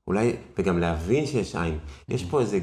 [0.08, 1.78] אולי, וגם להבין שיש עין.
[2.10, 2.60] יש פה איזה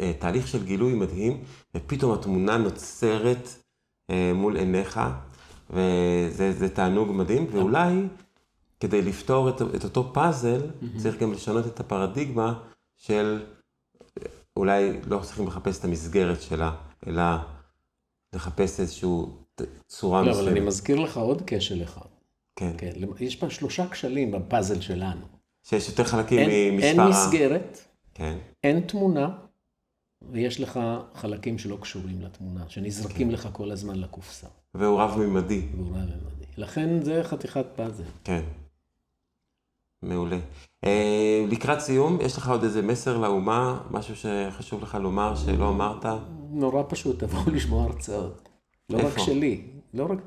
[0.00, 1.40] אה, תהליך של גילוי מדהים,
[1.76, 3.48] ופתאום התמונה נוצרת
[4.10, 5.00] אה, מול עיניך,
[5.70, 8.02] וזה זה תענוג מדהים, ואולי
[8.80, 10.60] כדי לפתור את, את אותו פאזל,
[10.96, 12.62] צריך גם לשנות את הפרדיגמה
[12.96, 13.44] של,
[14.56, 16.76] אולי לא צריכים לחפש את המסגרת שלה,
[17.06, 17.22] אלא
[18.34, 19.08] לחפש איזושהי
[19.86, 20.48] צורה לא, מסוימת.
[20.48, 22.06] אבל אני מזכיר לך עוד כשל אחד.
[22.56, 22.72] כן.
[22.78, 25.26] כן, יש פה שלושה כשלים בפאזל שלנו.
[25.62, 27.10] שיש יותר חלקים אין, ממספר אין.
[27.10, 27.78] מסגרת,
[28.14, 29.28] כן, אין תמונה,
[30.22, 30.80] ויש לך
[31.14, 34.46] חלקים שלא קשורים לתמונה, שנזרקים לך כל הזמן לקופסה.
[34.74, 35.62] והוא רב-ממדי.
[35.76, 36.44] והוא רב-ממדי.
[36.56, 38.04] לכן זה חתיכת פאזל.
[38.24, 38.42] כן.
[40.02, 40.38] מעולה.
[40.84, 46.06] אה, לקראת סיום, יש לך עוד איזה מסר לאומה, משהו שחשוב לך לומר שלא אמרת?
[46.50, 48.48] נורא פשוט, תבואו לשמוע הרצאות.
[48.90, 49.20] לא רק איפה?
[49.20, 49.62] שלי,
[49.94, 50.18] לא רק...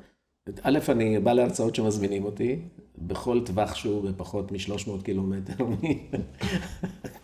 [0.61, 2.59] א', אני בא להרצאות שמזמינים אותי,
[2.97, 5.53] בכל טווח שהוא בפחות מ-300 קילומטר.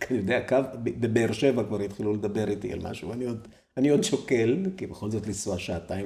[0.09, 3.47] אני יודע, קו, בבאר שבע כבר התחילו לדבר איתי על משהו, אני עוד,
[3.77, 6.05] אני עוד שוקל, כי בכל זאת לנסוע שעתיים,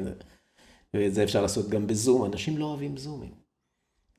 [0.94, 3.39] ואת זה אפשר לעשות גם בזום, אנשים לא אוהבים זומים.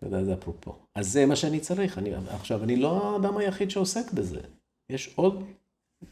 [0.01, 0.75] אתה יודע, זה אפרופו.
[0.95, 1.99] אז זה מה שאני צריך.
[1.99, 4.41] אני, עכשיו, אני לא האדם היחיד שעוסק בזה.
[4.91, 5.45] יש עוד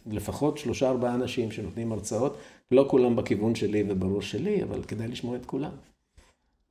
[0.07, 2.39] לפחות שלושה ארבעה אנשים שנותנים הרצאות,
[2.71, 5.73] לא כולם בכיוון שלי ובראש שלי, אבל כדאי לשמוע את כולם.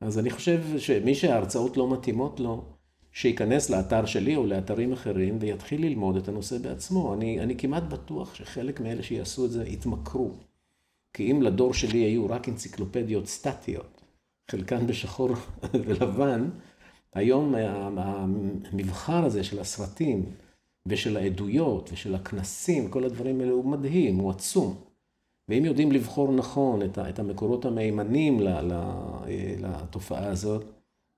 [0.02, 2.64] אז אני חושב שמי שההרצאות לא מתאימות לו,
[3.12, 7.14] שייכנס לאתר שלי או לאתרים אחרים ויתחיל ללמוד את הנושא בעצמו.
[7.14, 10.32] אני, אני כמעט בטוח שחלק מאלה שיעשו את זה יתמכרו.
[11.14, 14.02] כי אם לדור שלי היו רק אנציקלופדיות סטטיות,
[14.52, 15.30] חלקן בשחור
[15.86, 16.50] ולבן,
[17.18, 17.56] היום
[17.98, 20.26] המבחר הזה של הסרטים
[20.86, 24.76] ושל העדויות ושל הכנסים, כל הדברים האלה הוא מדהים, הוא עצום.
[25.50, 26.80] ואם יודעים לבחור נכון
[27.10, 28.40] את המקורות המהימנים
[29.60, 30.66] לתופעה הזאת,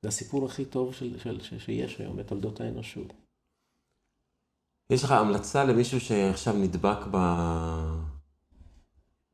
[0.01, 3.13] זה הסיפור הכי טוב של, של, שיש היום בתולדות האנושות.
[4.89, 7.17] יש לך המלצה למישהו שעכשיו נדבק ב...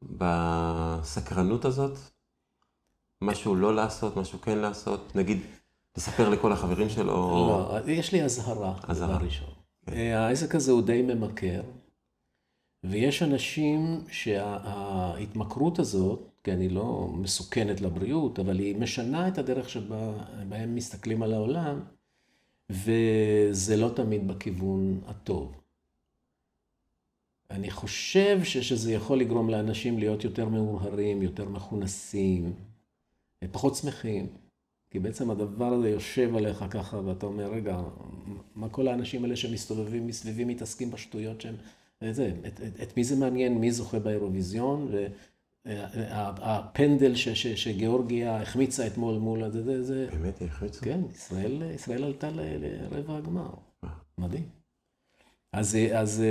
[0.02, 1.98] בסקרנות הזאת?
[3.22, 5.16] משהו לא לעשות, משהו כן לעשות?
[5.16, 5.40] נגיד,
[5.98, 7.14] לספר לכל החברים שלו?
[7.14, 9.50] לא, יש לי אזהרה, דבר ראשון.
[9.86, 10.14] כן.
[10.16, 11.62] העסק הזה הוא די ממכר,
[12.84, 20.12] ויש אנשים שההתמכרות הזאת, כי אני לא מסוכנת לבריאות, אבל היא משנה את הדרך שבה
[20.52, 21.80] הם מסתכלים על העולם,
[22.70, 25.62] וזה לא תמיד בכיוון הטוב.
[27.52, 32.54] אני חושב שזה יכול לגרום לאנשים להיות יותר מאוהרים, יותר מכונסים,
[33.52, 34.28] פחות שמחים.
[34.96, 37.82] כי בעצם הדבר הזה יושב עליך ככה, ואתה אומר, רגע,
[38.56, 41.56] מה כל האנשים האלה שמסתובבים מסביבי מתעסקים בשטויות שהם...
[42.12, 44.92] זה, את, את, את מי זה מעניין, מי זוכה באירוויזיון,
[45.66, 49.50] והפנדל ש, ש, שגיאורגיה החמיצה אתמול מול...
[49.50, 50.08] זה, זה, זה...
[50.12, 50.82] באמת היא החמיצה?
[50.82, 53.50] כן, ישראל, ישראל עלתה לרבע הגמר.
[54.18, 54.44] מדהים.
[55.54, 56.24] אז, אז,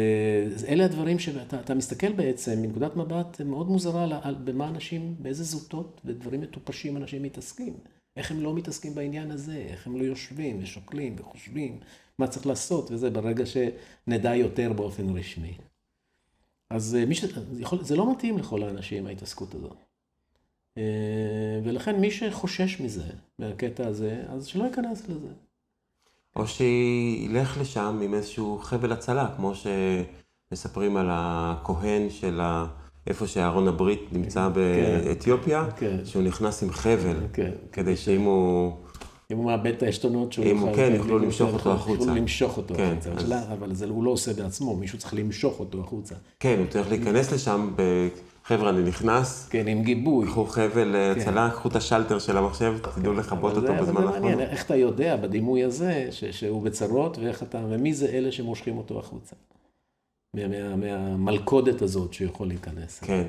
[0.54, 5.44] אז אלה הדברים שאתה מסתכל בעצם מנקודת מבט מאוד מוזרה על, על במה אנשים, באיזה
[5.44, 7.74] זוטות ודברים מטופשים אנשים מתעסקים.
[8.16, 11.78] איך הם לא מתעסקים בעניין הזה, איך הם לא יושבים ושוקלים וחושבים
[12.18, 15.54] מה צריך לעשות וזה, ברגע שנדע יותר באופן רשמי.
[16.70, 17.24] אז מי ש...
[17.58, 17.84] יכול...
[17.84, 19.76] זה לא מתאים לכל האנשים, ההתעסקות הזאת.
[21.64, 25.28] ולכן מי שחושש מזה, מהקטע הזה, אז שלא ייכנס לזה.
[26.36, 32.66] או שילך לשם עם איזשהו חבל הצלה, כמו שמספרים על הכהן של ה...
[33.06, 35.96] איפה שאהרון הברית נמצא כן, באתיופיה, כן.
[36.04, 38.72] שהוא נכנס עם חבל, כן, כדי שאם הוא...
[39.30, 40.76] אם הוא מאבד את העשתונות שהוא יוכל...
[40.76, 42.02] כן, יוכלו למשוך אותו החוצה.
[42.02, 43.10] יוכלו למשוך אותו כן, החוצה.
[43.10, 43.32] אז...
[43.52, 46.14] אבל זה הוא לא עושה בעצמו, מישהו צריך למשוך אותו החוצה.
[46.40, 48.08] כן, הוא צריך להיכנס לשם, ב...
[48.44, 49.48] חבר'ה, אני נכנס.
[49.50, 50.26] כן, עם גיבוי.
[50.26, 51.20] קחו חבל כן.
[51.20, 54.12] הצלה, קחו את השלטר של המחשב, תדעו לכבות אותו בזמן האחרון.
[54.12, 57.60] זה מעניין, איך אתה יודע בדימוי הזה, שהוא בצרות, ואיך אתה...
[57.68, 59.36] ומי זה אלה שמושכים אותו החוצה.
[60.34, 63.00] מה, מה, מהמלכודת הזאת שיכול להיכנס.
[63.00, 63.28] כן.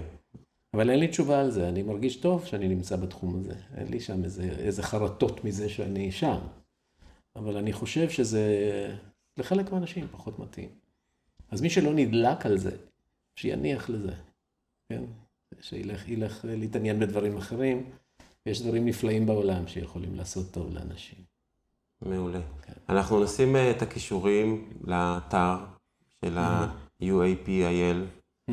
[0.73, 3.53] אבל אין לי תשובה על זה, אני מרגיש טוב שאני נמצא בתחום הזה.
[3.77, 6.37] אין לי שם איזה, איזה חרטות מזה שאני שם.
[7.35, 8.45] אבל אני חושב שזה
[9.37, 10.69] לחלק מהאנשים פחות מתאים.
[11.51, 12.71] אז מי שלא נדלק על זה,
[13.35, 14.13] שיניח לזה,
[14.89, 15.03] כן?
[15.61, 17.89] שילך ילך להתעניין בדברים אחרים.
[18.45, 21.19] יש דברים נפלאים בעולם שיכולים לעשות טוב לאנשים.
[22.01, 22.39] מעולה.
[22.61, 22.73] כן.
[22.89, 25.55] אנחנו נשים אה, את הכישורים לאתר
[26.25, 26.73] של ה...
[27.01, 28.51] UAPIL,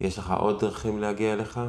[0.00, 1.60] ויש לך עוד דרכים להגיע אליך?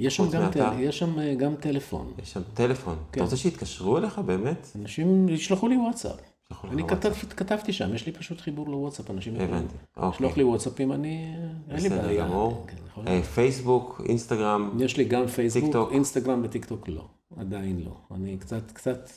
[0.00, 0.72] יש שם, גם, טל...
[0.78, 2.12] יש שם אה, גם טלפון.
[2.22, 2.96] יש שם טלפון.
[2.96, 3.20] כן.
[3.20, 4.68] אתה רוצה שיתקשרו אליך באמת?
[4.76, 6.20] אנשים ישלחו לי וואטסאפ.
[6.64, 10.18] אני כתב, כתבתי שם, יש לי פשוט חיבור לוואטסאפ, אנשים הבנתי, אוקיי.
[10.18, 11.34] ישלחו לי וואטסאפים, אני,
[11.70, 12.02] אין לי בעיה.
[12.02, 12.66] בסדר גמור.
[12.68, 15.92] כן, אה, פייסבוק, אינסטגרם, יש לי גם פייסבוק, טיקטוק.
[15.92, 17.04] אינסטגרם וטיקטוק לא,
[17.36, 18.16] עדיין לא.
[18.16, 19.10] אני קצת, קצת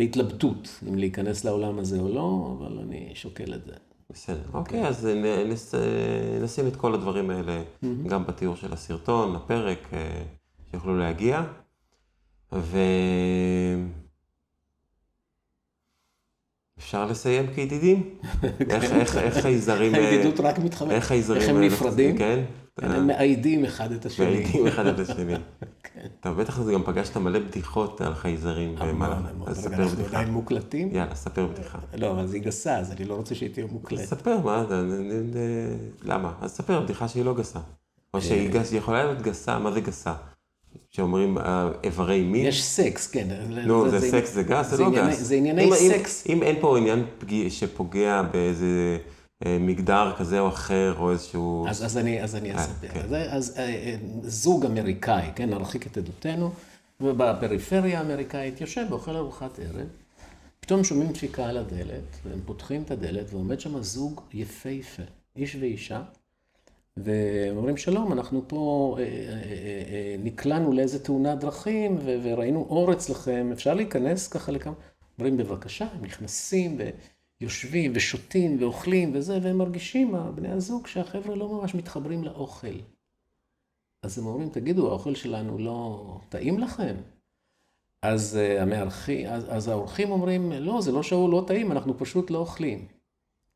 [0.00, 3.72] בהתלבטות אם להיכנס לעולם הזה או לא, אבל אני שוקל את זה.
[4.10, 5.08] בסדר, אוקיי, אז
[6.42, 7.62] נשים את כל הדברים האלה
[8.06, 10.22] גם בתיאור של הסרטון, הפרק, אה,
[10.70, 11.42] שיוכלו להגיע.
[12.52, 12.78] ו...
[16.80, 18.02] אפשר לסיים כידידים?
[18.70, 19.94] איך חייזרים...
[19.94, 20.92] הידידות רק מתחמקת.
[20.92, 21.42] איך חייזרים...
[21.42, 22.18] איך הם נפרדים?
[22.18, 22.40] כן.
[22.82, 24.26] הם מאיידים אחד את השני.
[24.26, 25.34] מאיידים אחד את השני.
[26.20, 28.74] אתה בטח גם פגשת מלא בדיחות על חייזרים.
[29.46, 29.82] אז ספר בדיחה.
[29.82, 30.94] אנחנו עדיין מוקלטים?
[30.94, 31.78] יאללה, ספר בדיחה.
[31.96, 34.04] לא, אבל היא גסה, אז אני לא רוצה שהיא תהיה מוקלטת.
[34.04, 34.64] ספר, מה,
[36.02, 36.32] למה?
[36.40, 37.60] אז ספר בדיחה שהיא לא גסה.
[38.14, 40.14] או שהיא יכולה להיות גסה, מה זה גסה?
[40.90, 42.46] שאומרים אה, איברי מין.
[42.46, 43.28] יש סקס, כן.
[43.48, 45.18] נו, זה סקס, זה גס, זה לא גס.
[45.18, 46.26] זה ענייני סקס.
[46.28, 47.04] אם אין פה עניין
[47.48, 48.98] שפוגע באיזה
[49.46, 51.66] אה, מגדר כזה או אחר, או איזשהו...
[51.68, 52.88] אז אני אה, אספר.
[52.88, 53.14] כן.
[53.30, 53.58] אז
[54.22, 56.50] זוג אמריקאי, כן, נרחיק את עדותנו,
[57.00, 59.86] ובפריפריה האמריקאית יושב ואוכל ארוחת ערב,
[60.60, 65.02] פתאום שומעים דפיקה על הדלת, והם פותחים את הדלת, ועומד שם זוג יפהפה,
[65.36, 66.02] איש ואישה.
[67.04, 69.08] ואומרים שלום, אנחנו פה אה, אה,
[69.90, 74.74] אה, נקלענו לאיזה תאונת דרכים וראינו אור אצלכם, אפשר להיכנס ככה לכמה?
[75.18, 76.78] אומרים בבקשה, הם נכנסים
[77.40, 82.78] ויושבים ושותים ואוכלים וזה, והם מרגישים, בני הזוג, שהחבר'ה לא ממש מתחברים לאוכל.
[84.02, 86.94] אז הם אומרים, תגידו, האוכל שלנו לא טעים לכם?
[88.02, 92.38] אז, המארחי, אז, אז האורחים אומרים, לא, זה לא שהוא לא טעים, אנחנו פשוט לא
[92.38, 92.99] אוכלים.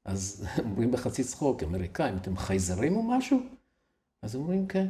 [0.04, 3.38] אז אומרים בחצי צחוק, אמריקאים, אתם חייזרים או משהו?
[4.22, 4.88] אז אומרים, כן.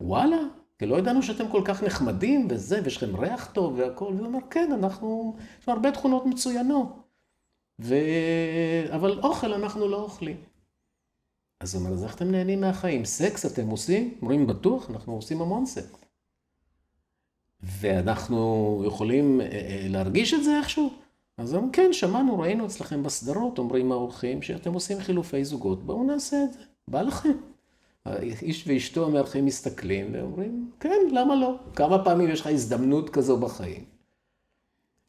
[0.00, 0.38] וואלה,
[0.78, 4.14] כי לא ידענו שאתם כל כך נחמדים וזה, ויש לכם ריח טוב והכול.
[4.14, 6.88] והוא אומר, כן, אנחנו, יש לנו הרבה תכונות מצוינות.
[7.80, 7.94] ו...
[8.94, 10.36] אבל אוכל אנחנו לא אוכלים.
[11.60, 13.04] אז הוא אומר, אז איך אתם נהנים מהחיים?
[13.04, 14.18] סקס אתם עושים?
[14.22, 16.00] אומרים, בטוח, אנחנו עושים המון סקס.
[17.62, 20.90] ואנחנו יכולים אה, אה, להרגיש את זה איכשהו?
[21.40, 26.44] אז הם, כן, שמענו, ראינו אצלכם בסדרות, אומרים האורחים, שאתם עושים חילופי זוגות, בואו נעשה
[26.44, 26.58] את זה,
[26.88, 27.32] בא לכם.
[28.42, 31.58] איש ואשתו המארחים מסתכלים ואומרים, כן, למה לא?
[31.76, 33.84] כמה פעמים יש לך הזדמנות כזו בחיים?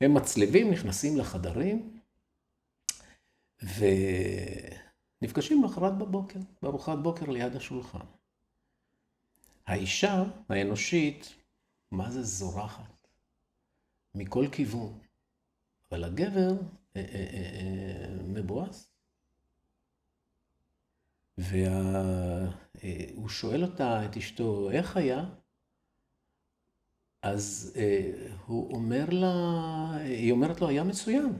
[0.01, 1.97] הם מצליבים, נכנסים לחדרים,
[5.21, 8.05] ונפגשים למחרת בבוקר, בארוחת בוקר ליד השולחן.
[9.67, 11.33] האישה האנושית,
[11.91, 13.07] מה זה זורחת?
[14.15, 14.99] מכל כיוון.
[15.91, 16.51] אבל הגבר
[16.95, 18.91] אה, אה, אה, מבואס.
[21.37, 25.25] והוא שואל אותה, את אשתו, איך היה?
[27.21, 27.77] אז
[28.45, 29.33] הוא אומר לה,
[29.95, 31.33] היא אומרת לו, היה מצוין.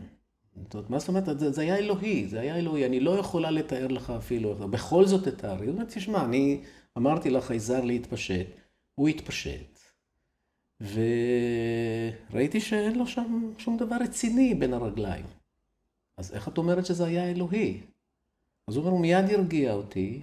[0.64, 1.23] זאת אומרת, מה זאת אומרת?
[1.38, 5.65] זה, היה אלוהי, זה היה אלוהי, אני לא יכולה לתאר לך אפילו, בכל זאת תתארי.
[5.65, 6.64] הוא אומר, תשמע, אני
[6.98, 8.48] אמרתי לחייזר להתפשט,
[8.95, 9.70] הוא התפשט.
[10.82, 15.26] וראיתי שאין לו שם שום דבר רציני בין הרגליים.
[16.18, 17.82] אז איך את אומרת שזה היה אלוהי?
[18.68, 20.22] אז הוא אומר, הוא מיד הרגיע אותי,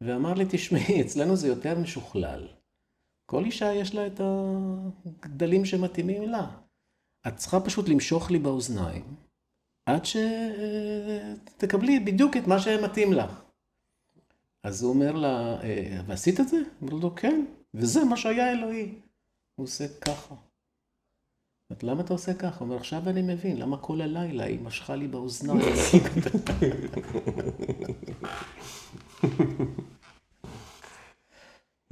[0.00, 2.48] ואמר לי, תשמעי, אצלנו זה יותר משוכלל.
[3.26, 6.50] כל אישה יש לה את הגדלים שמתאימים לה.
[7.28, 9.04] את צריכה פשוט למשוך לי באוזניים,
[9.86, 13.42] עד שתקבלי בדיוק את מה שמתאים לך.
[14.62, 16.56] אז הוא אומר לה, אה, ועשית את זה?
[16.82, 18.94] אומר לו, כן, וזה מה שהיה אלוהי.
[19.60, 20.34] הוא עושה ככה.
[21.70, 22.58] אומרת, למה אתה עושה ככה?
[22.58, 25.60] הוא אומר, עכשיו אני מבין, למה כל הלילה היא משכה לי באוזניים.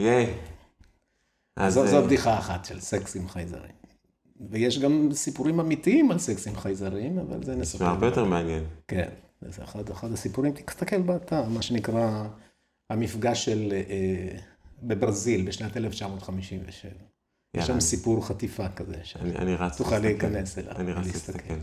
[0.01, 0.35] ייי.
[1.69, 3.75] זו אה, בדיחה אחת של סקס עם חייזרים.
[4.51, 7.79] ויש גם סיפורים אמיתיים על סקס עם חייזרים, אבל זה נספר.
[7.79, 8.65] זה הרבה יותר מעניין.
[8.89, 9.09] כן,
[9.41, 12.25] זה אחד, אחד הסיפורים, תסתכל באתר, מה שנקרא
[12.91, 14.39] המפגש של, אה,
[14.83, 16.91] בברזיל בשנת 1957.
[17.55, 20.73] יש שם סיפור חטיפה כזה, אני רץ תוכל להיכנס אליו.
[20.77, 21.55] אני רץ להסתכל.